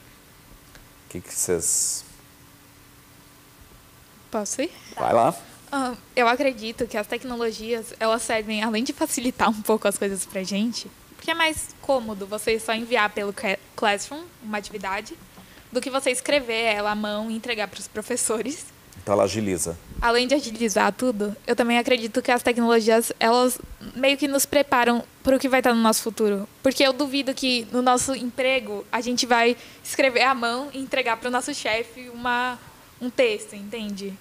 O 1.06 1.10
que, 1.10 1.20
que 1.20 1.34
vocês. 1.34 2.04
Posso 4.30 4.62
ir? 4.62 4.70
Vai 4.96 5.12
lá. 5.12 5.34
Ah, 5.72 5.94
eu 6.14 6.28
acredito 6.28 6.86
que 6.86 6.96
as 6.96 7.06
tecnologias, 7.06 7.92
elas 7.98 8.22
servem, 8.22 8.62
além 8.62 8.84
de 8.84 8.92
facilitar 8.92 9.50
um 9.50 9.62
pouco 9.62 9.88
as 9.88 9.98
coisas 9.98 10.24
pra 10.24 10.42
gente, 10.44 10.88
porque 11.16 11.30
é 11.30 11.34
mais 11.34 11.74
cômodo 11.82 12.26
você 12.26 12.58
só 12.60 12.74
enviar 12.74 13.10
pelo 13.10 13.32
Cla- 13.32 13.58
Classroom 13.74 14.22
uma 14.42 14.58
atividade, 14.58 15.14
do 15.72 15.80
que 15.80 15.90
você 15.90 16.10
escrever 16.10 16.62
ela 16.74 16.92
à 16.92 16.94
mão 16.94 17.30
e 17.30 17.34
entregar 17.34 17.68
para 17.68 17.80
os 17.80 17.88
professores. 17.88 18.66
Então 19.02 19.12
ela 19.12 19.24
agiliza. 19.24 19.76
Além 20.00 20.26
de 20.26 20.34
agilizar 20.34 20.92
tudo, 20.92 21.36
eu 21.46 21.54
também 21.54 21.78
acredito 21.78 22.22
que 22.22 22.30
as 22.30 22.42
tecnologias, 22.42 23.12
elas 23.20 23.58
meio 23.94 24.16
que 24.16 24.26
nos 24.26 24.46
preparam 24.46 25.04
para 25.22 25.36
o 25.36 25.38
que 25.38 25.48
vai 25.48 25.60
estar 25.60 25.74
no 25.74 25.80
nosso 25.82 26.02
futuro. 26.02 26.48
Porque 26.62 26.82
eu 26.82 26.92
duvido 26.92 27.34
que 27.34 27.66
no 27.72 27.82
nosso 27.82 28.14
emprego 28.14 28.84
a 28.90 29.00
gente 29.00 29.26
vai 29.26 29.56
escrever 29.84 30.22
à 30.22 30.34
mão 30.34 30.70
e 30.72 30.78
entregar 30.78 31.16
para 31.18 31.28
o 31.28 31.30
nosso 31.30 31.52
chefe 31.54 32.08
uma, 32.08 32.58
um 33.00 33.10
texto, 33.10 33.54
entende? 33.54 34.12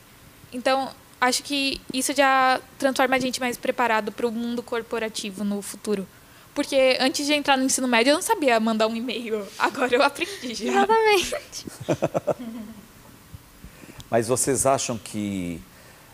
Então, 0.52 0.92
acho 1.22 1.42
que 1.42 1.82
isso 1.94 2.14
já 2.14 2.60
transforma 2.78 3.16
a 3.16 3.20
gente 3.20 3.40
mais 3.40 3.58
preparado 3.58 4.12
para 4.12 4.28
o 4.28 4.32
mundo 4.32 4.62
corporativo 4.62 5.44
no 5.44 5.62
futuro. 5.62 6.08
Porque 6.56 6.98
antes 7.02 7.26
de 7.26 7.34
entrar 7.34 7.58
no 7.58 7.66
ensino 7.66 7.86
médio, 7.86 8.12
eu 8.12 8.16
não 8.16 8.22
sabia 8.22 8.58
mandar 8.62 8.88
um 8.88 8.96
e-mail. 8.96 9.46
Agora 9.60 9.94
eu 9.94 10.02
aprendi 10.02 10.56
já. 10.56 10.72
Exatamente. 10.72 11.66
Mas 14.10 14.30
vocês 14.30 14.66
acham 14.66 14.98
que. 14.98 15.60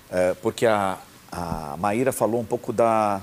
eh, 0.10 0.36
porque 0.42 0.66
a, 0.66 0.98
a 1.32 1.76
Maíra 1.78 2.12
falou 2.12 2.42
um 2.42 2.46
pouco 2.46 2.74
da. 2.74 3.22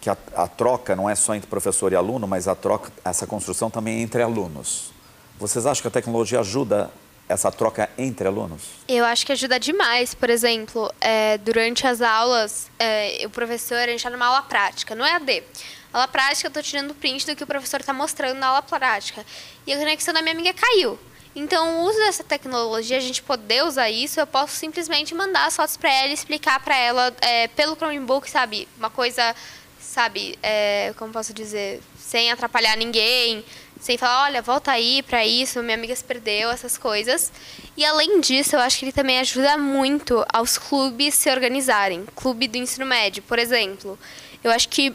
que 0.00 0.10
a, 0.10 0.16
a 0.34 0.48
troca 0.48 0.96
não 0.96 1.08
é 1.08 1.14
só 1.14 1.34
entre 1.36 1.48
professor 1.48 1.92
e 1.92 1.94
aluno, 1.94 2.26
mas 2.26 2.48
a 2.48 2.56
troca, 2.56 2.90
essa 3.04 3.26
construção 3.26 3.70
também 3.70 3.98
é 3.98 4.00
entre 4.00 4.20
alunos. 4.20 4.90
Vocês 5.38 5.64
acham 5.64 5.82
que 5.82 5.88
a 5.88 5.92
tecnologia 5.92 6.40
ajuda 6.40 6.90
essa 7.28 7.52
troca 7.52 7.88
entre 7.96 8.26
alunos? 8.26 8.62
Eu 8.88 9.04
acho 9.04 9.24
que 9.24 9.30
ajuda 9.30 9.60
demais. 9.60 10.14
Por 10.14 10.30
exemplo, 10.30 10.92
é, 11.00 11.38
durante 11.38 11.86
as 11.86 12.00
aulas, 12.00 12.68
é, 12.78 13.22
o 13.24 13.30
professor, 13.30 13.76
a 13.76 13.86
gente 13.86 13.98
está 13.98 14.10
numa 14.10 14.26
aula 14.26 14.42
prática, 14.42 14.96
não 14.96 15.06
é 15.06 15.14
AD. 15.14 15.44
Aula 15.92 16.06
prática, 16.06 16.46
eu 16.46 16.48
estou 16.48 16.62
tirando 16.62 16.94
print 16.94 17.26
do 17.26 17.34
que 17.34 17.44
o 17.44 17.46
professor 17.46 17.80
está 17.80 17.92
mostrando 17.92 18.38
na 18.38 18.48
aula 18.48 18.62
prática. 18.62 19.24
E 19.66 19.72
a 19.72 19.78
conexão 19.78 20.12
da 20.12 20.20
minha 20.20 20.34
amiga 20.34 20.52
caiu. 20.52 20.98
Então, 21.34 21.80
o 21.80 21.88
uso 21.88 21.98
dessa 21.98 22.24
tecnologia, 22.24 22.96
a 22.96 23.00
gente 23.00 23.22
poder 23.22 23.64
usar 23.64 23.88
isso, 23.88 24.18
eu 24.18 24.26
posso 24.26 24.56
simplesmente 24.56 25.14
mandar 25.14 25.46
as 25.46 25.54
fotos 25.54 25.76
para 25.76 25.92
ela 25.92 26.08
e 26.08 26.14
explicar 26.14 26.58
para 26.60 26.76
ela 26.76 27.14
é, 27.20 27.48
pelo 27.48 27.76
Chromebook, 27.76 28.28
sabe? 28.28 28.68
Uma 28.76 28.90
coisa, 28.90 29.36
sabe, 29.80 30.38
é, 30.42 30.92
como 30.98 31.12
posso 31.12 31.32
dizer, 31.32 31.80
sem 31.96 32.30
atrapalhar 32.32 32.76
ninguém, 32.76 33.44
sem 33.80 33.96
falar, 33.96 34.24
olha, 34.24 34.42
volta 34.42 34.72
aí 34.72 35.02
para 35.02 35.24
isso, 35.24 35.62
minha 35.62 35.76
amiga 35.76 35.94
se 35.94 36.02
perdeu, 36.02 36.50
essas 36.50 36.76
coisas. 36.76 37.30
E 37.76 37.84
além 37.84 38.20
disso, 38.20 38.56
eu 38.56 38.60
acho 38.60 38.78
que 38.78 38.86
ele 38.86 38.92
também 38.92 39.20
ajuda 39.20 39.56
muito 39.56 40.24
aos 40.32 40.58
clubes 40.58 41.14
se 41.14 41.30
organizarem. 41.30 42.04
Clube 42.16 42.48
do 42.48 42.58
ensino 42.58 42.84
médio, 42.84 43.22
por 43.22 43.38
exemplo. 43.38 43.96
Eu 44.42 44.50
acho 44.50 44.68
que 44.68 44.94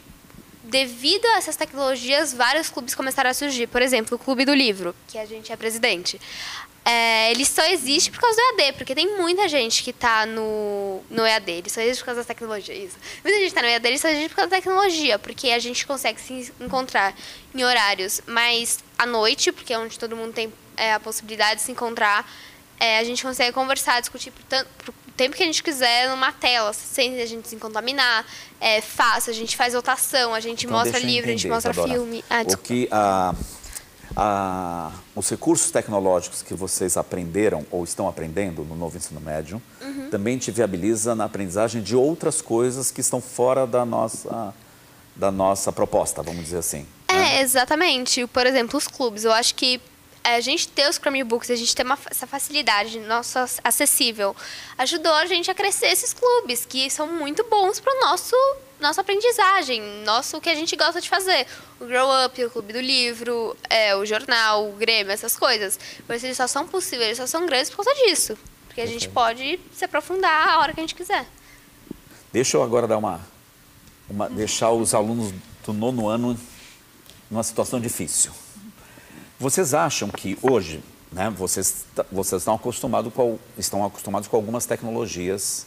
devido 0.74 1.24
a 1.26 1.36
essas 1.36 1.54
tecnologias, 1.54 2.34
vários 2.34 2.68
clubes 2.68 2.96
começaram 2.96 3.30
a 3.30 3.34
surgir. 3.34 3.68
Por 3.68 3.80
exemplo, 3.80 4.16
o 4.16 4.18
Clube 4.18 4.44
do 4.44 4.52
Livro, 4.52 4.92
que 5.06 5.16
a 5.16 5.24
gente 5.24 5.52
é 5.52 5.56
presidente. 5.56 6.20
É, 6.84 7.30
ele 7.30 7.46
só 7.46 7.64
existe 7.66 8.10
por 8.10 8.20
causa 8.20 8.36
do 8.36 8.60
EAD, 8.60 8.72
porque 8.76 8.92
tem 8.92 9.16
muita 9.16 9.48
gente 9.48 9.84
que 9.84 9.90
está 9.90 10.26
no, 10.26 11.00
no 11.08 11.24
EAD, 11.24 11.50
ele 11.52 11.70
só 11.70 11.80
existe 11.80 12.00
por 12.00 12.06
causa 12.06 12.22
da 12.22 12.26
tecnologia, 12.26 12.74
isso. 12.74 12.96
Muita 13.22 13.38
gente 13.38 13.48
está 13.48 13.62
no 13.62 13.68
EAD, 13.68 13.86
ele 13.86 13.98
só 13.98 14.08
existe 14.08 14.28
por 14.30 14.34
causa 14.34 14.50
da 14.50 14.56
tecnologia, 14.56 15.16
porque 15.16 15.50
a 15.50 15.60
gente 15.60 15.86
consegue 15.86 16.20
se 16.20 16.52
encontrar 16.60 17.14
em 17.54 17.62
horários 17.62 18.20
mais 18.26 18.80
à 18.98 19.06
noite, 19.06 19.52
porque 19.52 19.72
é 19.72 19.78
onde 19.78 19.96
todo 19.96 20.16
mundo 20.16 20.32
tem 20.32 20.52
é, 20.76 20.92
a 20.92 20.98
possibilidade 20.98 21.60
de 21.60 21.62
se 21.62 21.70
encontrar. 21.70 22.28
É, 22.80 22.98
a 22.98 23.04
gente 23.04 23.22
consegue 23.22 23.52
conversar, 23.52 24.00
discutir 24.00 24.32
por, 24.32 24.42
tanto, 24.42 24.68
por 24.84 24.92
tempo 25.16 25.36
que 25.36 25.42
a 25.42 25.46
gente 25.46 25.62
quiser 25.62 26.08
numa 26.10 26.32
tela, 26.32 26.72
sem 26.72 27.20
a 27.20 27.26
gente 27.26 27.48
se 27.48 27.56
contaminar. 27.56 28.24
É 28.60 28.80
fácil, 28.80 29.30
a 29.30 29.34
gente 29.34 29.56
faz 29.56 29.74
votação, 29.74 30.34
a 30.34 30.40
gente 30.40 30.66
Então, 30.66 30.78
mostra 30.78 30.98
livro, 30.98 31.28
a 31.28 31.32
gente 31.32 31.40
entender, 31.46 31.54
mostra 31.54 31.72
Isadora. 31.72 31.92
filme. 31.94 32.24
Ah, 32.30 32.42
o 32.46 32.56
que 32.56 32.88
a, 32.90 33.34
a, 34.16 34.90
os 35.14 35.28
recursos 35.28 35.70
tecnológicos 35.70 36.42
que 36.42 36.54
vocês 36.54 36.96
aprenderam 36.96 37.66
ou 37.70 37.84
estão 37.84 38.08
aprendendo 38.08 38.64
no 38.64 38.74
novo 38.76 38.96
ensino 38.96 39.20
médio 39.20 39.60
Uhum. 39.80 40.08
também 40.10 40.38
te 40.38 40.50
viabiliza 40.50 41.14
na 41.14 41.24
aprendizagem 41.24 41.82
de 41.82 41.94
outras 41.94 42.40
coisas 42.40 42.90
que 42.90 43.00
estão 43.00 43.20
fora 43.20 43.66
da 43.66 43.84
nossa, 43.84 44.54
da 45.14 45.30
nossa 45.30 45.70
proposta, 45.72 46.22
vamos 46.22 46.44
dizer 46.44 46.58
assim. 46.58 46.86
É, 47.08 47.40
exatamente. 47.42 48.26
Por 48.28 48.46
exemplo, 48.46 48.76
os 48.78 48.88
clubes. 48.88 49.24
Eu 49.24 49.32
acho 49.32 49.54
que 49.54 49.80
a 50.24 50.40
gente 50.40 50.66
ter 50.68 50.88
os 50.88 50.96
Chromebooks, 50.96 51.50
a 51.50 51.56
gente 51.56 51.74
ter 51.74 51.84
uma, 51.84 51.98
essa 52.10 52.26
facilidade 52.26 52.98
nossa 53.00 53.44
acessível, 53.62 54.34
ajudou 54.78 55.12
a 55.12 55.26
gente 55.26 55.50
a 55.50 55.54
crescer 55.54 55.88
esses 55.88 56.14
clubes, 56.14 56.64
que 56.64 56.88
são 56.88 57.06
muito 57.06 57.44
bons 57.44 57.78
para 57.78 57.92
nosso 58.00 58.34
nossa 58.80 59.00
aprendizagem, 59.00 59.80
nosso 60.04 60.36
o 60.36 60.40
que 60.40 60.50
a 60.50 60.54
gente 60.54 60.74
gosta 60.76 61.00
de 61.00 61.08
fazer. 61.08 61.46
O 61.80 61.86
Grow 61.86 62.26
Up, 62.26 62.44
o 62.44 62.50
Clube 62.50 62.72
do 62.72 62.80
Livro, 62.80 63.56
é, 63.70 63.96
o 63.96 64.04
jornal, 64.04 64.68
o 64.68 64.72
Grêmio, 64.72 65.12
essas 65.12 65.36
coisas. 65.36 65.78
Mas 66.08 66.22
eles 66.24 66.36
só 66.36 66.46
são 66.46 66.66
possíveis, 66.66 67.06
eles 67.06 67.18
só 67.18 67.26
são 67.26 67.46
grandes 67.46 67.70
por 67.70 67.84
causa 67.84 67.94
disso. 68.04 68.36
Porque 68.66 68.80
a 68.80 68.86
gente 68.86 69.08
pode 69.08 69.58
se 69.72 69.84
aprofundar 69.84 70.48
a 70.48 70.58
hora 70.58 70.74
que 70.74 70.80
a 70.80 70.82
gente 70.82 70.94
quiser. 70.94 71.24
Deixa 72.32 72.56
eu 72.56 72.62
agora 72.62 72.86
dar 72.86 72.98
uma, 72.98 73.20
uma 74.10 74.28
deixar 74.28 74.72
os 74.72 74.92
alunos 74.92 75.32
do 75.64 75.72
nono 75.72 76.08
ano 76.08 76.38
numa 77.30 77.42
situação 77.42 77.80
difícil. 77.80 78.32
Vocês 79.38 79.74
acham 79.74 80.08
que 80.08 80.38
hoje, 80.42 80.82
né, 81.10 81.30
vocês, 81.30 81.84
vocês 82.10 82.42
estão, 82.42 82.54
acostumados 82.54 83.12
com, 83.12 83.38
estão 83.58 83.84
acostumados 83.84 84.28
com 84.28 84.36
algumas 84.36 84.64
tecnologias 84.66 85.66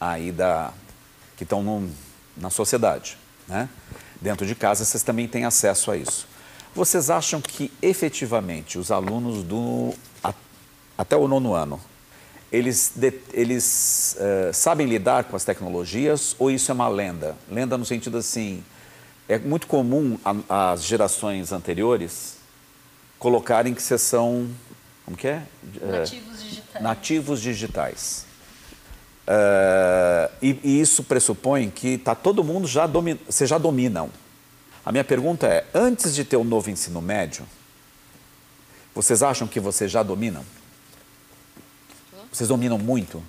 aí 0.00 0.32
da, 0.32 0.72
que 1.36 1.44
estão 1.44 1.62
no, 1.62 1.88
na 2.36 2.50
sociedade, 2.50 3.16
né? 3.46 3.68
Dentro 4.20 4.46
de 4.46 4.54
casa 4.54 4.84
vocês 4.84 5.02
também 5.02 5.26
têm 5.26 5.44
acesso 5.44 5.90
a 5.90 5.96
isso. 5.96 6.26
Vocês 6.74 7.10
acham 7.10 7.40
que 7.40 7.72
efetivamente 7.82 8.78
os 8.78 8.90
alunos 8.90 9.42
do 9.42 9.92
a- 10.22 10.32
até 10.96 11.16
o 11.16 11.26
nono 11.28 11.54
ano 11.54 11.80
eles, 12.50 12.92
de- 12.94 13.18
eles 13.32 14.16
eh, 14.18 14.50
sabem 14.52 14.86
lidar 14.86 15.24
com 15.24 15.34
as 15.36 15.44
tecnologias 15.44 16.36
ou 16.38 16.50
isso 16.50 16.70
é 16.70 16.74
uma 16.74 16.88
lenda? 16.88 17.36
Lenda 17.50 17.76
no 17.78 17.84
sentido 17.84 18.18
assim, 18.18 18.62
é 19.28 19.38
muito 19.38 19.66
comum 19.66 20.18
as 20.48 20.84
gerações 20.84 21.50
anteriores 21.52 22.36
colocarem 23.22 23.72
que 23.72 23.80
vocês 23.80 24.02
são, 24.02 24.50
como 25.04 25.16
que 25.16 25.28
é? 25.28 25.44
Eh, 25.80 25.86
Nativos 26.00 26.42
digitais. 26.42 26.82
nativos 26.82 27.40
digitais. 27.40 28.26
Eh, 29.24 30.30
e, 30.42 30.60
e 30.64 30.80
isso 30.80 31.04
pressupõe 31.04 31.70
que 31.70 31.96
tá 31.98 32.16
todo 32.16 32.42
mundo 32.42 32.66
já 32.66 32.84
domi 32.84 33.14
vocês 33.28 33.48
já 33.48 33.58
dominam. 33.58 34.10
A 34.84 34.90
minha 34.90 35.04
pergunta 35.04 35.46
é, 35.46 35.64
antes 35.72 36.12
de 36.16 36.24
ter 36.24 36.36
o 36.36 36.42
novo 36.42 36.68
ensino 36.68 37.00
médio, 37.00 37.46
vocês 38.92 39.22
acham 39.22 39.46
que 39.46 39.60
vocês 39.60 39.88
já 39.88 40.02
dominam? 40.02 40.44
Vocês 42.32 42.48
dominam 42.48 42.76
muito? 42.76 43.22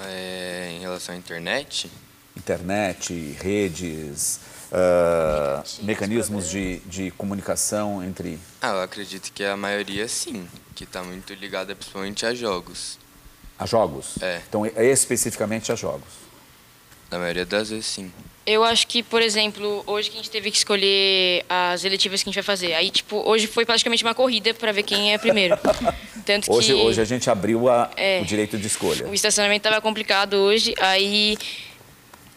É, 0.00 0.72
em 0.72 0.80
relação 0.80 1.14
à 1.14 1.18
internet, 1.18 1.88
Internet, 2.36 3.36
redes, 3.40 4.40
ah, 4.72 5.62
mecanismos 5.82 6.48
de, 6.48 6.78
de 6.86 7.10
comunicação 7.12 8.02
entre... 8.02 8.38
ah, 8.60 8.70
eu 8.70 8.80
acredito 8.82 9.32
que 9.32 9.44
a 9.44 9.56
maioria 9.56 10.08
sim, 10.08 10.48
que 10.74 10.84
está 10.84 11.02
muito 11.02 11.32
ligada 11.34 11.74
principalmente 11.74 12.24
a 12.26 12.34
jogos. 12.34 12.98
a 13.58 13.66
jogos? 13.66 14.14
É. 14.20 14.40
Então, 14.48 14.64
é 14.64 14.86
especificamente 14.86 15.70
a 15.70 15.74
jogos. 15.74 16.22
Na 17.10 17.18
maioria 17.18 17.44
das 17.44 17.68
vezes 17.70 17.86
sim. 17.86 18.10
Eu 18.44 18.64
acho 18.64 18.88
que, 18.88 19.04
por 19.04 19.22
exemplo, 19.22 19.84
hoje 19.86 20.10
que 20.10 20.16
a 20.16 20.20
gente 20.20 20.30
teve 20.30 20.50
que 20.50 20.56
escolher 20.56 21.44
as 21.48 21.84
eletivas 21.84 22.22
que 22.22 22.28
a 22.28 22.32
gente 22.32 22.42
vai 22.42 22.42
fazer. 22.42 22.74
Aí, 22.74 22.90
tipo, 22.90 23.16
hoje 23.28 23.46
foi 23.46 23.64
praticamente 23.64 24.02
uma 24.02 24.14
corrida 24.14 24.52
para 24.52 24.72
ver 24.72 24.82
quem 24.82 25.12
é 25.12 25.18
primeiro. 25.18 25.56
Tanto 26.26 26.52
Hoje, 26.52 26.68
que 26.74 26.80
hoje 26.80 27.00
a 27.00 27.04
gente 27.04 27.28
abriu 27.30 27.68
a- 27.68 27.88
É. 27.96 28.20
o 28.20 28.24
direito 28.24 28.58
de 28.58 28.66
escolha. 28.66 29.06
o 29.06 29.14
estacionamento 29.14 29.66
estava 29.68 29.80
complicado 29.80 30.34
hoje. 30.34 30.74
Aí 30.80 31.36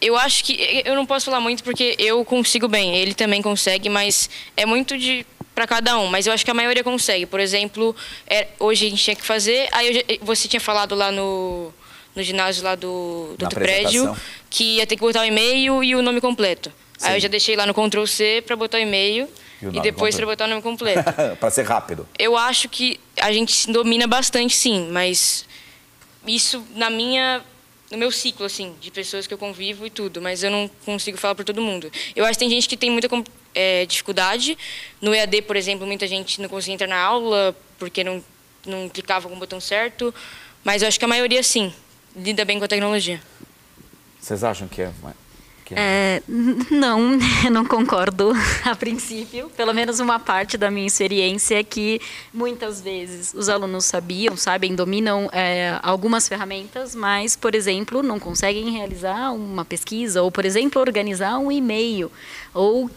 eu 0.02 0.18
acho 0.18 0.44
que 0.44 0.84
eu 0.86 0.96
não 0.96 1.06
posso 1.06 1.26
falar 1.26 1.40
muito 1.40 1.64
porque 1.64 1.96
eu 1.98 2.24
consigo 2.26 2.68
bem, 2.68 2.96
ele 2.96 3.14
também 3.14 3.42
consegue, 3.42 3.90
mas 3.90 4.30
é 4.56 4.66
muito 4.66 4.98
de 4.98 5.26
para 5.56 5.66
cada 5.66 5.98
um. 5.98 6.08
Mas 6.08 6.28
eu 6.28 6.34
acho 6.34 6.44
que 6.44 6.52
a 6.52 6.54
maioria 6.54 6.84
consegue. 6.84 7.26
Por 7.26 7.40
exemplo, 7.40 7.96
é, 8.28 8.48
hoje 8.60 8.86
a 8.86 8.90
gente 8.90 9.02
tinha 9.02 9.16
que 9.16 9.26
fazer. 9.26 9.70
Aí 9.72 10.04
eu 10.08 10.18
você 10.22 10.48
tinha 10.48 10.60
falado 10.60 10.94
lá 10.94 11.12
no 11.12 11.74
no 12.16 12.24
ginásio 12.24 12.64
lá 12.64 12.76
do, 12.76 13.36
do 13.38 13.50
prédio, 13.50 14.16
que 14.50 14.78
ia 14.78 14.88
ter 14.88 14.96
que 14.96 15.02
botar 15.02 15.22
o 15.22 15.26
e-mail 15.26 15.84
e 15.84 15.96
o 15.96 16.02
nome 16.02 16.22
completo. 16.22 16.72
Sim. 16.98 17.08
Aí 17.08 17.18
eu 17.18 17.20
já 17.20 17.28
deixei 17.28 17.58
lá 17.58 17.66
no 17.66 17.74
Ctrl 17.74 18.06
C 18.06 18.42
para 18.46 18.56
botar 18.56 18.78
o 18.78 18.80
e-mail 18.80 19.28
E 19.62 19.78
e, 19.78 19.82
depois 19.82 20.16
para 20.16 20.26
botar 20.26 20.46
o 20.46 20.48
nome 20.48 20.62
completo. 20.62 21.04
para 21.38 21.52
ser 21.52 21.64
rápido. 21.64 22.08
Eu 22.18 22.38
acho 22.38 22.70
que 22.70 23.00
a 23.20 23.34
gente 23.34 23.70
domina 23.70 24.08
bastante, 24.08 24.56
sim, 24.56 24.88
mas 24.92 25.46
isso 26.26 26.66
na 26.74 26.90
minha 26.90 27.42
no 27.92 27.98
meu 27.98 28.12
ciclo 28.12 28.46
assim 28.46 28.76
de 28.82 28.92
pessoas 28.92 29.28
que 29.28 29.34
eu 29.34 29.38
convivo 29.38 29.86
e 29.86 29.90
tudo, 29.90 30.22
mas 30.22 30.44
eu 30.44 30.52
não 30.52 30.70
consigo 30.86 31.18
falar 31.18 31.36
por 31.36 31.46
todo 31.46 31.62
mundo. 31.62 31.92
Eu 32.16 32.26
acho 32.26 32.34
que 32.34 32.40
tem 32.40 32.50
gente 32.50 32.68
que 32.68 32.78
tem 32.78 32.90
muita 32.90 33.08
eh, 33.54 33.86
dificuldade 33.86 34.58
no 35.02 35.14
EAD, 35.14 35.44
por 35.44 35.56
exemplo, 35.56 35.86
muita 35.86 36.08
gente 36.08 36.42
não 36.42 36.50
conseguia 36.50 36.76
entrar 36.76 36.88
na 36.88 37.00
aula 37.00 37.56
porque 37.78 38.04
não 38.04 38.24
não 38.66 38.90
clicava 38.90 39.30
com 39.30 39.36
o 39.36 39.38
botão 39.38 39.60
certo, 39.60 40.14
mas 40.64 40.82
eu 40.82 40.88
acho 40.88 40.98
que 40.98 41.06
a 41.06 41.08
maioria 41.08 41.44
sim 41.44 41.72
lida 42.16 42.44
bem 42.44 42.58
com 42.58 42.66
a 42.66 42.68
tecnologia. 42.68 43.22
Vocês 44.20 44.44
acham 44.44 44.68
que 44.68 44.82
é... 44.82 44.92
É... 45.74 46.22
Não, 46.70 47.18
não 47.52 47.66
concordo 47.66 48.34
a 48.64 48.76
princípio. 48.76 49.50
Pelo 49.56 49.74
menos 49.74 50.00
uma 50.00 50.20
parte 50.20 50.58
da 50.58 50.70
minha 50.70 50.88
experiência 50.88 51.60
é 51.60 51.64
que 51.64 52.02
muitas 52.34 52.82
vezes 52.82 53.34
os 53.34 53.50
alunos 53.50 53.86
sabiam, 53.86 54.36
sabem, 54.36 54.76
dominam 54.76 55.30
é, 55.32 55.80
algumas 55.82 56.28
ferramentas, 56.28 56.94
mas, 56.94 57.36
por 57.36 57.56
exemplo, 57.56 58.04
não 58.04 58.20
conseguem 58.20 58.70
realizar 58.72 59.32
uma 59.32 59.64
pesquisa 59.64 60.22
ou, 60.22 60.32
por 60.32 60.46
exemplo, 60.46 60.82
organizar 60.82 61.38
um 61.38 61.52
e-mail 61.52 62.12
ou 62.54 62.90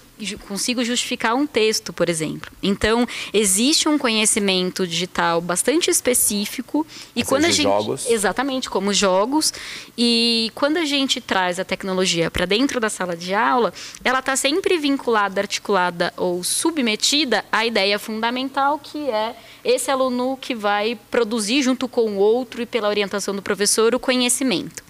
consigo 0.47 0.85
justificar 0.85 1.35
um 1.35 1.47
texto, 1.47 1.93
por 1.93 2.09
exemplo. 2.09 2.51
Então, 2.63 3.07
existe 3.33 3.89
um 3.89 3.99
conhecimento 3.99 4.87
digital 4.87 5.41
bastante 5.41 5.91
específico 5.91 6.87
e 7.15 7.21
Ou 7.21 7.27
quando 7.27 7.45
a 7.45 7.51
gente 7.51 7.63
jogos. 7.63 8.11
Exatamente, 8.11 8.71
como 8.71 8.93
jogos. 8.93 9.53
E 9.97 10.51
quando 10.55 10.79
a 10.79 10.85
gente 10.85 11.21
traz 11.21 11.59
a 11.59 11.65
tecnologia 11.65 12.31
para 12.31 12.47
dentro 12.47 12.81
da 12.81 12.89
sala 12.89 13.17
de 13.17 13.35
aula, 13.35 13.73
ela 14.03 14.19
está 14.21 14.37
sempre 14.37 14.79
vinculada, 14.79 15.41
articulada 15.41 16.13
ou 16.17 16.43
submetida 16.43 17.45
à 17.51 17.65
ideia 17.67 17.99
fundamental 17.99 18.79
que 18.79 19.11
é 19.11 19.37
esse 19.65 19.91
aluno 19.91 20.39
que 20.41 20.55
vai 20.55 20.99
produzir 21.11 21.63
junto 21.63 21.89
com 21.89 22.13
o 22.13 22.17
outro 22.17 22.63
e 22.63 22.67
pela 22.67 22.89
orientação 22.89 23.35
do 23.35 23.43
professor 23.43 23.95
o 23.95 23.99
conhecimento. 23.99 24.88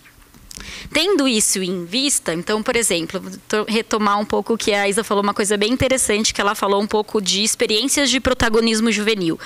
Tendo 0.93 1.27
isso 1.29 1.63
em 1.63 1.85
vista, 1.85 2.33
então, 2.33 2.63
por 2.63 2.77
exemplo, 2.77 3.21
retomar 3.67 4.21
um 4.21 4.25
pouco 4.25 4.57
que 4.57 4.73
a 4.73 4.89
Isa 4.89 5.05
falou, 5.05 5.23
uma 5.23 5.35
coisa 5.35 5.57
bem 5.57 5.73
interessante, 5.73 6.33
que 6.33 6.41
ela 6.41 6.55
falou 6.55 6.81
um 6.81 6.87
pouco 6.87 7.21
de 7.21 7.43
experiências 7.43 8.11
de 8.11 8.21
protagonismo 8.21 8.91
juvenil. 8.91 9.39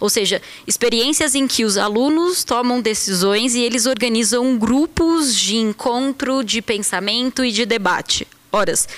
Ou 0.00 0.08
seja, 0.08 0.40
experiências 0.66 1.34
em 1.34 1.46
que 1.46 1.64
os 1.64 1.76
alunos 1.76 2.44
tomam 2.44 2.80
decisões 2.80 3.54
e 3.54 3.60
eles 3.60 3.86
organizam 3.86 4.56
grupos 4.56 5.34
de 5.34 5.56
encontro, 5.56 6.44
de 6.44 6.62
pensamento 6.62 7.44
e 7.44 7.50
de 7.50 7.66
debate. 7.66 8.26
Horas. 8.50 8.88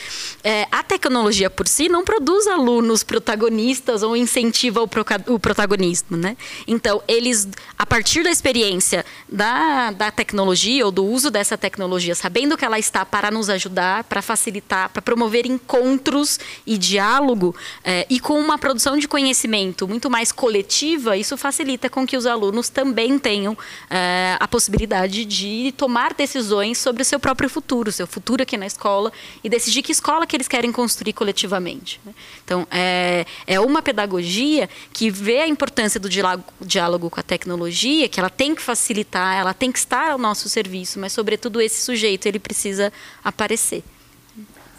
É, 0.44 0.68
a 0.70 0.80
tecnologia 0.82 1.50
por 1.50 1.66
si 1.66 1.88
não 1.88 2.04
produz 2.04 2.46
alunos 2.46 3.02
protagonistas 3.02 4.00
ou 4.02 4.16
incentiva 4.16 4.80
o, 4.80 4.88
o 5.34 5.40
protagonismo, 5.40 6.16
né? 6.16 6.36
Então, 6.68 7.02
eles, 7.08 7.48
a 7.76 7.84
partir 7.84 8.22
da 8.22 8.30
experiência 8.30 9.04
da, 9.28 9.90
da 9.90 10.10
tecnologia 10.12 10.86
ou 10.86 10.92
do 10.92 11.04
uso 11.04 11.32
dessa 11.32 11.58
tecnologia, 11.58 12.14
sabendo 12.14 12.56
que 12.56 12.64
ela 12.64 12.78
está 12.78 13.04
para 13.04 13.28
nos 13.28 13.50
ajudar, 13.50 14.04
para 14.04 14.22
facilitar, 14.22 14.88
para 14.90 15.02
promover 15.02 15.46
encontros 15.46 16.38
e 16.64 16.78
diálogo, 16.78 17.54
é, 17.82 18.06
e 18.08 18.20
com 18.20 18.38
uma 18.38 18.56
produção 18.56 18.96
de 18.96 19.08
conhecimento 19.08 19.88
muito 19.88 20.08
mais 20.08 20.30
coletiva, 20.30 21.16
isso 21.16 21.36
facilita 21.36 21.90
com 21.90 22.06
que 22.06 22.16
os 22.16 22.24
alunos 22.24 22.68
também 22.68 23.18
tenham 23.18 23.58
é, 23.90 24.36
a 24.38 24.46
possibilidade 24.46 25.24
de 25.24 25.74
tomar 25.76 26.14
decisões 26.14 26.78
sobre 26.78 27.02
o 27.02 27.04
seu 27.04 27.18
próprio 27.18 27.50
futuro, 27.50 27.90
seu 27.90 28.06
futuro 28.06 28.44
aqui 28.44 28.56
na 28.56 28.66
escola 28.66 29.12
e 29.42 29.48
decidir 29.48 29.82
que 29.82 29.92
escola 29.92 30.26
que 30.26 30.36
eles 30.36 30.48
querem 30.48 30.70
construir 30.70 31.12
coletivamente. 31.12 32.00
né? 32.04 32.14
Então, 32.44 32.66
é, 32.70 33.24
é 33.46 33.60
uma 33.60 33.82
pedagogia 33.82 34.68
que 34.92 35.10
vê 35.10 35.40
a 35.40 35.48
importância 35.48 35.98
do 35.98 36.08
diálogo, 36.08 36.44
diálogo 36.60 37.10
com 37.10 37.20
a 37.20 37.22
tecnologia, 37.22 38.08
que 38.08 38.20
ela 38.20 38.30
tem 38.30 38.54
que 38.54 38.62
facilitar, 38.62 39.36
ela 39.36 39.54
tem 39.54 39.72
que 39.72 39.78
estar 39.78 40.10
ao 40.10 40.18
nosso 40.18 40.48
serviço, 40.48 40.98
mas, 40.98 41.12
sobretudo, 41.12 41.60
esse 41.60 41.82
sujeito 41.82 42.26
ele 42.26 42.38
precisa 42.38 42.92
aparecer. 43.24 43.82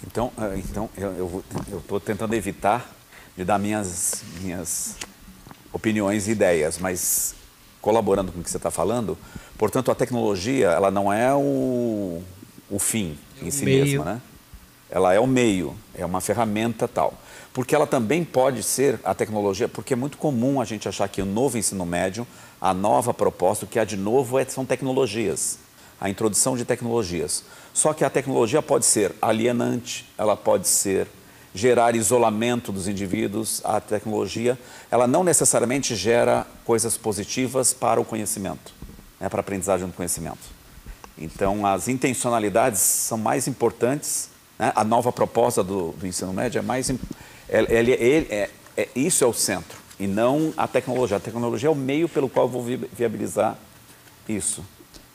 Então, 0.05 0.32
ah, 0.38 0.55
então 0.55 0.89
eu 0.97 1.43
estou 1.78 1.99
tentando 1.99 2.34
evitar 2.34 2.89
de 3.38 3.43
dar 3.43 3.59
minhas, 3.59 4.24
minhas 4.41 4.95
opiniões 5.72 6.28
e 6.28 6.32
ideias, 6.32 6.78
mas 6.78 7.36
colaborando 7.82 8.32
com 8.32 8.39
o 8.39 8.43
que 8.43 8.49
você 8.49 8.57
está 8.57 8.70
falando, 8.70 9.18
portanto, 9.57 9.89
a 9.91 9.95
tecnologia 9.95 10.68
ela 10.68 10.91
não 10.91 11.12
é 11.12 11.34
o, 11.34 12.22
o 12.70 12.80
fim 12.80 13.18
em 13.41 13.49
si 13.49 13.66
meio. 13.66 13.86
mesma, 13.86 14.05
né? 14.05 14.22
Ela 14.91 15.13
é 15.13 15.19
o 15.19 15.25
meio, 15.25 15.73
é 15.95 16.05
uma 16.05 16.19
ferramenta 16.19 16.87
tal. 16.87 17.13
Porque 17.53 17.73
ela 17.73 17.87
também 17.87 18.23
pode 18.23 18.61
ser 18.61 18.99
a 19.03 19.15
tecnologia, 19.15 19.67
porque 19.67 19.93
é 19.93 19.95
muito 19.95 20.17
comum 20.17 20.59
a 20.59 20.65
gente 20.65 20.87
achar 20.87 21.07
que 21.07 21.21
o 21.21 21.25
novo 21.25 21.57
ensino 21.57 21.85
médio, 21.85 22.27
a 22.59 22.73
nova 22.73 23.13
proposta, 23.13 23.65
o 23.65 23.67
que 23.67 23.79
há 23.79 23.85
de 23.85 23.97
novo 23.97 24.37
é, 24.37 24.45
são 24.45 24.65
tecnologias, 24.65 25.57
a 25.99 26.09
introdução 26.09 26.57
de 26.57 26.65
tecnologias. 26.65 27.43
Só 27.73 27.93
que 27.93 28.03
a 28.03 28.09
tecnologia 28.09 28.61
pode 28.61 28.85
ser 28.85 29.15
alienante, 29.21 30.07
ela 30.17 30.35
pode 30.35 30.67
ser 30.67 31.07
gerar 31.53 31.95
isolamento 31.95 32.71
dos 32.71 32.87
indivíduos, 32.87 33.61
a 33.63 33.79
tecnologia, 33.79 34.57
ela 34.89 35.07
não 35.07 35.23
necessariamente 35.23 35.95
gera 35.95 36.45
coisas 36.65 36.97
positivas 36.97 37.73
para 37.73 37.99
o 37.99 38.05
conhecimento, 38.05 38.73
né, 39.19 39.27
para 39.27 39.39
a 39.39 39.41
aprendizagem 39.41 39.87
do 39.87 39.93
conhecimento. 39.93 40.61
Então, 41.17 41.65
as 41.65 41.87
intencionalidades 41.87 42.79
são 42.79 43.17
mais 43.17 43.47
importantes. 43.47 44.29
Né? 44.62 44.72
A 44.76 44.84
nova 44.84 45.12
proposta 45.12 45.64
do, 45.64 45.91
do 45.93 46.05
ensino 46.05 46.32
médio 46.32 46.59
é 46.59 46.62
mais. 46.62 46.88
im- 46.91 46.99
ele- 47.49 47.74
ele- 47.74 47.91
ele- 47.93 48.28
é- 48.30 48.49
é- 48.78 48.88
isso 48.95 49.24
é 49.24 49.28
o 49.28 49.34
centro, 49.34 49.78
e 49.99 50.05
não 50.05 50.53
a 50.55 50.68
tecnologia. 50.68 51.18
A 51.18 51.20
tecnologia 51.20 51.68
é 51.68 51.72
o 51.72 51.76
meio 51.76 52.07
pelo 52.07 52.30
qual 52.30 52.45
eu 52.45 52.49
vou 52.51 52.64
vi- 52.64 52.78
viabilizar 52.93 53.57
isso. 54.30 54.64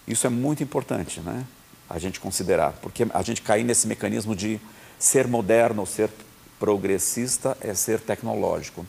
Isso 0.06 0.26
é 0.26 0.30
muito 0.30 0.62
importante, 0.64 1.20
né? 1.20 1.44
A 1.88 1.98
gente 2.00 2.18
considerar, 2.18 2.72
porque 2.82 3.06
a 3.14 3.22
gente 3.22 3.40
cair 3.40 3.62
nesse 3.62 3.86
mecanismo 3.86 4.34
de 4.34 4.60
ser 4.98 5.28
moderno, 5.28 5.86
ser 5.86 6.10
progressista 6.58 7.56
é 7.60 7.72
ser 7.74 8.00
tecnológico. 8.00 8.84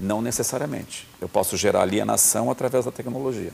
Não 0.00 0.20
necessariamente. 0.20 1.06
Eu 1.20 1.28
posso 1.28 1.56
gerar 1.56 1.82
alienação 1.82 2.50
através 2.50 2.84
da 2.84 2.90
tecnologia. 2.90 3.52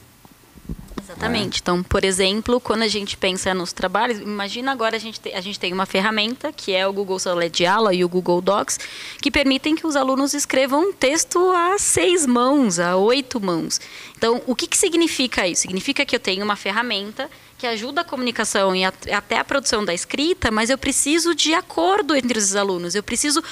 Exatamente. 1.06 1.60
Então, 1.62 1.82
por 1.84 2.04
exemplo, 2.04 2.60
quando 2.60 2.82
a 2.82 2.88
gente 2.88 3.16
pensa 3.16 3.54
nos 3.54 3.72
trabalhos, 3.72 4.18
imagina 4.18 4.72
agora 4.72 4.96
a 4.96 4.98
gente, 4.98 5.20
te- 5.20 5.32
a 5.32 5.40
gente 5.40 5.58
tem 5.58 5.72
uma 5.72 5.86
ferramenta, 5.86 6.52
que 6.52 6.72
é 6.74 6.86
o 6.86 6.92
Google 6.92 7.18
Sala 7.20 7.48
de 7.48 7.64
Aula 7.64 7.94
e 7.94 8.04
o 8.04 8.08
Google 8.08 8.40
Docs, 8.40 8.78
que 9.22 9.30
permitem 9.30 9.76
que 9.76 9.86
os 9.86 9.94
alunos 9.94 10.34
escrevam 10.34 10.88
um 10.88 10.92
texto 10.92 11.38
a 11.52 11.78
seis 11.78 12.26
mãos, 12.26 12.80
a 12.80 12.96
oito 12.96 13.40
mãos. 13.40 13.80
Então, 14.18 14.42
o 14.46 14.54
que, 14.56 14.66
que 14.66 14.76
significa 14.76 15.46
isso? 15.46 15.62
Significa 15.62 16.04
que 16.04 16.16
eu 16.16 16.20
tenho 16.20 16.44
uma 16.44 16.56
ferramenta 16.56 17.30
que 17.58 17.66
ajuda 17.66 18.02
a 18.02 18.04
comunicação 18.04 18.74
e 18.76 18.84
até 18.84 19.38
a 19.38 19.44
produção 19.44 19.82
da 19.84 19.94
escrita, 19.94 20.50
mas 20.50 20.68
eu 20.68 20.76
preciso 20.76 21.34
de 21.34 21.54
acordo 21.54 22.14
entre 22.14 22.38
os 22.38 22.54
alunos, 22.54 22.94
eu 22.94 23.02
preciso 23.02 23.42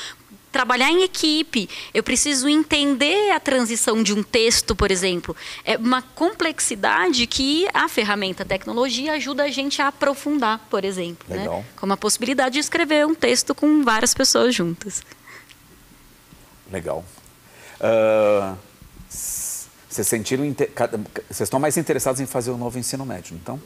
trabalhar 0.55 0.89
em 0.89 1.03
equipe, 1.03 1.69
eu 1.93 2.01
preciso 2.03 2.49
entender 2.49 3.33
a 3.33 3.41
transição 3.41 4.03
de 4.05 4.15
um 4.15 4.23
texto, 4.23 4.75
por 4.77 4.91
exemplo. 4.93 5.35
É 5.65 5.77
uma 5.77 6.01
complexidade 6.01 7.27
que 7.27 7.67
a 7.75 7.89
ferramenta 7.89 8.45
tecnologia 8.45 9.15
ajuda 9.15 9.43
a 9.43 9.49
gente 9.51 9.83
a 9.83 9.89
aprofundar, 9.89 10.61
por 10.71 10.85
exemplo. 10.85 11.27
Né? 11.29 11.39
Legal. 11.39 11.65
Como 11.77 11.93
a 11.93 11.97
possibilidade 11.97 12.53
de 12.55 12.61
escrever 12.61 13.05
um 13.05 13.15
texto 13.17 13.53
com 13.53 13.83
várias 13.83 14.15
pessoas 14.15 14.55
juntas. 14.55 15.03
Legal. 16.71 17.05
S- 19.11 19.67
Vocês 19.89 20.07
sentiram. 20.07 20.45
Vocês 21.29 21.41
estão 21.41 21.59
mais 21.59 21.77
interessados 21.77 22.21
em 22.21 22.27
fazer 22.27 22.51
o 22.53 22.57
novo 22.57 22.79
ensino 22.79 23.05
médio, 23.05 23.37
então? 23.37 23.61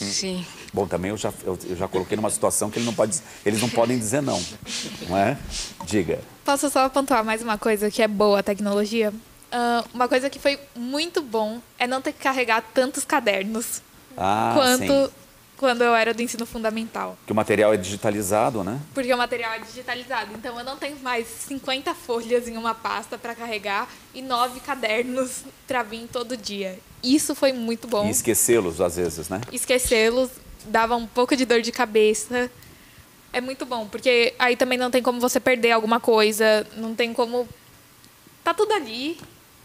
Sim. 0.00 0.44
Bom, 0.72 0.86
também 0.86 1.10
eu 1.10 1.16
já, 1.16 1.32
eu, 1.44 1.58
eu 1.64 1.76
já 1.76 1.88
coloquei 1.88 2.16
numa 2.16 2.30
situação 2.30 2.70
que 2.70 2.78
ele 2.78 2.86
não 2.86 2.94
pode, 2.94 3.18
eles 3.44 3.60
não 3.60 3.68
podem 3.68 3.98
dizer 3.98 4.20
não. 4.22 4.42
Não 5.08 5.16
é? 5.16 5.38
Diga. 5.86 6.20
Posso 6.44 6.68
só 6.70 6.88
pontuar 6.88 7.24
mais 7.24 7.42
uma 7.42 7.58
coisa 7.58 7.90
que 7.90 8.02
é 8.02 8.08
boa 8.08 8.40
a 8.40 8.42
tecnologia? 8.42 9.12
Ah, 9.50 9.84
uma 9.94 10.08
coisa 10.08 10.28
que 10.28 10.38
foi 10.38 10.58
muito 10.76 11.22
bom 11.22 11.60
é 11.78 11.86
não 11.86 12.02
ter 12.02 12.12
que 12.12 12.20
carregar 12.20 12.62
tantos 12.74 13.04
cadernos 13.04 13.80
Ah, 14.16 14.52
quanto 14.54 15.06
sim. 15.06 15.10
Quando 15.58 15.82
eu 15.82 15.94
era 15.94 16.14
do 16.14 16.22
ensino 16.22 16.46
fundamental. 16.46 17.18
Que 17.26 17.32
o 17.32 17.34
material 17.34 17.74
é 17.74 17.76
digitalizado, 17.76 18.62
né? 18.62 18.80
Porque 18.94 19.12
o 19.12 19.18
material 19.18 19.52
é 19.52 19.58
digitalizado. 19.58 20.32
Então 20.34 20.56
eu 20.56 20.64
não 20.64 20.76
tenho 20.76 20.96
mais 21.00 21.26
50 21.26 21.94
folhas 21.94 22.46
em 22.48 22.56
uma 22.56 22.74
pasta 22.74 23.18
para 23.18 23.34
carregar 23.34 23.88
e 24.14 24.22
nove 24.22 24.60
cadernos 24.60 25.42
para 25.66 25.82
vir 25.82 26.08
todo 26.10 26.36
dia. 26.36 26.78
Isso 27.02 27.34
foi 27.34 27.52
muito 27.52 27.88
bom. 27.88 28.06
E 28.06 28.10
esquecê-los, 28.10 28.80
às 28.80 28.96
vezes, 28.96 29.28
né? 29.28 29.40
Esquecê-los 29.52 30.30
dava 30.66 30.94
um 30.96 31.06
pouco 31.06 31.36
de 31.36 31.44
dor 31.44 31.60
de 31.60 31.72
cabeça. 31.72 32.50
É 33.32 33.40
muito 33.40 33.66
bom, 33.66 33.86
porque 33.86 34.34
aí 34.38 34.56
também 34.56 34.78
não 34.78 34.90
tem 34.90 35.02
como 35.02 35.20
você 35.20 35.38
perder 35.38 35.72
alguma 35.72 36.00
coisa, 36.00 36.66
não 36.76 36.94
tem 36.94 37.12
como. 37.12 37.48
Tá 38.42 38.54
tudo 38.54 38.72
ali 38.72 39.18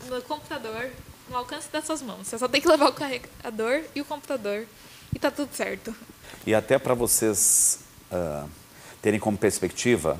no 0.09 0.21
computador. 0.23 0.89
no 1.29 1.37
alcance 1.37 1.69
das 1.71 1.85
suas 1.85 2.01
mãos. 2.01 2.27
Você 2.27 2.37
só 2.37 2.47
tem 2.47 2.59
que 2.59 2.67
levar 2.67 2.89
o 2.89 2.93
carregador 2.93 3.81
e 3.95 4.01
o 4.01 4.05
computador 4.05 4.65
e 5.13 5.19
tá 5.19 5.31
tudo 5.31 5.53
certo. 5.53 5.95
E 6.45 6.53
até 6.53 6.77
para 6.77 6.93
vocês 6.93 7.79
uh, 8.11 8.49
terem 9.01 9.19
como 9.19 9.37
perspectiva, 9.37 10.17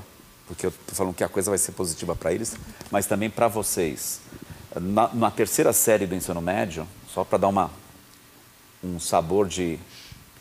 porque 0.48 0.66
eu 0.66 0.70
estou 0.70 0.96
falando 0.96 1.16
que 1.16 1.24
a 1.24 1.30
coisa 1.30 1.50
vai 1.50 1.58
ser 1.58 1.72
positiva 1.72 2.16
para 2.16 2.34
eles, 2.34 2.56
mas 2.92 3.06
também 3.06 3.30
para 3.30 3.48
vocês. 3.48 4.22
Na, 4.80 5.14
na, 5.14 5.32
terceira 5.32 5.72
série 5.72 6.08
do 6.08 6.16
ensino 6.16 6.42
médio, 6.42 6.88
só 7.08 7.24
para 7.24 7.38
dar 7.38 7.48
uma, 7.48 7.70
um 8.84 9.00
sabor 9.00 9.48
de, 9.48 9.80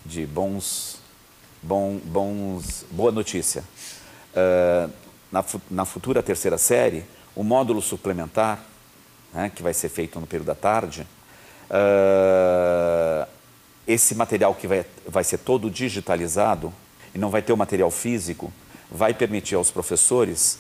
de 0.05 0.27
bons, 0.27 0.99
bom, 1.63 1.99
bons, 2.05 2.85
boa 2.91 3.13
notícia. 3.13 3.63
Uh, 4.35 4.91
na, 5.31 5.45
na 5.71 5.85
futura 5.85 6.23
terceira 6.23 6.59
série, 6.59 7.05
o 7.35 7.43
módulo 7.43 7.81
suplementar, 7.81 8.63
né, 9.33 9.51
que 9.55 9.63
vai 9.63 9.75
ser 9.75 9.89
feito 9.89 10.19
no 10.21 10.27
período 10.27 10.47
da 10.47 10.55
tarde, 10.55 11.07
uh, 11.71 13.29
esse 13.87 14.15
material 14.15 14.55
que 14.55 14.67
vai, 14.67 14.85
vai 15.07 15.25
ser 15.25 15.39
todo 15.39 15.71
digitalizado 15.71 16.73
e 17.15 17.19
não 17.19 17.31
vai 17.31 17.43
ter 17.43 17.53
o 17.53 17.57
material 17.57 17.91
físico, 17.91 18.53
vai 18.91 19.13
permitir 19.13 19.55
aos 19.55 19.71
professores 19.71 20.59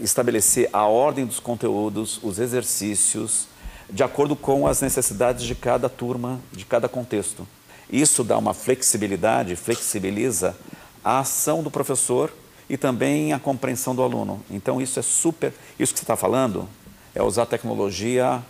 estabelecer 0.00 0.68
a 0.72 0.86
ordem 0.86 1.26
dos 1.26 1.40
conteúdos, 1.40 2.20
os 2.22 2.38
exercícios, 2.38 3.48
de 3.88 4.04
acordo 4.04 4.36
com 4.36 4.66
as 4.66 4.80
necessidades 4.80 5.44
de 5.44 5.54
cada 5.54 5.88
turma, 5.88 6.40
de 6.52 6.64
cada 6.64 6.88
contexto. 6.88 7.46
Isso 7.90 8.22
dá 8.22 8.38
uma 8.38 8.54
flexibilidade, 8.54 9.56
flexibiliza 9.56 10.56
a 11.04 11.18
ação 11.20 11.62
do 11.62 11.70
professor 11.70 12.32
e 12.68 12.76
também 12.76 13.32
a 13.32 13.38
compreensão 13.40 13.96
do 13.96 14.02
aluno. 14.02 14.44
Então, 14.48 14.80
isso 14.80 15.00
é 15.00 15.02
super. 15.02 15.52
Isso 15.76 15.92
que 15.92 15.98
você 15.98 16.04
está 16.04 16.14
falando 16.14 16.68
é 17.12 17.20
usar 17.20 17.42
a 17.42 17.46
tecnologia 17.46 18.40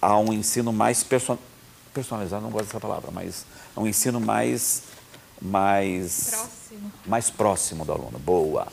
a 0.00 0.18
um 0.18 0.32
ensino 0.32 0.72
mais 0.72 1.02
person, 1.02 1.36
personalizado, 1.96 2.42
não 2.42 2.50
gosto 2.50 2.66
dessa 2.66 2.80
palavra, 2.80 3.10
mas 3.10 3.46
a 3.74 3.80
um 3.80 3.86
ensino 3.86 4.20
mais. 4.20 4.82
mais 5.40 6.30
próximo. 6.30 6.92
mais 7.06 7.30
próximo 7.30 7.84
do 7.84 7.92
aluno. 7.92 8.18
Boa, 8.18 8.68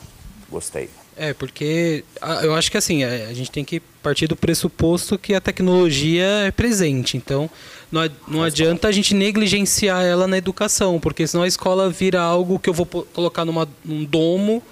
gostei. 0.50 0.90
É, 1.16 1.32
porque 1.32 2.04
eu 2.42 2.54
acho 2.54 2.70
que 2.70 2.76
assim, 2.76 3.04
a 3.04 3.32
gente 3.32 3.50
tem 3.50 3.64
que 3.64 3.80
partir 4.02 4.26
do 4.26 4.36
pressuposto 4.36 5.16
que 5.16 5.32
a 5.32 5.40
tecnologia 5.40 6.26
é 6.46 6.50
presente. 6.50 7.16
Então, 7.16 7.48
não, 7.90 8.02
não 8.28 8.42
adianta 8.42 8.88
a 8.88 8.92
gente 8.92 9.14
negligenciar 9.14 10.04
ela 10.04 10.26
na 10.26 10.36
educação, 10.36 11.00
porque 11.00 11.26
senão 11.26 11.44
a 11.44 11.48
escola 11.48 11.88
vira 11.88 12.20
algo 12.20 12.58
que 12.58 12.68
eu 12.68 12.74
vou 12.74 12.84
colocar 12.84 13.44
numa, 13.44 13.66
num 13.84 14.04
domo, 14.04 14.62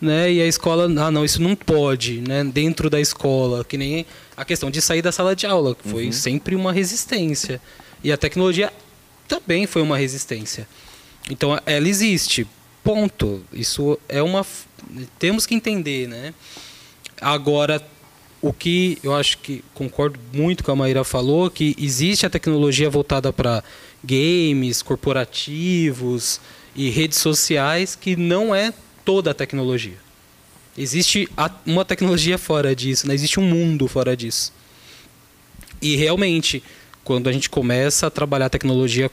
né? 0.00 0.32
E 0.32 0.40
a 0.40 0.46
escola, 0.46 0.84
ah, 0.84 1.10
não, 1.10 1.24
isso 1.24 1.42
não 1.42 1.54
pode, 1.54 2.20
né? 2.20 2.44
Dentro 2.44 2.88
da 2.88 3.00
escola, 3.00 3.64
que 3.64 3.76
nem 3.76 4.06
a 4.36 4.44
questão 4.44 4.70
de 4.70 4.80
sair 4.80 5.02
da 5.02 5.12
sala 5.12 5.36
de 5.36 5.46
aula, 5.46 5.74
que 5.74 5.88
foi 5.88 6.06
uhum. 6.06 6.12
sempre 6.12 6.54
uma 6.54 6.72
resistência. 6.72 7.60
E 8.02 8.10
a 8.10 8.16
tecnologia 8.16 8.72
também 9.28 9.66
foi 9.66 9.82
uma 9.82 9.96
resistência. 9.96 10.66
Então, 11.30 11.58
ela 11.66 11.88
existe. 11.88 12.46
Ponto. 12.82 13.42
Isso 13.52 13.98
é 14.08 14.22
uma 14.22 14.44
temos 15.18 15.46
que 15.46 15.54
entender, 15.54 16.08
né? 16.08 16.34
Agora, 17.20 17.82
o 18.40 18.52
que 18.52 18.98
eu 19.02 19.14
acho 19.14 19.38
que 19.38 19.62
concordo 19.74 20.18
muito 20.32 20.64
com 20.64 20.72
a 20.72 20.76
Maíra 20.76 21.04
falou, 21.04 21.50
que 21.50 21.76
existe 21.78 22.24
a 22.24 22.30
tecnologia 22.30 22.88
voltada 22.88 23.32
para 23.32 23.62
games, 24.02 24.80
corporativos 24.80 26.40
e 26.74 26.88
redes 26.88 27.18
sociais, 27.18 27.94
que 27.94 28.16
não 28.16 28.54
é 28.54 28.72
toda 29.10 29.32
a 29.32 29.34
tecnologia. 29.34 29.96
Existe 30.78 31.28
uma 31.66 31.84
tecnologia 31.84 32.38
fora 32.38 32.76
disso, 32.76 33.08
né? 33.08 33.12
existe 33.12 33.40
um 33.40 33.42
mundo 33.42 33.88
fora 33.88 34.16
disso. 34.16 34.52
E 35.82 35.96
realmente, 35.96 36.62
quando 37.02 37.28
a 37.28 37.32
gente 37.32 37.50
começa 37.50 38.06
a 38.06 38.10
trabalhar 38.10 38.46
a 38.46 38.48
tecnologia 38.48 39.10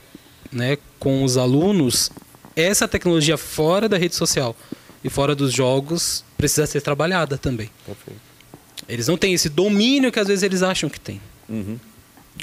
né, 0.52 0.78
com 1.00 1.24
os 1.24 1.36
alunos, 1.36 2.12
essa 2.54 2.86
tecnologia 2.86 3.36
fora 3.36 3.88
da 3.88 3.98
rede 3.98 4.14
social 4.14 4.54
e 5.02 5.10
fora 5.10 5.34
dos 5.34 5.52
jogos 5.52 6.24
precisa 6.36 6.64
ser 6.64 6.80
trabalhada 6.80 7.36
também. 7.36 7.68
Perfeito. 7.84 8.20
Eles 8.88 9.08
não 9.08 9.18
têm 9.18 9.34
esse 9.34 9.48
domínio 9.48 10.12
que 10.12 10.20
às 10.20 10.28
vezes 10.28 10.44
eles 10.44 10.62
acham 10.62 10.88
que 10.88 11.00
tem. 11.00 11.20
Uhum. 11.48 11.76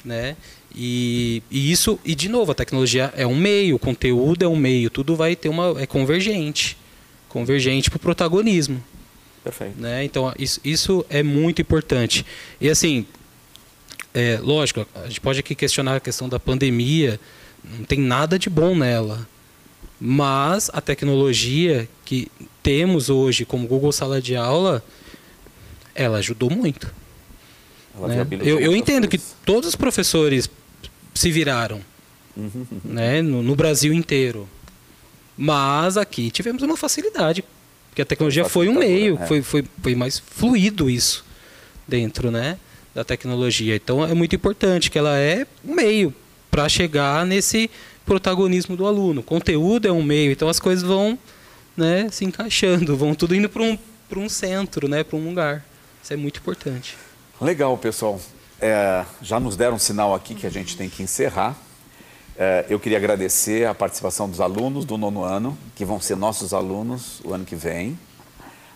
Né? 0.04 0.36
E, 0.76 1.42
e, 1.50 1.72
isso, 1.72 1.98
e 2.04 2.14
de 2.16 2.28
novo, 2.28 2.52
a 2.52 2.56
tecnologia 2.56 3.14
é 3.16 3.26
um 3.26 3.36
meio, 3.36 3.78
o 3.78 3.80
conteúdo 3.80 4.44
é 4.44 4.48
um 4.48 4.58
meio, 4.58 4.90
tudo 4.90 5.16
vai 5.16 5.38
ter 5.38 5.48
uma. 5.48 5.82
é 5.82 5.86
convergente. 5.86 6.78
Convergente 7.30 7.90
para 7.90 7.98
o 7.98 8.00
protagonismo. 8.00 8.84
Perfeito. 9.44 9.80
Né? 9.80 10.04
Então, 10.04 10.34
isso, 10.40 10.60
isso 10.64 11.06
é 11.10 11.22
muito 11.22 11.62
importante. 11.62 12.26
E 12.60 12.70
assim, 12.70 13.06
é, 14.14 14.40
lógico, 14.42 14.88
a 14.96 15.08
gente 15.08 15.22
pode 15.22 15.40
aqui 15.40 15.54
questionar 15.54 15.98
a 15.98 16.00
questão 16.00 16.28
da 16.28 16.40
pandemia, 16.40 17.20
não 17.64 17.86
tem 17.86 18.00
nada 18.00 18.40
de 18.40 18.50
bom 18.50 18.76
nela. 18.76 19.28
Mas 20.00 20.70
a 20.74 20.82
tecnologia 20.82 21.88
que 22.04 22.30
temos 22.62 23.10
hoje 23.10 23.46
como 23.46 23.68
Google 23.68 23.92
Sala 23.92 24.22
de 24.22 24.36
Aula, 24.36 24.84
ela 25.94 26.18
ajudou 26.18 26.50
muito. 26.50 26.94
Ela 27.96 28.08
né? 28.08 28.28
Eu, 28.42 28.60
eu 28.60 28.76
entendo 28.76 29.08
que 29.08 29.18
todos 29.46 29.70
os 29.70 29.76
professores 29.76 30.50
se 31.14 31.32
viraram 31.32 31.82
uhum. 32.36 32.66
né? 32.84 33.22
No, 33.22 33.42
no, 33.42 33.56
Brasil 33.56 33.94
inteiro. 33.94 34.48
Mas 35.38 35.98
aqui 35.98 36.32
tivemos 36.32 36.64
uma 36.64 36.78
facilidade, 36.78 37.44
porque 37.90 38.02
a 38.02 38.06
tecnologia 38.06 38.46
foi 38.46 38.68
um 38.70 38.76
meio, 38.76 39.20
é. 39.22 39.28
foi, 39.28 39.42
foi, 39.42 39.66
foi 39.82 39.96
mais 39.96 40.20
fluido 40.20 40.90
isso 40.90 41.26
dentro 41.88 42.32
né, 42.32 42.58
da 42.94 43.04
tecnologia. 43.04 43.76
Então 43.76 44.04
é 44.04 44.14
muito 44.14 44.36
importante 44.36 44.90
que 44.90 44.98
ela 44.98 45.18
é 45.18 45.46
um 45.64 45.76
meio 45.76 46.14
para 46.50 46.70
chegar 46.70 47.26
nesse 47.26 47.70
protagonismo 48.06 48.78
do 48.78 48.86
aluno. 48.86 49.22
O 49.22 49.24
conteúdo 49.24 49.88
é 49.88 49.92
um 49.92 50.04
meio, 50.04 50.32
então 50.32 50.48
as 50.48 50.60
coisas 50.60 50.84
vão 50.84 51.18
né, 51.76 52.08
se 52.12 52.24
encaixando, 52.24 52.96
vão 52.96 53.14
tudo 53.14 53.36
indo 53.36 53.50
para 53.50 53.62
um, 53.62 53.78
um 54.16 54.30
centro, 54.30 54.88
né, 54.88 55.04
para 55.04 55.18
um 55.18 55.28
lugar. 55.28 55.66
Isso 56.02 56.14
é 56.14 56.16
muito 56.16 56.40
importante. 56.40 56.96
Legal, 57.42 57.78
pessoal. 57.78 58.22
É, 58.62 59.04
já 59.22 59.40
nos 59.40 59.58
deram 59.58 59.76
um 59.76 59.80
sinal 59.80 60.16
aqui 60.16 60.34
que 60.34 60.48
a 60.48 60.50
gente 60.50 60.78
tem 60.78 60.90
que 60.90 61.04
encerrar. 61.04 61.58
É, 62.38 62.66
eu 62.70 62.80
queria 62.80 62.98
agradecer 62.98 63.66
a 63.66 63.74
participação 63.74 64.30
dos 64.30 64.42
alunos 64.42 64.84
do 64.84 64.98
nono 64.98 65.24
ano, 65.24 65.58
que 65.74 65.86
vão 65.86 66.02
ser 66.02 66.18
nossos 66.18 66.54
alunos 66.54 67.22
o 67.24 67.34
ano 67.34 67.46
que 67.46 67.56
vem, 67.56 67.98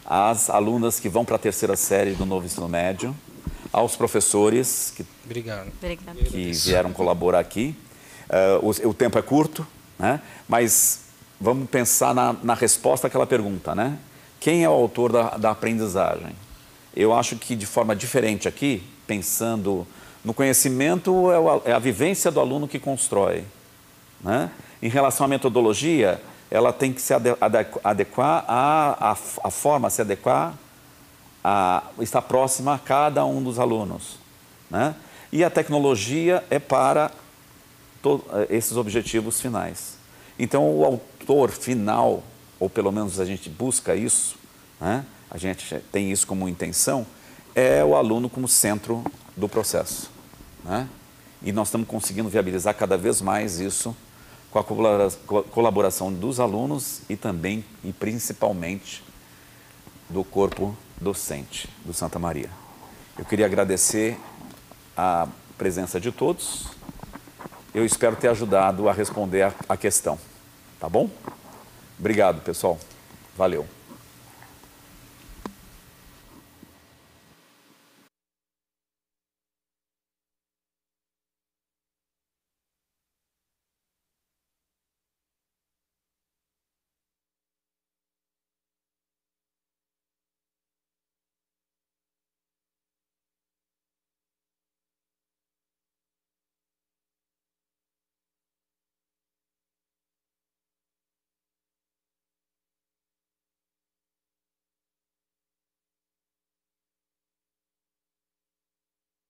as 0.06 0.50
alunas 0.50 1.00
que 1.00 1.10
vão 1.10 1.26
para 1.26 1.36
a 1.36 1.40
terceira 1.40 1.76
série 1.76 2.12
do 2.12 2.26
novo 2.26 2.46
ensino 2.46 2.70
médio, 2.70 3.14
aos 3.72 3.96
professores 3.96 4.94
que, 4.96 5.06
Obrigado. 5.26 5.72
que 6.30 6.52
vieram 6.52 6.94
colaborar 6.94 7.40
aqui. 7.40 7.76
O, 8.62 8.90
o, 8.90 8.94
tempo 8.94 9.18
é 9.18 9.22
curto, 9.22 9.66
né? 9.98 10.22
mas 10.48 11.02
vamos 11.40 11.70
pensar 11.70 12.14
na, 12.14 12.34
na, 12.42 12.54
resposta 12.54 13.08
àquela 13.08 13.26
pergunta, 13.26 13.74
né? 13.74 13.98
Quem 14.40 14.64
é 14.64 14.70
o 14.70 14.74
autor 14.74 15.12
da, 15.12 15.38
da 15.38 15.52
aprendizagem? 15.52 16.36
Eu 16.96 17.14
acho 17.14 17.36
que 17.36 17.56
de 17.56 17.66
forma 17.66 17.96
diferente 17.96 18.48
aqui, 18.48 18.84
pensando 19.06 19.86
no 20.24 20.34
conhecimento, 20.34 21.30
é, 21.66 21.72
é 21.72 21.74
a 21.74 21.80
vivência 21.80 22.30
do 22.30 22.40
aluno 22.40 22.68
que 22.68 22.80
constrói. 22.80 23.44
Né? 24.22 24.50
Em 24.82 24.90
relação 24.90 25.26
à 25.26 25.30
metodologia, 25.30 26.22
ela 26.52 26.74
tem 26.74 26.92
que 26.92 27.02
se 27.02 27.14
adequar 27.84 28.46
a, 28.48 29.12
a, 29.12 29.18
a 29.44 29.52
forma, 29.52 29.90
se 29.90 30.02
adequar 30.02 30.54
a 31.44 31.84
estar 32.00 32.22
próxima 32.22 32.76
a 32.76 32.80
cada 32.80 33.26
um 33.26 33.42
dos 33.42 33.60
alunos. 33.60 34.18
Né? 34.70 34.96
E 35.32 35.44
a 35.44 35.50
tecnologia 35.50 36.44
é 36.50 36.60
para 36.60 37.12
eh, 38.04 38.48
esses 38.50 38.76
objetivos 38.76 39.40
finais. 39.40 39.98
Então, 40.38 40.70
o 40.70 40.84
autor 40.86 41.52
final, 41.52 42.24
ou 42.60 42.70
pelo 42.70 42.92
menos 42.92 43.20
a 43.20 43.26
gente 43.26 43.50
busca 43.50 43.96
isso, 43.96 44.36
né? 44.82 45.06
a 45.30 45.38
gente 45.38 45.76
tem 45.92 46.12
isso 46.12 46.26
como 46.26 46.50
intenção, 46.50 47.06
é 47.54 47.84
o 47.84 47.96
aluno 47.96 48.30
como 48.30 48.48
centro 48.48 49.04
do 49.40 49.50
processo. 49.50 50.12
Né? 50.64 50.88
E 51.42 51.52
nós 51.52 51.70
estamos 51.70 51.88
conseguindo 51.88 52.30
viabilizar 52.30 52.76
cada 52.76 52.98
vez 52.98 53.22
mais 53.22 53.60
isso 53.60 53.96
com 54.52 54.60
a 54.60 54.64
colaboração 55.44 56.12
dos 56.12 56.40
alunos 56.40 57.02
e 57.10 57.16
também 57.16 57.64
e 57.84 57.94
principalmente 57.94 59.04
do 60.10 60.24
corpo 60.24 60.76
docente 61.00 61.70
do 61.86 61.94
Santa 61.94 62.20
Maria. 62.20 62.50
Eu 63.18 63.26
queria 63.26 63.46
agradecer 63.46 64.18
a 64.98 65.28
presença 65.58 66.00
de 66.00 66.12
todos 66.12 66.80
eu 67.74 67.86
espero 67.86 68.16
ter 68.16 68.30
ajudado 68.30 68.90
a 68.90 68.94
responder 68.94 69.54
a 69.68 69.78
questão. 69.78 70.18
Tá 70.80 70.90
bom? 70.90 71.10
Obrigado, 72.00 72.42
pessoal. 72.42 72.80
Valeu. 73.38 73.79